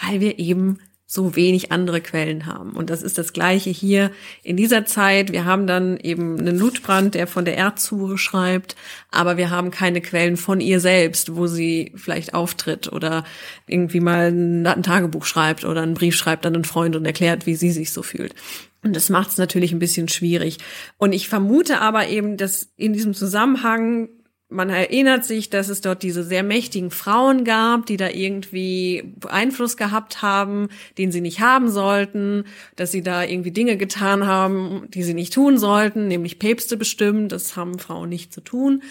weil 0.00 0.20
wir 0.20 0.40
eben 0.40 0.78
so 1.12 1.36
wenig 1.36 1.70
andere 1.72 2.00
Quellen 2.00 2.46
haben. 2.46 2.70
Und 2.70 2.88
das 2.88 3.02
ist 3.02 3.18
das 3.18 3.34
Gleiche 3.34 3.68
hier 3.68 4.10
in 4.42 4.56
dieser 4.56 4.86
Zeit. 4.86 5.30
Wir 5.30 5.44
haben 5.44 5.66
dann 5.66 5.98
eben 5.98 6.38
einen 6.38 6.58
Ludbrand, 6.58 7.14
der 7.14 7.26
von 7.26 7.44
der 7.44 7.58
Erzhure 7.58 8.16
schreibt, 8.16 8.76
aber 9.10 9.36
wir 9.36 9.50
haben 9.50 9.70
keine 9.70 10.00
Quellen 10.00 10.38
von 10.38 10.62
ihr 10.62 10.80
selbst, 10.80 11.36
wo 11.36 11.46
sie 11.46 11.92
vielleicht 11.96 12.32
auftritt 12.32 12.90
oder 12.90 13.24
irgendwie 13.66 14.00
mal 14.00 14.28
ein 14.28 14.66
ein 14.66 14.82
Tagebuch 14.82 15.26
schreibt 15.26 15.66
oder 15.66 15.82
einen 15.82 15.92
Brief 15.92 16.16
schreibt 16.16 16.46
an 16.46 16.54
einen 16.54 16.64
Freund 16.64 16.96
und 16.96 17.04
erklärt, 17.04 17.44
wie 17.44 17.56
sie 17.56 17.72
sich 17.72 17.92
so 17.92 18.02
fühlt. 18.02 18.34
Und 18.82 18.96
das 18.96 19.10
macht 19.10 19.28
es 19.28 19.36
natürlich 19.36 19.72
ein 19.72 19.80
bisschen 19.80 20.08
schwierig. 20.08 20.56
Und 20.96 21.12
ich 21.12 21.28
vermute 21.28 21.82
aber 21.82 22.08
eben, 22.08 22.38
dass 22.38 22.70
in 22.78 22.94
diesem 22.94 23.12
Zusammenhang 23.12 24.08
man 24.52 24.70
erinnert 24.70 25.24
sich, 25.24 25.50
dass 25.50 25.68
es 25.68 25.80
dort 25.80 26.02
diese 26.02 26.22
sehr 26.22 26.42
mächtigen 26.42 26.90
Frauen 26.90 27.44
gab, 27.44 27.86
die 27.86 27.96
da 27.96 28.08
irgendwie 28.08 29.14
Einfluss 29.28 29.76
gehabt 29.76 30.22
haben, 30.22 30.68
den 30.98 31.10
sie 31.10 31.20
nicht 31.20 31.40
haben 31.40 31.70
sollten, 31.70 32.44
dass 32.76 32.92
sie 32.92 33.02
da 33.02 33.24
irgendwie 33.24 33.50
Dinge 33.50 33.76
getan 33.76 34.26
haben, 34.26 34.86
die 34.88 35.02
sie 35.02 35.14
nicht 35.14 35.32
tun 35.32 35.58
sollten, 35.58 36.08
nämlich 36.08 36.38
Päpste 36.38 36.76
bestimmen. 36.76 37.28
Das 37.28 37.56
haben 37.56 37.78
Frauen 37.78 38.08
nicht 38.08 38.32
zu 38.32 38.40
tun. 38.40 38.82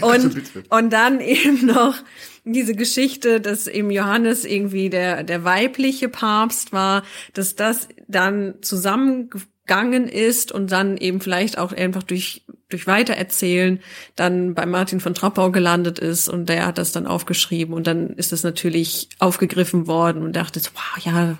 und, 0.00 0.34
bitte. 0.34 0.64
und 0.68 0.92
dann 0.92 1.20
eben 1.20 1.66
noch 1.66 1.96
diese 2.44 2.74
Geschichte, 2.74 3.40
dass 3.40 3.66
eben 3.66 3.90
Johannes 3.90 4.44
irgendwie 4.44 4.90
der, 4.90 5.22
der 5.22 5.44
weibliche 5.44 6.08
Papst 6.08 6.72
war, 6.72 7.04
dass 7.34 7.54
das 7.54 7.88
dann 8.08 8.54
zusammengegangen 8.62 10.08
ist 10.08 10.50
und 10.50 10.72
dann 10.72 10.96
eben 10.96 11.20
vielleicht 11.20 11.56
auch 11.58 11.72
einfach 11.72 12.02
durch 12.02 12.44
durch 12.72 12.86
Weitererzählen 12.86 13.80
dann 14.16 14.54
bei 14.54 14.66
Martin 14.66 15.00
von 15.00 15.14
Troppau 15.14 15.50
gelandet 15.50 15.98
ist 15.98 16.28
und 16.28 16.48
der 16.48 16.66
hat 16.66 16.78
das 16.78 16.92
dann 16.92 17.06
aufgeschrieben 17.06 17.74
und 17.74 17.86
dann 17.86 18.10
ist 18.10 18.32
das 18.32 18.42
natürlich 18.42 19.08
aufgegriffen 19.18 19.86
worden 19.86 20.22
und 20.22 20.34
dachte 20.34 20.60
wow, 20.60 21.04
ja. 21.04 21.38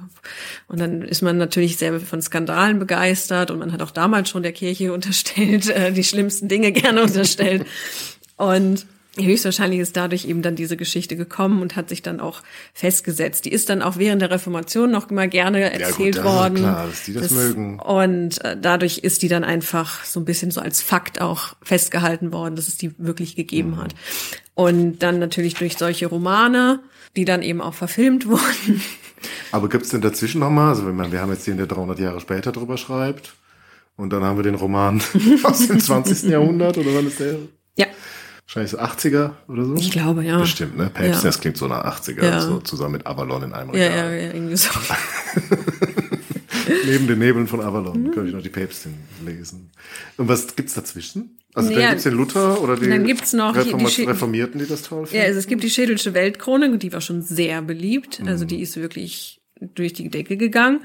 Und 0.68 0.79
dann 0.79 1.03
ist 1.03 1.23
man 1.23 1.37
natürlich 1.37 1.77
sehr 1.79 1.99
von 2.01 2.23
Skandalen 2.23 2.79
begeistert 2.79 3.51
und 3.51 3.59
man 3.59 3.73
hat 3.73 3.83
auch 3.83 3.90
damals 3.90 4.29
schon 4.29 4.42
der 4.42 4.53
Kirche 4.53 4.92
unterstellt, 4.95 5.68
äh, 5.68 5.92
die 5.92 6.05
schlimmsten 6.05 6.49
Dinge 6.49 6.73
gerne 6.73 7.03
unterstellt. 7.05 7.66
Und 8.37 8.87
Höchstwahrscheinlich 9.18 9.81
ist 9.81 9.96
dadurch 9.96 10.25
eben 10.25 10.40
dann 10.40 10.57
diese 10.57 10.79
Geschichte 10.79 11.16
gekommen 11.16 11.61
und 11.61 11.77
hat 11.77 11.90
sich 11.90 12.01
dann 12.01 12.18
auch 12.18 12.42
festgesetzt. 12.72 13.44
Die 13.44 13.53
ist 13.53 13.68
dann 13.68 13.83
auch 13.83 13.98
während 13.98 14.22
der 14.22 14.31
Reformation 14.31 14.90
noch 14.90 15.11
immer 15.11 15.27
gerne 15.27 15.70
erzählt 15.70 16.16
ja 16.16 16.22
gut, 16.22 16.33
worden. 16.33 16.57
klar, 16.57 16.87
dass 16.87 17.05
die 17.05 17.12
das, 17.12 17.25
das 17.25 17.33
mögen. 17.33 17.79
Und 17.79 18.42
äh, 18.42 18.57
dadurch 18.59 18.98
ist 18.98 19.20
die 19.22 19.29
dann 19.29 19.44
einfach 19.44 20.03
so 20.05 20.18
ein 20.18 20.25
bisschen 20.25 20.51
so 20.51 20.62
als 20.62 20.81
Fakt 20.81 21.20
auch 21.20 21.55
festgehalten 21.62 22.33
worden, 22.33 22.57
dass 22.57 22.68
es 22.68 22.79
die 22.79 22.94
wirklich 22.96 23.37
gegeben 23.37 23.72
mhm. 23.72 23.77
hat. 23.79 23.94
Und 24.55 25.01
dann 25.01 25.18
natürlich 25.18 25.55
durch 25.55 25.77
solche 25.77 26.07
Romane, 26.07 26.81
die 27.14 27.27
dann 27.27 27.42
eben 27.42 27.61
auch 27.61 27.75
verfilmt 27.75 28.27
wurden. 28.29 28.83
Aber 29.51 29.68
gibt's 29.68 29.90
denn 29.90 30.01
dazwischen 30.01 30.40
nochmal, 30.40 30.70
also 30.70 30.87
wenn 30.87 30.96
man, 30.96 31.12
wir 31.12 31.20
haben 31.20 31.31
jetzt 31.31 31.46
den, 31.46 31.59
der 31.59 31.66
300 31.66 31.98
Jahre 31.98 32.20
später 32.20 32.51
drüber 32.51 32.79
schreibt, 32.79 33.35
und 33.96 34.11
dann 34.11 34.25
haben 34.25 34.38
wir 34.38 34.42
den 34.42 34.55
Roman 34.55 35.03
aus 35.42 35.66
dem 35.66 35.79
20. 35.79 36.31
Jahrhundert, 36.31 36.79
oder 36.79 36.94
wann 36.94 37.07
ist 37.07 37.20
der? 37.20 37.37
Ja. 37.77 37.87
Wahrscheinlich 38.46 38.72
so 38.72 38.78
80er 38.78 39.31
oder 39.48 39.64
so? 39.64 39.74
Ich 39.76 39.90
glaube, 39.90 40.24
ja. 40.24 40.38
Bestimmt, 40.38 40.76
ne? 40.76 40.90
Papes, 40.92 41.22
ja. 41.22 41.28
das 41.28 41.40
klingt 41.40 41.57
so 41.57 41.68
nach 41.68 41.85
80er, 41.85 42.22
ja. 42.24 42.40
so 42.40 42.59
zusammen 42.59 42.92
mit 42.92 43.07
Avalon 43.07 43.44
in 43.44 43.52
einem 43.55 43.70
Regal. 43.70 43.90
Ja, 43.90 44.11
ja, 44.11 44.26
ja, 44.26 44.33
irgendwie 44.35 44.57
so. 44.57 44.68
Neben 46.87 47.07
den 47.07 47.18
Nebeln 47.18 47.46
von 47.46 47.61
Avalon 47.61 48.02
mhm. 48.02 48.11
kann 48.12 48.26
ich 48.26 48.33
noch 48.33 48.42
die 48.42 48.48
Päpstin 48.48 48.94
lesen. 49.24 49.70
Und 50.16 50.28
was 50.28 50.55
gibt's 50.55 50.74
dazwischen? 50.74 51.38
Also 51.55 51.70
ja, 51.70 51.78
dann 51.78 51.88
gibt's 51.90 52.05
den 52.05 52.14
Luther 52.14 52.62
oder 52.62 52.76
die 52.76 52.88
dann 52.88 53.05
gibt's 53.05 53.33
noch 53.33 53.55
Reform 53.55 53.87
die 53.87 54.05
Reformierten, 54.05 54.61
die 54.61 54.66
das 54.66 54.83
toll 54.83 55.07
finden? 55.07 55.22
Ja, 55.22 55.28
also 55.28 55.38
es 55.38 55.46
gibt 55.46 55.62
die 55.62 55.70
Schädelsche 55.70 56.14
Weltchronik 56.14 56.72
und 56.72 56.83
die 56.83 56.92
war 56.92 57.00
schon 57.00 57.22
sehr 57.22 57.62
beliebt. 57.62 58.20
Mhm. 58.20 58.28
Also 58.28 58.44
die 58.44 58.61
ist 58.61 58.76
wirklich 58.76 59.40
durch 59.74 59.92
die 59.92 60.09
Decke 60.09 60.37
gegangen. 60.37 60.81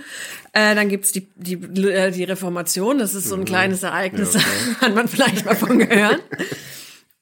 Äh, 0.54 0.76
dann 0.76 0.90
gibt's 0.90 1.12
die, 1.12 1.28
die, 1.36 1.56
äh, 1.56 2.12
die 2.12 2.24
Reformation, 2.24 3.00
das 3.00 3.16
ist 3.16 3.28
so 3.28 3.36
ein 3.36 3.42
mhm. 3.42 3.46
kleines 3.46 3.84
Ereignis, 3.84 4.34
ja, 4.34 4.40
okay. 4.76 4.86
hat 4.86 4.96
man 4.96 5.08
vielleicht 5.08 5.46
mal 5.46 5.56
von 5.56 5.80
gehört. 5.80 6.22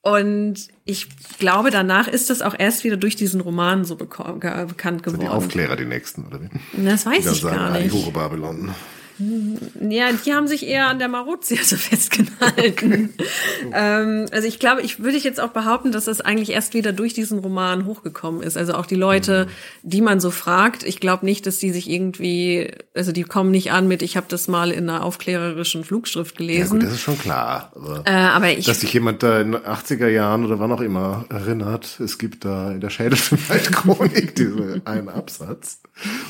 Und 0.06 0.68
ich 0.84 1.08
glaube, 1.40 1.72
danach 1.72 2.08
ist 2.08 2.30
das 2.30 2.44
auch 2.44 2.54
erst 2.56 2.84
wieder 2.84 2.96
durch 2.96 3.16
diesen 3.16 3.42
Roman 3.42 3.86
so 3.86 3.96
bekannt 3.96 4.40
geworden. 4.40 5.04
Sind 5.04 5.22
die 5.24 5.28
Aufklärer 5.28 5.76
die 5.76 5.86
nächsten, 5.86 6.28
oder 6.28 6.42
wie? 6.44 6.50
Das 6.86 7.08
weiß 7.08 7.26
ich 7.26 7.42
gar 7.42 7.72
nicht. 7.72 8.14
Babylon. 8.14 8.70
Ja, 9.18 10.12
die 10.12 10.34
haben 10.34 10.48
sich 10.48 10.68
eher 10.68 10.88
an 10.88 11.00
der 11.00 11.08
Maruzia 11.08 11.64
so 11.64 11.78
festgehalten. 11.78 13.14
ähm, 13.74 14.26
also 14.32 14.48
ich 14.48 14.60
glaube, 14.60 14.82
ich 14.82 15.02
würde 15.02 15.18
jetzt 15.18 15.40
auch 15.40 15.50
behaupten, 15.50 15.92
dass 15.92 16.06
das 16.06 16.22
eigentlich 16.22 16.50
erst 16.50 16.74
wieder 16.74 16.92
durch 16.92 17.14
diesen 17.14 17.40
Roman 17.40 17.86
hochgekommen 17.86 18.42
ist. 18.42 18.58
Also 18.58 18.74
auch 18.74 18.86
die 18.86 18.96
Leute, 18.96 19.46
mhm. 19.46 19.90
die 19.90 20.02
man 20.02 20.20
so 20.20 20.32
fragt, 20.32 20.84
ich 20.84 21.00
glaube 21.00 21.26
nicht, 21.26 21.46
dass 21.48 21.58
die 21.58 21.72
sich 21.72 21.90
irgendwie, 21.90 22.72
also 22.94 23.14
die 23.14 23.24
kommen 23.24 23.52
nicht 23.52 23.72
an 23.72 23.88
mit, 23.88 24.02
ich 24.02 24.18
habe 24.18 24.28
das 24.30 24.48
mal 24.48 24.72
in 24.72 24.90
einer 24.90 25.04
aufklärerischen 25.04 25.86
Flugschrift 25.86 26.38
gelesen. 26.38 26.78
Ja, 26.78 26.80
gut, 26.80 26.84
das 26.84 26.94
ist 26.94 27.02
schon 27.02 27.18
klar. 27.18 27.72
Aber, 27.74 28.04
äh, 28.06 28.12
aber 28.12 28.50
ich, 28.52 28.66
dass 28.66 28.82
sich 28.82 28.94
jemand 28.94 29.24
da 29.24 29.40
in 29.40 29.54
den 29.54 29.62
80er 29.62 30.08
Jahren 30.08 30.46
oder 30.46 30.60
wann 30.60 30.72
auch 30.72 30.82
immer 30.82 31.26
erinnert, 31.30 32.00
es 32.02 32.18
gibt 32.18 32.44
da 32.44 32.72
in 32.72 32.82
der 32.82 32.90
Schädelschen 32.90 33.38
Waldchronik 33.48 34.36
diesen 34.36 34.86
einen 34.86 35.08
Absatz. 35.08 35.80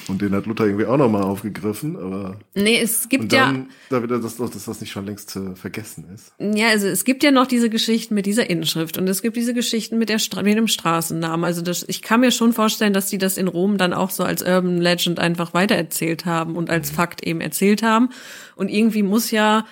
Und 0.07 0.21
den 0.21 0.35
hat 0.35 0.45
Luther 0.45 0.65
irgendwie 0.65 0.85
auch 0.85 0.97
nochmal 0.97 1.23
aufgegriffen, 1.23 1.95
aber. 1.95 2.35
Nee, 2.53 2.74
es 2.81 3.09
gibt 3.09 3.33
dann, 3.33 3.55
ja. 3.55 3.65
Da 3.89 4.03
wieder, 4.03 4.19
dass, 4.19 4.37
dass 4.37 4.65
das 4.65 4.81
nicht 4.81 4.91
schon 4.91 5.05
längst 5.05 5.35
äh, 5.35 5.55
vergessen 5.55 6.05
ist. 6.13 6.33
Ja, 6.39 6.69
also 6.69 6.87
es 6.87 7.03
gibt 7.03 7.23
ja 7.23 7.31
noch 7.31 7.47
diese 7.47 7.69
Geschichten 7.69 8.13
mit 8.13 8.25
dieser 8.25 8.49
Inschrift 8.49 8.97
und 8.97 9.07
es 9.07 9.21
gibt 9.21 9.37
diese 9.37 9.53
Geschichten 9.53 9.97
mit, 9.97 10.09
der 10.09 10.19
Stra 10.19 10.43
mit 10.43 10.57
dem 10.57 10.67
Straßennamen. 10.67 11.43
Also 11.43 11.61
das, 11.61 11.85
ich 11.87 12.01
kann 12.01 12.19
mir 12.19 12.31
schon 12.31 12.53
vorstellen, 12.53 12.93
dass 12.93 13.07
die 13.07 13.17
das 13.17 13.37
in 13.37 13.47
Rom 13.47 13.77
dann 13.77 13.93
auch 13.93 14.09
so 14.09 14.23
als 14.23 14.41
Urban 14.41 14.79
Legend 14.79 15.19
einfach 15.19 15.53
weitererzählt 15.53 16.25
haben 16.25 16.55
und 16.55 16.69
als 16.69 16.91
mhm. 16.91 16.95
Fakt 16.95 17.23
eben 17.23 17.41
erzählt 17.41 17.83
haben. 17.83 18.09
Und 18.55 18.69
irgendwie 18.69 19.03
muss 19.03 19.31
ja 19.31 19.65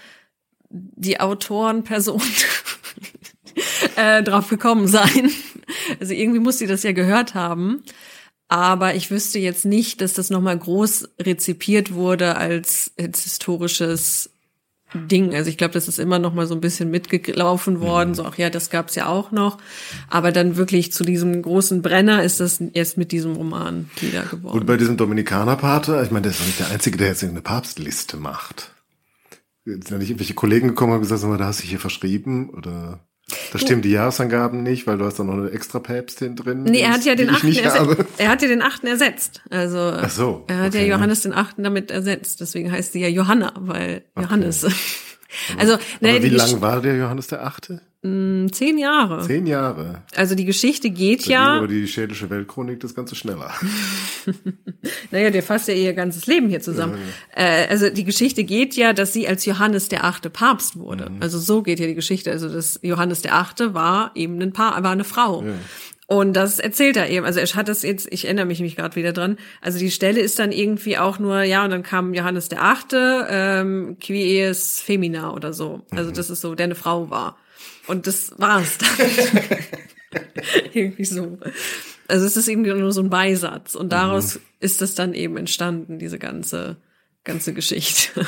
die 0.70 1.20
Autorenperson 1.20 2.22
äh, 3.96 4.24
drauf 4.24 4.50
gekommen 4.50 4.88
sein. 4.88 5.30
Also 6.00 6.13
irgendwie 6.13 6.39
muss 6.39 6.58
sie 6.58 6.68
das 6.68 6.84
ja 6.84 6.92
gehört 6.92 7.36
haben. 7.36 7.84
Aber 8.54 8.94
ich 8.94 9.10
wüsste 9.10 9.39
jetzt 9.39 9.66
nicht, 9.66 10.00
dass 10.00 10.13
das 10.13 10.30
nochmal 10.30 10.56
groß 10.56 11.10
rezipiert 11.20 11.96
wurde 11.96 12.38
als, 12.38 12.92
als 13.00 13.24
historisches 13.24 14.30
Ding. 14.94 15.34
Also 15.34 15.50
ich 15.50 15.58
glaube, 15.58 15.74
das 15.74 15.88
ist 15.88 15.98
immer 15.98 16.20
noch 16.20 16.36
mal 16.36 16.46
so 16.46 16.54
ein 16.54 16.62
bisschen 16.62 16.92
mitgelaufen 16.92 17.82
worden. 17.82 18.10
Mhm. 18.10 18.13
So, 18.13 18.26
ach 18.26 18.38
ja, 18.38 18.52
das 18.52 18.70
gab's 18.70 18.94
ja 18.94 19.08
auch 19.08 19.32
noch. 19.32 19.58
Aber 20.08 20.32
dann 20.32 20.56
wirklich 20.56 20.94
zu 20.94 21.04
diesem 21.04 21.42
großen 21.42 21.82
Brenner 21.82 22.22
ist 22.22 22.42
das 22.42 22.62
erst 22.62 22.96
mit 22.96 23.12
diesem 23.12 23.34
Roman 23.34 23.89
wieder 24.00 24.22
geworden. 24.22 24.60
Und 24.60 24.68
bei 24.68 24.78
diesem 24.78 24.98
Dominikanerpater, 24.98 26.04
ich 26.04 26.12
meine, 26.12 26.22
der 26.22 26.32
ist 26.34 26.39
doch 26.39 26.46
nicht 26.46 26.60
der 26.60 26.70
Einzige, 26.70 27.00
der 27.00 27.08
jetzt 27.08 27.24
eine 27.24 27.42
Papstliste 27.42 28.18
macht. 28.18 28.72
Sind 29.66 29.89
da 29.89 29.98
nicht 29.98 30.12
irgendwelche 30.12 30.36
Kollegen 30.36 30.68
gekommen 30.68 30.94
und 30.94 31.02
gesagt, 31.02 31.24
da 31.24 31.46
hast 31.48 31.63
du 31.63 31.66
hier 31.66 31.80
verschrieben 31.80 32.52
oder? 32.52 33.00
Da 33.52 33.60
stimmen 33.60 33.82
die 33.82 33.92
Jahresangaben 33.92 34.64
nicht, 34.64 34.86
weil 34.86 34.98
du 34.98 35.06
hast 35.06 35.18
da 35.18 35.24
noch 35.24 35.34
eine 35.34 35.50
extra 35.50 35.80
Päpstin 35.80 36.36
drin. 36.36 36.64
Nee, 36.64 36.82
er 36.82 36.92
hat 36.92 37.06
ja 37.06 37.16
den 37.16 37.30
achten 37.30 37.56
ersetzt. 37.56 38.06
Er 38.18 38.30
hat 38.30 38.42
ja 38.42 38.48
den 38.48 38.62
achten 38.62 38.88
ersetzt. 38.88 39.42
Also 39.50 39.78
Ach 39.80 40.10
so, 40.10 40.44
er 40.48 40.58
hat 40.58 40.76
okay. 40.76 40.88
ja 40.88 40.96
Johannes 40.96 41.22
den 41.22 41.34
achten 41.34 41.64
damit 41.64 41.90
ersetzt. 41.90 42.42
Deswegen 42.42 42.72
heißt 42.72 42.92
sie 42.92 43.00
ja 43.00 43.08
Johanna, 43.08 43.54
weil 43.58 44.04
okay. 44.16 44.26
Johannes. 44.26 44.68
Also, 45.58 45.78
ne, 46.00 46.22
wie 46.22 46.30
lang 46.30 46.62
war 46.62 46.80
der 46.80 46.96
Johannes 46.96 47.26
der 47.26 47.44
Achte? 47.44 47.82
Mm, 48.06 48.48
zehn 48.52 48.78
Jahre. 48.78 49.22
Zehn 49.26 49.48
Jahre. 49.48 50.04
Also 50.13 50.36
die 50.36 50.44
Geschichte 50.44 50.89
geht 50.89 51.26
da 51.26 51.32
ja. 51.32 51.46
Aber 51.56 51.68
die 51.70 51.88
schädische 51.88 52.30
Weltchronik 52.30 52.82
das 52.82 52.94
Ganze 52.94 53.16
schneller. 53.16 53.54
naja, 55.12 55.30
der 55.30 55.42
fasst 55.42 55.70
ja 55.70 55.74
ihr 55.74 55.94
ganzes 55.94 56.28
Leben 56.28 56.50
hier 56.50 56.60
zusammen. 56.60 56.98
Ja, 57.34 57.42
ja. 57.42 57.63
Äh, 57.63 57.68
also 57.70 57.89
die 57.89 58.04
Geschichte 58.04 58.44
geht 58.44 58.76
ja, 58.76 58.92
dass 58.92 59.13
sie 59.13 59.26
als 59.26 59.46
Johannes 59.46 59.88
der 59.88 60.04
Achte 60.04 60.30
Papst 60.30 60.78
wurde. 60.78 61.10
Mhm. 61.10 61.22
Also 61.22 61.39
so 61.39 61.63
geht 61.63 61.80
ja 61.80 61.88
die 61.88 61.96
Geschichte. 61.96 62.30
Also 62.30 62.50
das 62.50 62.78
Johannes 62.84 63.22
der 63.22 63.36
Achte 63.36 63.74
war 63.74 64.12
eben 64.16 64.42
ein 64.42 64.52
Paar, 64.52 64.84
war 64.84 64.92
eine 64.92 65.06
Frau. 65.06 65.42
Ja. 65.42 65.54
Und 66.06 66.34
das 66.34 66.60
erzählt 66.60 66.98
er 66.98 67.10
eben. 67.10 67.26
Also 67.26 67.39
er 67.39 67.48
hat 67.56 67.70
das 67.70 67.84
jetzt, 67.84 68.12
ich 68.12 68.26
erinnere 68.26 68.46
mich 68.46 68.60
mich 68.60 68.76
gerade 68.76 68.98
wieder 68.98 69.13
dran. 69.13 69.38
Also 69.62 69.80
die 69.80 69.92
Stelle 69.92 70.20
ist 70.20 70.38
dann 70.39 70.52
irgendwie 70.52 70.98
auch 70.98 71.20
nur, 71.20 71.44
ja, 71.44 71.63
und 71.63 71.70
dann 71.70 71.84
kam 71.84 72.13
Johannes 72.13 72.50
der 72.50 72.63
Achte, 72.63 73.28
ähm, 73.30 73.96
quies 74.02 74.82
femina 74.82 75.34
oder 75.34 75.54
so. 75.54 75.84
Also 75.92 76.10
mhm. 76.10 76.16
das 76.16 76.30
ist 76.30 76.42
so, 76.42 76.54
der 76.54 76.66
eine 76.66 76.76
Frau 76.76 77.10
war. 77.10 77.38
Und 77.88 78.08
das 78.08 78.34
war's 78.38 78.78
dann. 78.78 79.10
irgendwie 80.74 81.06
so. 81.06 81.39
Also 82.08 82.26
es 82.26 82.38
ist 82.38 82.48
eben 82.48 82.62
nur 82.62 82.91
so 82.91 83.02
ein 83.02 83.10
Beisatz. 83.10 83.76
Und 83.76 83.91
daraus 83.91 84.36
mhm. 84.36 84.41
ist 84.60 84.82
das 84.82 84.96
dann 84.96 85.13
eben 85.13 85.38
entstanden, 85.38 86.00
diese 86.00 86.19
ganze, 86.19 86.78
ganze 87.24 87.54
Geschichte. 87.54 88.26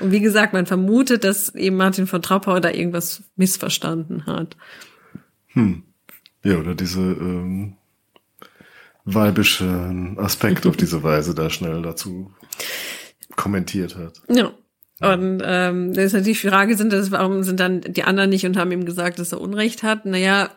Und 0.00 0.12
wie 0.12 0.20
gesagt, 0.20 0.52
man 0.52 0.66
vermutet, 0.66 1.24
dass 1.24 1.54
eben 1.54 1.76
Martin 1.76 2.06
von 2.06 2.22
Trappau 2.22 2.60
da 2.60 2.70
irgendwas 2.70 3.22
missverstanden 3.36 4.26
hat. 4.26 4.56
Hm. 5.48 5.82
Ja, 6.44 6.56
oder 6.58 6.74
diese 6.74 7.00
ähm, 7.00 7.76
weibischen 9.04 10.18
Aspekt 10.18 10.66
auf 10.66 10.76
diese 10.76 11.02
Weise 11.02 11.34
da 11.34 11.50
schnell 11.50 11.82
dazu 11.82 12.32
kommentiert 13.36 13.96
hat. 13.96 14.22
Ja. 14.28 14.52
Und 15.00 15.42
ähm, 15.44 15.92
da 15.92 16.02
ist 16.02 16.12
natürlich 16.12 16.40
die 16.40 16.48
Frage, 16.48 16.76
sind 16.76 16.92
das, 16.92 17.10
warum 17.10 17.44
sind 17.44 17.60
dann 17.60 17.80
die 17.82 18.02
anderen 18.02 18.30
nicht 18.30 18.44
und 18.46 18.56
haben 18.56 18.72
ihm 18.72 18.84
gesagt, 18.84 19.18
dass 19.18 19.32
er 19.32 19.40
Unrecht 19.40 19.82
hat? 19.82 20.06
Naja, 20.06 20.50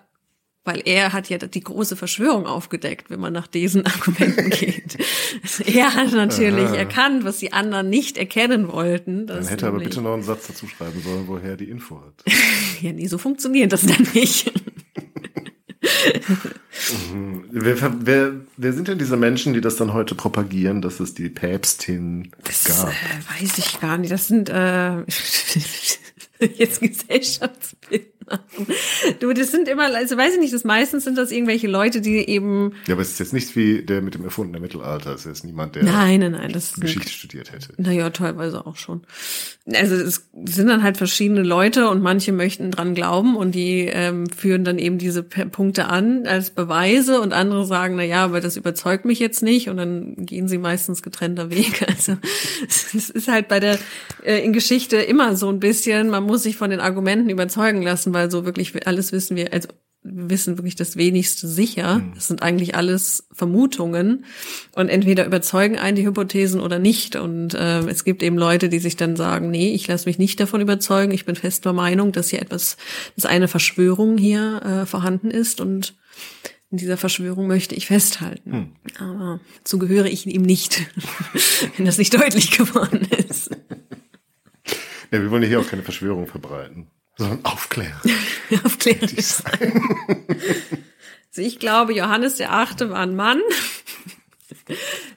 weil 0.63 0.81
er 0.85 1.11
hat 1.11 1.29
ja 1.29 1.37
die 1.37 1.63
große 1.63 1.95
Verschwörung 1.95 2.45
aufgedeckt, 2.45 3.09
wenn 3.09 3.19
man 3.19 3.33
nach 3.33 3.47
diesen 3.47 3.85
Argumenten 3.87 4.49
geht. 4.49 4.97
er 5.65 5.93
hat 5.93 6.11
natürlich 6.11 6.67
Aha. 6.67 6.75
erkannt, 6.75 7.23
was 7.23 7.39
die 7.39 7.53
anderen 7.53 7.89
nicht 7.89 8.17
erkennen 8.17 8.71
wollten. 8.71 9.27
Dann 9.27 9.47
hätte 9.47 9.65
er 9.65 9.69
aber 9.69 9.79
bitte 9.79 10.01
noch 10.01 10.13
einen 10.13 10.23
Satz 10.23 10.47
dazu 10.47 10.67
schreiben 10.67 11.01
sollen, 11.01 11.27
woher 11.27 11.57
die 11.57 11.69
Info 11.69 12.01
hat. 12.01 12.23
ja, 12.81 12.93
nee, 12.93 13.07
so 13.07 13.17
funktioniert 13.17 13.71
das 13.71 13.85
dann 13.85 14.07
nicht. 14.13 14.51
Mhm. 17.13 17.45
wer, 17.51 18.05
wer, 18.05 18.31
wer 18.57 18.73
sind 18.73 18.87
denn 18.87 18.97
diese 18.97 19.17
Menschen, 19.17 19.53
die 19.53 19.61
das 19.61 19.75
dann 19.75 19.93
heute 19.93 20.15
propagieren, 20.15 20.81
dass 20.81 20.99
es 20.99 21.13
die 21.13 21.29
Päpstin 21.29 22.31
das, 22.43 22.63
gab? 22.63 22.89
Äh, 22.89 23.41
weiß 23.41 23.57
ich 23.57 23.79
gar 23.79 23.97
nicht. 23.97 24.11
Das 24.11 24.27
sind 24.27 24.49
äh, 24.49 24.99
jetzt 26.39 26.79
Gesellschaftsbild. 26.79 28.07
Du, 29.19 29.33
das 29.33 29.51
sind 29.51 29.67
immer, 29.67 29.93
also 29.95 30.17
weiß 30.17 30.35
ich 30.35 30.39
nicht, 30.39 30.53
das 30.53 30.63
meistens 30.63 31.03
sind 31.03 31.17
das 31.17 31.31
irgendwelche 31.31 31.67
Leute, 31.67 32.01
die 32.01 32.17
eben. 32.29 32.73
Ja, 32.87 32.93
aber 32.93 33.01
es 33.01 33.11
ist 33.11 33.19
jetzt 33.19 33.33
nicht 33.33 33.55
wie 33.55 33.81
der 33.83 34.01
mit 34.01 34.13
dem 34.13 34.23
erfundenen 34.23 34.61
Mittelalter. 34.61 35.13
Es 35.13 35.25
ist 35.25 35.43
niemand, 35.43 35.75
der 35.75 35.83
Nein, 35.83 36.19
nein, 36.19 36.31
nein, 36.33 36.51
das 36.51 36.73
Geschichte 36.73 37.09
studiert 37.09 37.51
hätte. 37.51 37.73
Naja, 37.77 38.09
teilweise 38.09 38.65
auch 38.65 38.77
schon. 38.77 39.01
Also 39.73 39.95
es 39.95 40.29
sind 40.45 40.67
dann 40.67 40.83
halt 40.83 40.97
verschiedene 40.97 41.43
Leute 41.43 41.89
und 41.89 42.01
manche 42.01 42.31
möchten 42.31 42.71
dran 42.71 42.95
glauben 42.95 43.35
und 43.35 43.53
die 43.53 43.87
ähm, 43.91 44.27
führen 44.27 44.63
dann 44.63 44.79
eben 44.79 44.97
diese 44.97 45.23
Punkte 45.23 45.87
an 45.87 46.25
als 46.25 46.49
Beweise 46.49 47.21
und 47.21 47.33
andere 47.33 47.65
sagen, 47.65 47.95
na 47.95 48.03
ja, 48.03 48.23
aber 48.23 48.41
das 48.41 48.57
überzeugt 48.57 49.05
mich 49.05 49.19
jetzt 49.19 49.43
nicht 49.43 49.69
und 49.69 49.77
dann 49.77 50.25
gehen 50.25 50.47
sie 50.47 50.57
meistens 50.57 51.01
getrennter 51.01 51.49
Weg. 51.49 51.85
Also 51.91 52.17
es 52.67 53.09
ist 53.09 53.27
halt 53.27 53.47
bei 53.47 53.59
der 53.59 53.77
äh, 54.23 54.43
in 54.43 54.53
Geschichte 54.53 54.97
immer 54.97 55.35
so 55.35 55.49
ein 55.49 55.59
bisschen, 55.59 56.09
man 56.09 56.23
muss 56.23 56.43
sich 56.43 56.57
von 56.57 56.69
den 56.69 56.79
Argumenten 56.79 57.29
überzeugen 57.29 57.81
lassen, 57.81 58.13
weil 58.13 58.20
so 58.29 58.45
wirklich 58.45 58.85
alles 58.85 59.11
wissen 59.11 59.35
wir, 59.37 59.53
also 59.53 59.69
wissen 60.03 60.57
wirklich 60.57 60.75
das 60.75 60.95
wenigste 60.95 61.47
sicher. 61.47 62.01
Das 62.15 62.27
sind 62.27 62.41
eigentlich 62.41 62.75
alles 62.75 63.27
Vermutungen 63.31 64.25
und 64.73 64.89
entweder 64.89 65.25
überzeugen 65.25 65.77
einen 65.77 65.95
die 65.95 66.05
Hypothesen 66.05 66.59
oder 66.59 66.79
nicht. 66.79 67.15
Und 67.15 67.53
äh, 67.53 67.79
es 67.81 68.03
gibt 68.03 68.23
eben 68.23 68.37
Leute, 68.37 68.67
die 68.69 68.79
sich 68.79 68.95
dann 68.95 69.15
sagen, 69.15 69.51
nee, 69.51 69.73
ich 69.73 69.87
lasse 69.87 70.09
mich 70.09 70.17
nicht 70.17 70.39
davon 70.39 70.61
überzeugen. 70.61 71.11
Ich 71.11 71.25
bin 71.25 71.35
fest 71.35 71.65
der 71.65 71.73
Meinung, 71.73 72.11
dass 72.11 72.29
hier 72.29 72.41
etwas, 72.41 72.77
dass 73.15 73.25
eine 73.25 73.47
Verschwörung 73.47 74.17
hier 74.17 74.61
äh, 74.63 74.85
vorhanden 74.85 75.29
ist 75.29 75.61
und 75.61 75.95
in 76.71 76.77
dieser 76.77 76.97
Verschwörung 76.97 77.47
möchte 77.47 77.75
ich 77.75 77.85
festhalten. 77.85 78.53
Hm. 78.53 78.71
Aber 78.97 79.39
dazu 79.57 79.77
gehöre 79.77 80.05
ich 80.05 80.25
ihm 80.25 80.41
nicht, 80.41 80.81
wenn 81.77 81.85
das 81.85 81.97
nicht 81.97 82.13
deutlich 82.13 82.51
geworden 82.51 83.07
ist. 83.27 83.51
Ja, 85.11 85.21
wir 85.21 85.29
wollen 85.29 85.43
ja 85.43 85.49
hier 85.49 85.59
auch 85.59 85.67
keine 85.67 85.83
Verschwörung 85.83 86.25
verbreiten, 86.27 86.87
sondern 87.21 87.45
aufklären. 87.45 87.99
Aufklärerisch 88.65 89.25
sein. 89.25 89.81
Also 91.29 91.41
ich 91.41 91.59
glaube, 91.59 91.93
Johannes 91.93 92.35
der 92.35 92.51
Achte 92.51 92.89
war 92.89 92.99
ein 92.99 93.15
Mann, 93.15 93.39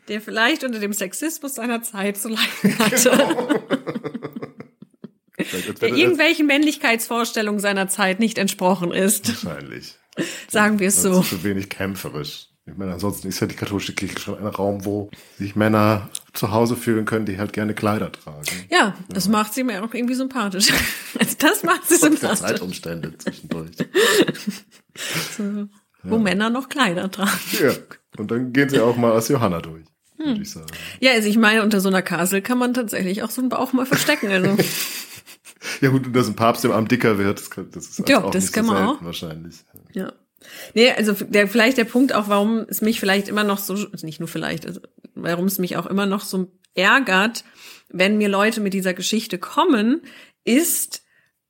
der 0.08 0.20
vielleicht 0.20 0.64
unter 0.64 0.78
dem 0.78 0.92
Sexismus 0.92 1.54
seiner 1.54 1.82
Zeit 1.82 2.16
zu 2.18 2.28
leiden 2.28 2.78
hatte. 2.78 3.62
Als 5.38 5.78
Der 5.80 5.88
irgendwelchen 5.88 6.46
Männlichkeitsvorstellungen 6.46 7.60
seiner 7.60 7.88
Zeit 7.88 8.20
nicht 8.20 8.38
entsprochen 8.38 8.92
ist. 8.92 9.44
wahrscheinlich. 9.44 9.96
Sagen 10.48 10.78
wir 10.78 10.88
es 10.88 11.02
so. 11.02 11.22
zu 11.22 11.42
wenig 11.42 11.68
kämpferisch. 11.70 12.48
Ich 12.66 12.76
meine, 12.76 12.92
ansonsten 12.92 13.28
ist 13.28 13.40
ja 13.40 13.46
die 13.46 13.56
katholische 13.56 13.94
Kirche 13.94 14.18
schon 14.18 14.38
ein 14.38 14.46
Raum, 14.46 14.84
wo 14.84 15.10
sich 15.38 15.56
Männer 15.56 16.08
zu 16.34 16.50
Hause 16.50 16.76
fühlen 16.76 17.04
können, 17.04 17.26
die 17.26 17.38
halt 17.38 17.52
gerne 17.52 17.74
Kleider 17.74 18.10
tragen. 18.12 18.42
Ja, 18.70 18.94
das 19.08 19.28
macht 19.28 19.54
sie 19.54 19.62
mir 19.64 19.82
auch 19.84 19.94
irgendwie 19.94 20.14
sympathisch. 20.14 20.68
Also 21.18 21.36
das 21.38 21.62
macht 21.62 21.88
sie 21.88 21.94
sympathisch. 21.96 22.40
Zeitumstände 22.40 23.16
zwischendurch. 23.18 23.70
So, 25.36 25.68
wo 26.02 26.18
Männer 26.18 26.50
noch 26.50 26.68
Kleider 26.68 27.08
tragen. 27.10 27.30
Ja. 27.62 27.70
Und 28.16 28.30
dann 28.30 28.52
gehen 28.52 28.68
sie 28.68 28.80
auch 28.80 28.96
mal 28.96 29.12
als 29.12 29.28
Johanna 29.28 29.60
durch, 29.60 29.84
Hm. 30.18 30.26
würde 30.26 30.42
ich 30.42 30.50
sagen. 30.50 30.66
Ja, 31.00 31.12
also 31.12 31.28
ich 31.28 31.36
meine, 31.38 31.62
unter 31.62 31.80
so 31.80 31.88
einer 31.88 32.02
Kasel 32.02 32.42
kann 32.42 32.58
man 32.58 32.74
tatsächlich 32.74 33.22
auch 33.22 33.30
so 33.30 33.40
einen 33.40 33.48
Bauch 33.48 33.72
mal 33.72 33.86
verstecken. 33.86 34.28
Also 34.30 34.56
Ja 35.80 35.88
gut, 35.90 36.06
und 36.06 36.12
dass 36.14 36.26
ein 36.28 36.36
Papst 36.36 36.64
im 36.64 36.72
Arm 36.72 36.88
dicker 36.88 37.16
wird, 37.16 37.38
das, 37.40 37.50
kann, 37.50 37.70
das 37.70 37.86
ist 37.86 38.08
Ja, 38.08 38.22
auch 38.22 38.30
das 38.30 38.44
nicht 38.44 38.52
kann 38.52 38.66
so 38.66 38.72
man 38.72 38.86
selten 38.86 39.00
auch. 39.00 39.04
wahrscheinlich. 39.04 39.54
Ja. 39.94 40.12
Nee, 40.74 40.90
also 40.90 41.12
der, 41.12 41.48
vielleicht 41.48 41.78
der 41.78 41.84
Punkt 41.84 42.14
auch, 42.14 42.28
warum 42.28 42.66
es 42.68 42.80
mich 42.80 43.00
vielleicht 43.00 43.28
immer 43.28 43.44
noch 43.44 43.58
so, 43.58 43.74
also 43.74 44.06
nicht 44.06 44.20
nur 44.20 44.28
vielleicht, 44.28 44.66
also 44.66 44.80
warum 45.14 45.46
es 45.46 45.58
mich 45.58 45.76
auch 45.76 45.86
immer 45.86 46.06
noch 46.06 46.22
so 46.22 46.50
ärgert, 46.74 47.44
wenn 47.88 48.18
mir 48.18 48.28
Leute 48.28 48.60
mit 48.60 48.74
dieser 48.74 48.94
Geschichte 48.94 49.38
kommen, 49.38 50.02
ist, 50.44 51.02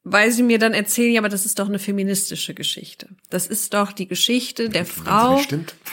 weil 0.02 0.30
sie 0.30 0.42
mir 0.42 0.58
dann 0.58 0.74
erzählen, 0.74 1.14
ja, 1.14 1.20
aber 1.20 1.30
das 1.30 1.46
ist 1.46 1.58
doch 1.58 1.68
eine 1.68 1.78
feministische 1.78 2.52
Geschichte. 2.52 3.08
Das 3.30 3.46
ist 3.46 3.72
doch 3.72 3.92
die 3.92 4.06
Geschichte 4.06 4.68
der 4.68 4.84
Frau, 4.84 5.40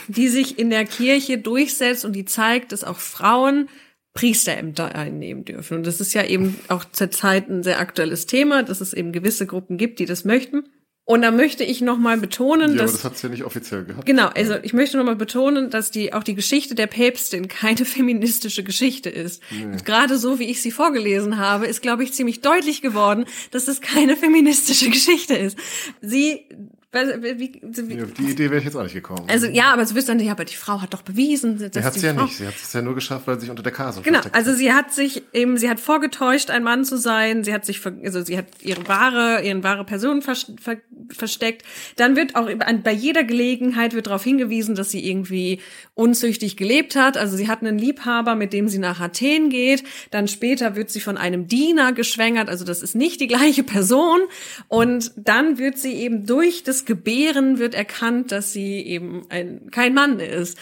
die 0.08 0.28
sich 0.28 0.58
in 0.58 0.68
der 0.68 0.84
Kirche 0.84 1.38
durchsetzt 1.38 2.04
und 2.04 2.12
die 2.12 2.26
zeigt, 2.26 2.72
dass 2.72 2.84
auch 2.84 2.98
Frauen 2.98 3.68
Priesterämter 4.14 4.94
einnehmen 4.94 5.46
dürfen. 5.46 5.78
Und 5.78 5.86
das 5.86 6.00
ist 6.00 6.12
ja 6.12 6.24
eben 6.24 6.58
auch 6.68 6.84
zur 6.84 7.10
Zeit 7.10 7.48
ein 7.48 7.62
sehr 7.62 7.80
aktuelles 7.80 8.26
Thema, 8.26 8.62
dass 8.62 8.82
es 8.82 8.92
eben 8.92 9.12
gewisse 9.12 9.46
Gruppen 9.46 9.78
gibt, 9.78 9.98
die 9.98 10.04
das 10.04 10.24
möchten. 10.26 10.64
Und 11.04 11.22
da 11.22 11.32
möchte 11.32 11.64
ich 11.64 11.80
nochmal 11.80 12.16
betonen, 12.16 12.76
Ja, 12.76 12.82
aber 12.82 12.82
dass 12.82 12.92
das 12.92 13.04
hat 13.04 13.14
es 13.14 13.22
ja 13.22 13.28
nicht 13.28 13.42
offiziell 13.42 13.84
gehabt. 13.84 14.06
Genau, 14.06 14.28
also 14.28 14.54
ich 14.62 14.72
möchte 14.72 14.96
nochmal 14.96 15.16
betonen, 15.16 15.68
dass 15.68 15.90
die 15.90 16.12
auch 16.12 16.22
die 16.22 16.36
Geschichte 16.36 16.76
der 16.76 16.86
Päpstin 16.86 17.48
keine 17.48 17.84
feministische 17.84 18.62
Geschichte 18.62 19.10
ist. 19.10 19.42
Und 19.50 19.84
gerade 19.84 20.16
so, 20.16 20.38
wie 20.38 20.48
ich 20.48 20.62
sie 20.62 20.70
vorgelesen 20.70 21.38
habe, 21.38 21.66
ist, 21.66 21.82
glaube 21.82 22.04
ich, 22.04 22.12
ziemlich 22.12 22.40
deutlich 22.40 22.82
geworden, 22.82 23.24
dass 23.50 23.66
es 23.66 23.80
keine 23.80 24.16
feministische 24.22 24.90
Geschichte 24.90 25.34
ist. 25.34 25.58
Sie, 26.00 26.46
wie, 26.92 27.38
wie, 27.38 27.94
Ja, 27.96 28.04
auf 28.04 28.12
die 28.12 28.30
Idee 28.30 28.50
wäre 28.50 28.58
ich 28.58 28.64
jetzt 28.64 28.76
auch 28.76 28.82
nicht 28.82 28.92
gekommen. 28.92 29.24
also 29.28 29.46
ja, 29.46 29.72
aber 29.72 29.86
sie 29.86 29.94
wirst 29.94 30.10
dann, 30.10 30.20
ja, 30.20 30.32
aber 30.32 30.44
die 30.44 30.56
Frau 30.56 30.82
hat 30.82 30.92
doch 30.92 31.00
bewiesen, 31.02 31.58
dass 31.58 31.70
Sie 31.72 31.82
hat 31.82 31.96
es 31.96 32.02
ja 32.02 32.12
Frau 32.12 32.24
nicht. 32.24 32.36
Sie 32.36 32.46
hat 32.46 32.54
es 32.54 32.72
ja 32.72 32.82
nur 32.82 32.94
geschafft, 32.94 33.26
weil 33.26 33.36
sie 33.36 33.42
sich 33.42 33.50
unter 33.50 33.62
der 33.62 33.72
Kase 33.72 34.02
Genau, 34.02 34.20
also 34.32 34.50
hat. 34.50 34.58
sie 34.58 34.72
hat 34.72 34.92
sich 34.92 35.22
eben, 35.32 35.56
sie 35.56 35.70
hat 35.70 35.80
vorgetäuscht, 35.80 36.50
ein 36.50 36.62
Mann 36.62 36.84
zu 36.84 36.98
sein. 36.98 37.44
Sie 37.44 37.54
hat 37.54 37.64
sich, 37.64 37.80
ver- 37.80 37.94
also 38.04 38.22
sie 38.22 38.36
hat 38.36 38.46
ihre 38.60 38.86
wahre, 38.88 39.42
ihren 39.42 39.62
wahre 39.64 39.84
Person 39.84 40.20
vers 40.22 40.52
ver 40.60 40.76
versteckt. 41.08 41.62
Dann 41.96 42.14
wird 42.16 42.36
auch 42.36 42.48
bei 42.84 42.92
jeder 42.92 43.24
Gelegenheit 43.24 43.92
wird 43.94 44.06
darauf 44.06 44.24
hingewiesen, 44.24 44.74
dass 44.74 44.90
sie 44.90 45.06
irgendwie 45.06 45.60
unzüchtig 45.94 46.56
gelebt 46.56 46.94
hat. 46.96 47.16
Also 47.16 47.36
sie 47.36 47.48
hat 47.48 47.60
einen 47.60 47.78
Liebhaber, 47.78 48.34
mit 48.34 48.52
dem 48.52 48.68
sie 48.68 48.78
nach 48.78 49.00
Athen 49.00 49.50
geht. 49.50 49.82
Dann 50.10 50.28
später 50.28 50.74
wird 50.76 50.90
sie 50.90 51.00
von 51.00 51.16
einem 51.18 51.48
Diener 51.48 51.92
geschwängert. 51.92 52.48
Also 52.48 52.64
das 52.64 52.82
ist 52.82 52.94
nicht 52.94 53.20
die 53.20 53.26
gleiche 53.26 53.62
Person. 53.62 54.20
Und 54.68 55.12
dann 55.16 55.58
wird 55.58 55.76
sie 55.78 55.92
eben 55.94 56.24
durch 56.26 56.62
das 56.62 56.81
Gebären 56.84 57.58
wird 57.58 57.74
erkannt, 57.74 58.32
dass 58.32 58.52
sie 58.52 58.80
eben 58.80 59.24
ein, 59.28 59.70
kein 59.70 59.94
Mann 59.94 60.20
ist. 60.20 60.58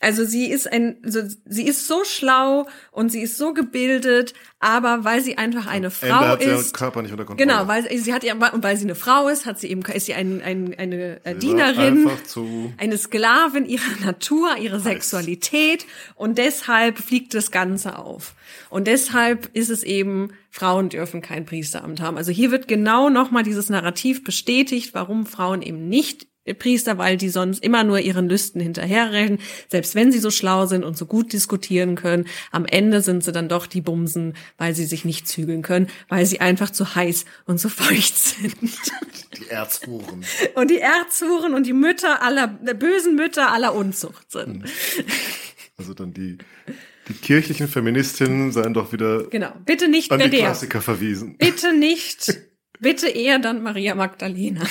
Also 0.00 0.24
sie 0.24 0.50
ist 0.50 0.70
ein, 0.70 0.96
also 1.04 1.20
sie 1.44 1.66
ist 1.66 1.86
so 1.86 2.04
schlau 2.04 2.66
und 2.92 3.10
sie 3.10 3.22
ist 3.22 3.36
so 3.38 3.52
gebildet, 3.54 4.34
aber 4.64 5.04
weil 5.04 5.20
sie 5.20 5.36
einfach 5.36 5.66
eine 5.66 5.90
Frau 5.90 6.08
hat 6.08 6.40
sie 6.40 6.48
ihren 6.48 6.58
ist. 6.58 6.72
Körper 6.72 7.02
nicht 7.02 7.10
unter 7.10 7.26
Kontrolle. 7.26 7.46
Genau, 7.46 7.68
weil 7.68 7.86
sie 7.98 8.14
hat 8.14 8.24
ja, 8.24 8.32
und 8.32 8.62
weil 8.62 8.78
sie 8.78 8.84
eine 8.84 8.94
Frau 8.94 9.28
ist, 9.28 9.44
hat 9.44 9.60
sie 9.60 9.68
eben, 9.68 9.82
ist 9.82 10.06
sie 10.06 10.14
ein, 10.14 10.40
ein, 10.40 10.74
eine 10.78 11.22
äh, 11.26 11.34
Sie 11.34 11.48
Dienerin, 11.48 12.08
eine 12.78 12.96
Sklavin 12.96 13.66
ihrer 13.66 13.82
Natur, 14.06 14.56
ihrer 14.56 14.80
Sexualität 14.80 15.84
und 16.14 16.38
deshalb 16.38 16.96
fliegt 16.96 17.34
das 17.34 17.50
Ganze 17.50 17.98
auf. 17.98 18.34
Und 18.70 18.86
deshalb 18.86 19.50
ist 19.52 19.68
es 19.68 19.82
eben, 19.82 20.30
Frauen 20.50 20.88
dürfen 20.88 21.20
kein 21.20 21.44
Priesteramt 21.44 22.00
haben. 22.00 22.16
Also 22.16 22.32
hier 22.32 22.50
wird 22.50 22.66
genau 22.66 23.10
nochmal 23.10 23.42
dieses 23.42 23.68
Narrativ 23.68 24.24
bestätigt, 24.24 24.94
warum 24.94 25.26
Frauen 25.26 25.60
eben 25.60 25.90
nicht 25.90 26.26
Priester, 26.52 26.98
weil 26.98 27.16
die 27.16 27.30
sonst 27.30 27.64
immer 27.64 27.84
nur 27.84 28.00
ihren 28.00 28.28
Lüsten 28.28 28.60
hinterherrennen, 28.60 29.38
selbst 29.68 29.94
wenn 29.94 30.12
sie 30.12 30.18
so 30.18 30.30
schlau 30.30 30.66
sind 30.66 30.84
und 30.84 30.98
so 30.98 31.06
gut 31.06 31.32
diskutieren 31.32 31.94
können. 31.94 32.26
Am 32.52 32.66
Ende 32.66 33.00
sind 33.00 33.24
sie 33.24 33.32
dann 33.32 33.48
doch 33.48 33.66
die 33.66 33.80
Bumsen, 33.80 34.34
weil 34.58 34.74
sie 34.74 34.84
sich 34.84 35.06
nicht 35.06 35.26
zügeln 35.26 35.62
können, 35.62 35.86
weil 36.10 36.26
sie 36.26 36.40
einfach 36.42 36.68
zu 36.70 36.94
heiß 36.94 37.24
und 37.46 37.58
zu 37.58 37.68
feucht 37.70 38.18
sind. 38.18 38.54
die 39.38 39.48
Erzhuren. 39.48 40.24
Und 40.54 40.70
die 40.70 40.80
Erzhuren 40.80 41.54
und 41.54 41.66
die 41.66 41.72
Mütter 41.72 42.20
aller, 42.20 42.48
bösen 42.48 43.16
Mütter 43.16 43.50
aller 43.52 43.74
Unzucht 43.74 44.30
sind. 44.30 44.64
Also 45.78 45.94
dann 45.94 46.12
die, 46.12 46.38
die 47.08 47.14
kirchlichen 47.14 47.68
Feministinnen 47.68 48.52
seien 48.52 48.74
doch 48.74 48.92
wieder 48.92 49.24
Genau. 49.24 49.52
Bitte 49.64 49.88
nicht 49.88 50.10
an 50.12 50.18
mehr 50.18 50.28
die 50.28 50.36
der. 50.36 50.46
Klassiker 50.46 50.80
verwiesen. 50.82 51.36
Bitte 51.38 51.72
nicht. 51.76 52.34
Bitte 52.84 53.08
eher 53.08 53.38
dann 53.40 53.62
Maria 53.62 53.94
Magdalena. 53.96 54.60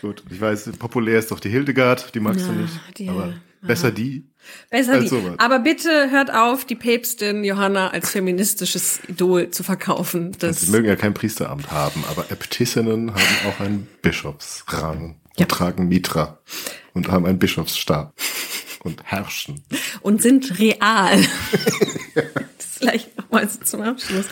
Gut, 0.00 0.22
ich 0.30 0.40
weiß, 0.40 0.70
populär 0.78 1.18
ist 1.18 1.30
doch 1.30 1.40
die 1.40 1.50
Hildegard, 1.50 2.14
die 2.14 2.20
magst 2.20 2.40
Ja, 2.46 2.52
du 2.52 2.60
nicht. 2.60 2.72
die- 2.98 3.08
aber 3.08 3.34
besser 3.62 3.90
die. 3.90 4.24
besser 4.70 4.92
Als 4.94 5.02
die. 5.04 5.08
sowas. 5.08 5.34
Aber 5.38 5.58
bitte 5.58 6.10
hört 6.10 6.32
auf, 6.32 6.64
die 6.64 6.76
Päpstin 6.76 7.44
Johanna 7.44 7.88
als 7.90 8.10
feministisches 8.10 9.00
Idol 9.08 9.50
zu 9.50 9.62
verkaufen. 9.62 10.32
Das 10.38 10.60
Sie 10.62 10.70
mögen 10.70 10.86
ja 10.86 10.96
kein 10.96 11.12
Priesteramt 11.14 11.70
haben, 11.70 12.04
aber 12.08 12.30
Äbtissinnen 12.30 13.12
haben 13.12 13.22
auch 13.48 13.60
einen 13.60 13.86
Bischofsrang 14.02 15.16
Ja. 15.36 15.44
und 15.44 15.50
tragen 15.50 15.88
Mitra 15.88 16.38
und 16.94 17.08
haben 17.08 17.26
einen 17.26 17.38
Bischofsstab 17.38 18.14
und 18.84 19.02
herrschen. 19.04 19.62
und 20.02 20.22
sind 20.22 20.58
real. 20.58 21.18
so 23.46 23.60
zum 23.62 23.82
Abschluss. 23.82 24.26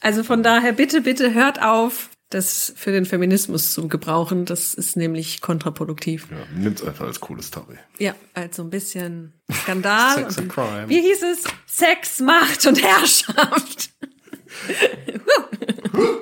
Also 0.00 0.22
von 0.22 0.42
daher 0.42 0.72
bitte, 0.72 1.00
bitte 1.00 1.34
hört 1.34 1.60
auf, 1.62 2.10
das 2.30 2.72
für 2.76 2.90
den 2.90 3.04
Feminismus 3.04 3.72
zu 3.72 3.88
gebrauchen. 3.88 4.44
Das 4.44 4.74
ist 4.74 4.96
nämlich 4.96 5.40
kontraproduktiv. 5.40 6.26
Ja, 6.30 6.60
nimmt's 6.60 6.82
einfach 6.82 7.06
als 7.06 7.20
coole 7.20 7.42
Story. 7.42 7.76
Ja, 7.98 8.14
also 8.34 8.62
ein 8.62 8.70
bisschen 8.70 9.32
Skandal. 9.52 10.14
Sex 10.14 10.38
and 10.38 10.52
Crime. 10.52 10.88
Wie 10.88 11.00
hieß 11.00 11.22
es? 11.22 11.44
Sex, 11.66 12.20
Macht 12.20 12.66
und 12.66 12.82
Herrschaft. 12.82 13.90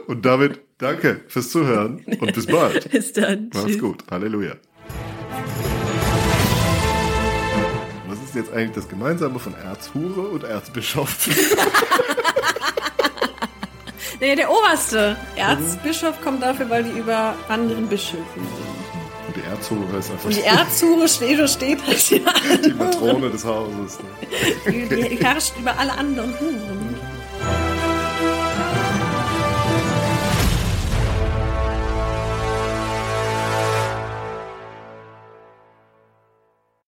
Und 0.06 0.26
damit 0.26 0.60
danke 0.78 1.24
fürs 1.28 1.50
Zuhören 1.50 2.04
und 2.20 2.34
bis 2.34 2.46
bald. 2.46 2.90
Bis 2.90 3.12
dann. 3.12 3.50
Macht's 3.54 3.78
gut. 3.78 4.04
Halleluja. 4.10 4.56
Ist 8.34 8.46
jetzt 8.46 8.52
eigentlich 8.52 8.72
das 8.72 8.88
Gemeinsame 8.88 9.38
von 9.38 9.54
Erzhure 9.54 10.28
und 10.28 10.44
Erzbischof? 10.44 11.28
Nee, 14.20 14.36
der 14.36 14.48
oberste. 14.52 15.16
Erzbischof 15.34 16.20
kommt 16.22 16.44
dafür, 16.44 16.70
weil 16.70 16.84
die 16.84 16.96
über 16.96 17.34
anderen 17.48 17.88
Bischöfen 17.88 18.24
sind. 18.36 19.26
Und 19.26 19.34
die 19.34 19.40
Erzhure 19.40 19.98
ist 19.98 20.12
einfach 20.12 20.26
Und 20.26 20.36
die 20.36 20.42
Erzhure 20.42 21.08
steht, 21.08 21.50
steht 21.50 21.84
halt 21.84 22.10
die, 22.10 22.68
die 22.68 22.74
Matrone 22.74 23.30
des 23.30 23.44
Hauses. 23.44 23.98
Ne? 23.98 24.86
die, 24.88 25.08
die 25.08 25.16
herrscht 25.16 25.54
über 25.58 25.76
alle 25.76 25.90
anderen 25.94 26.32
Huren. 26.38 27.00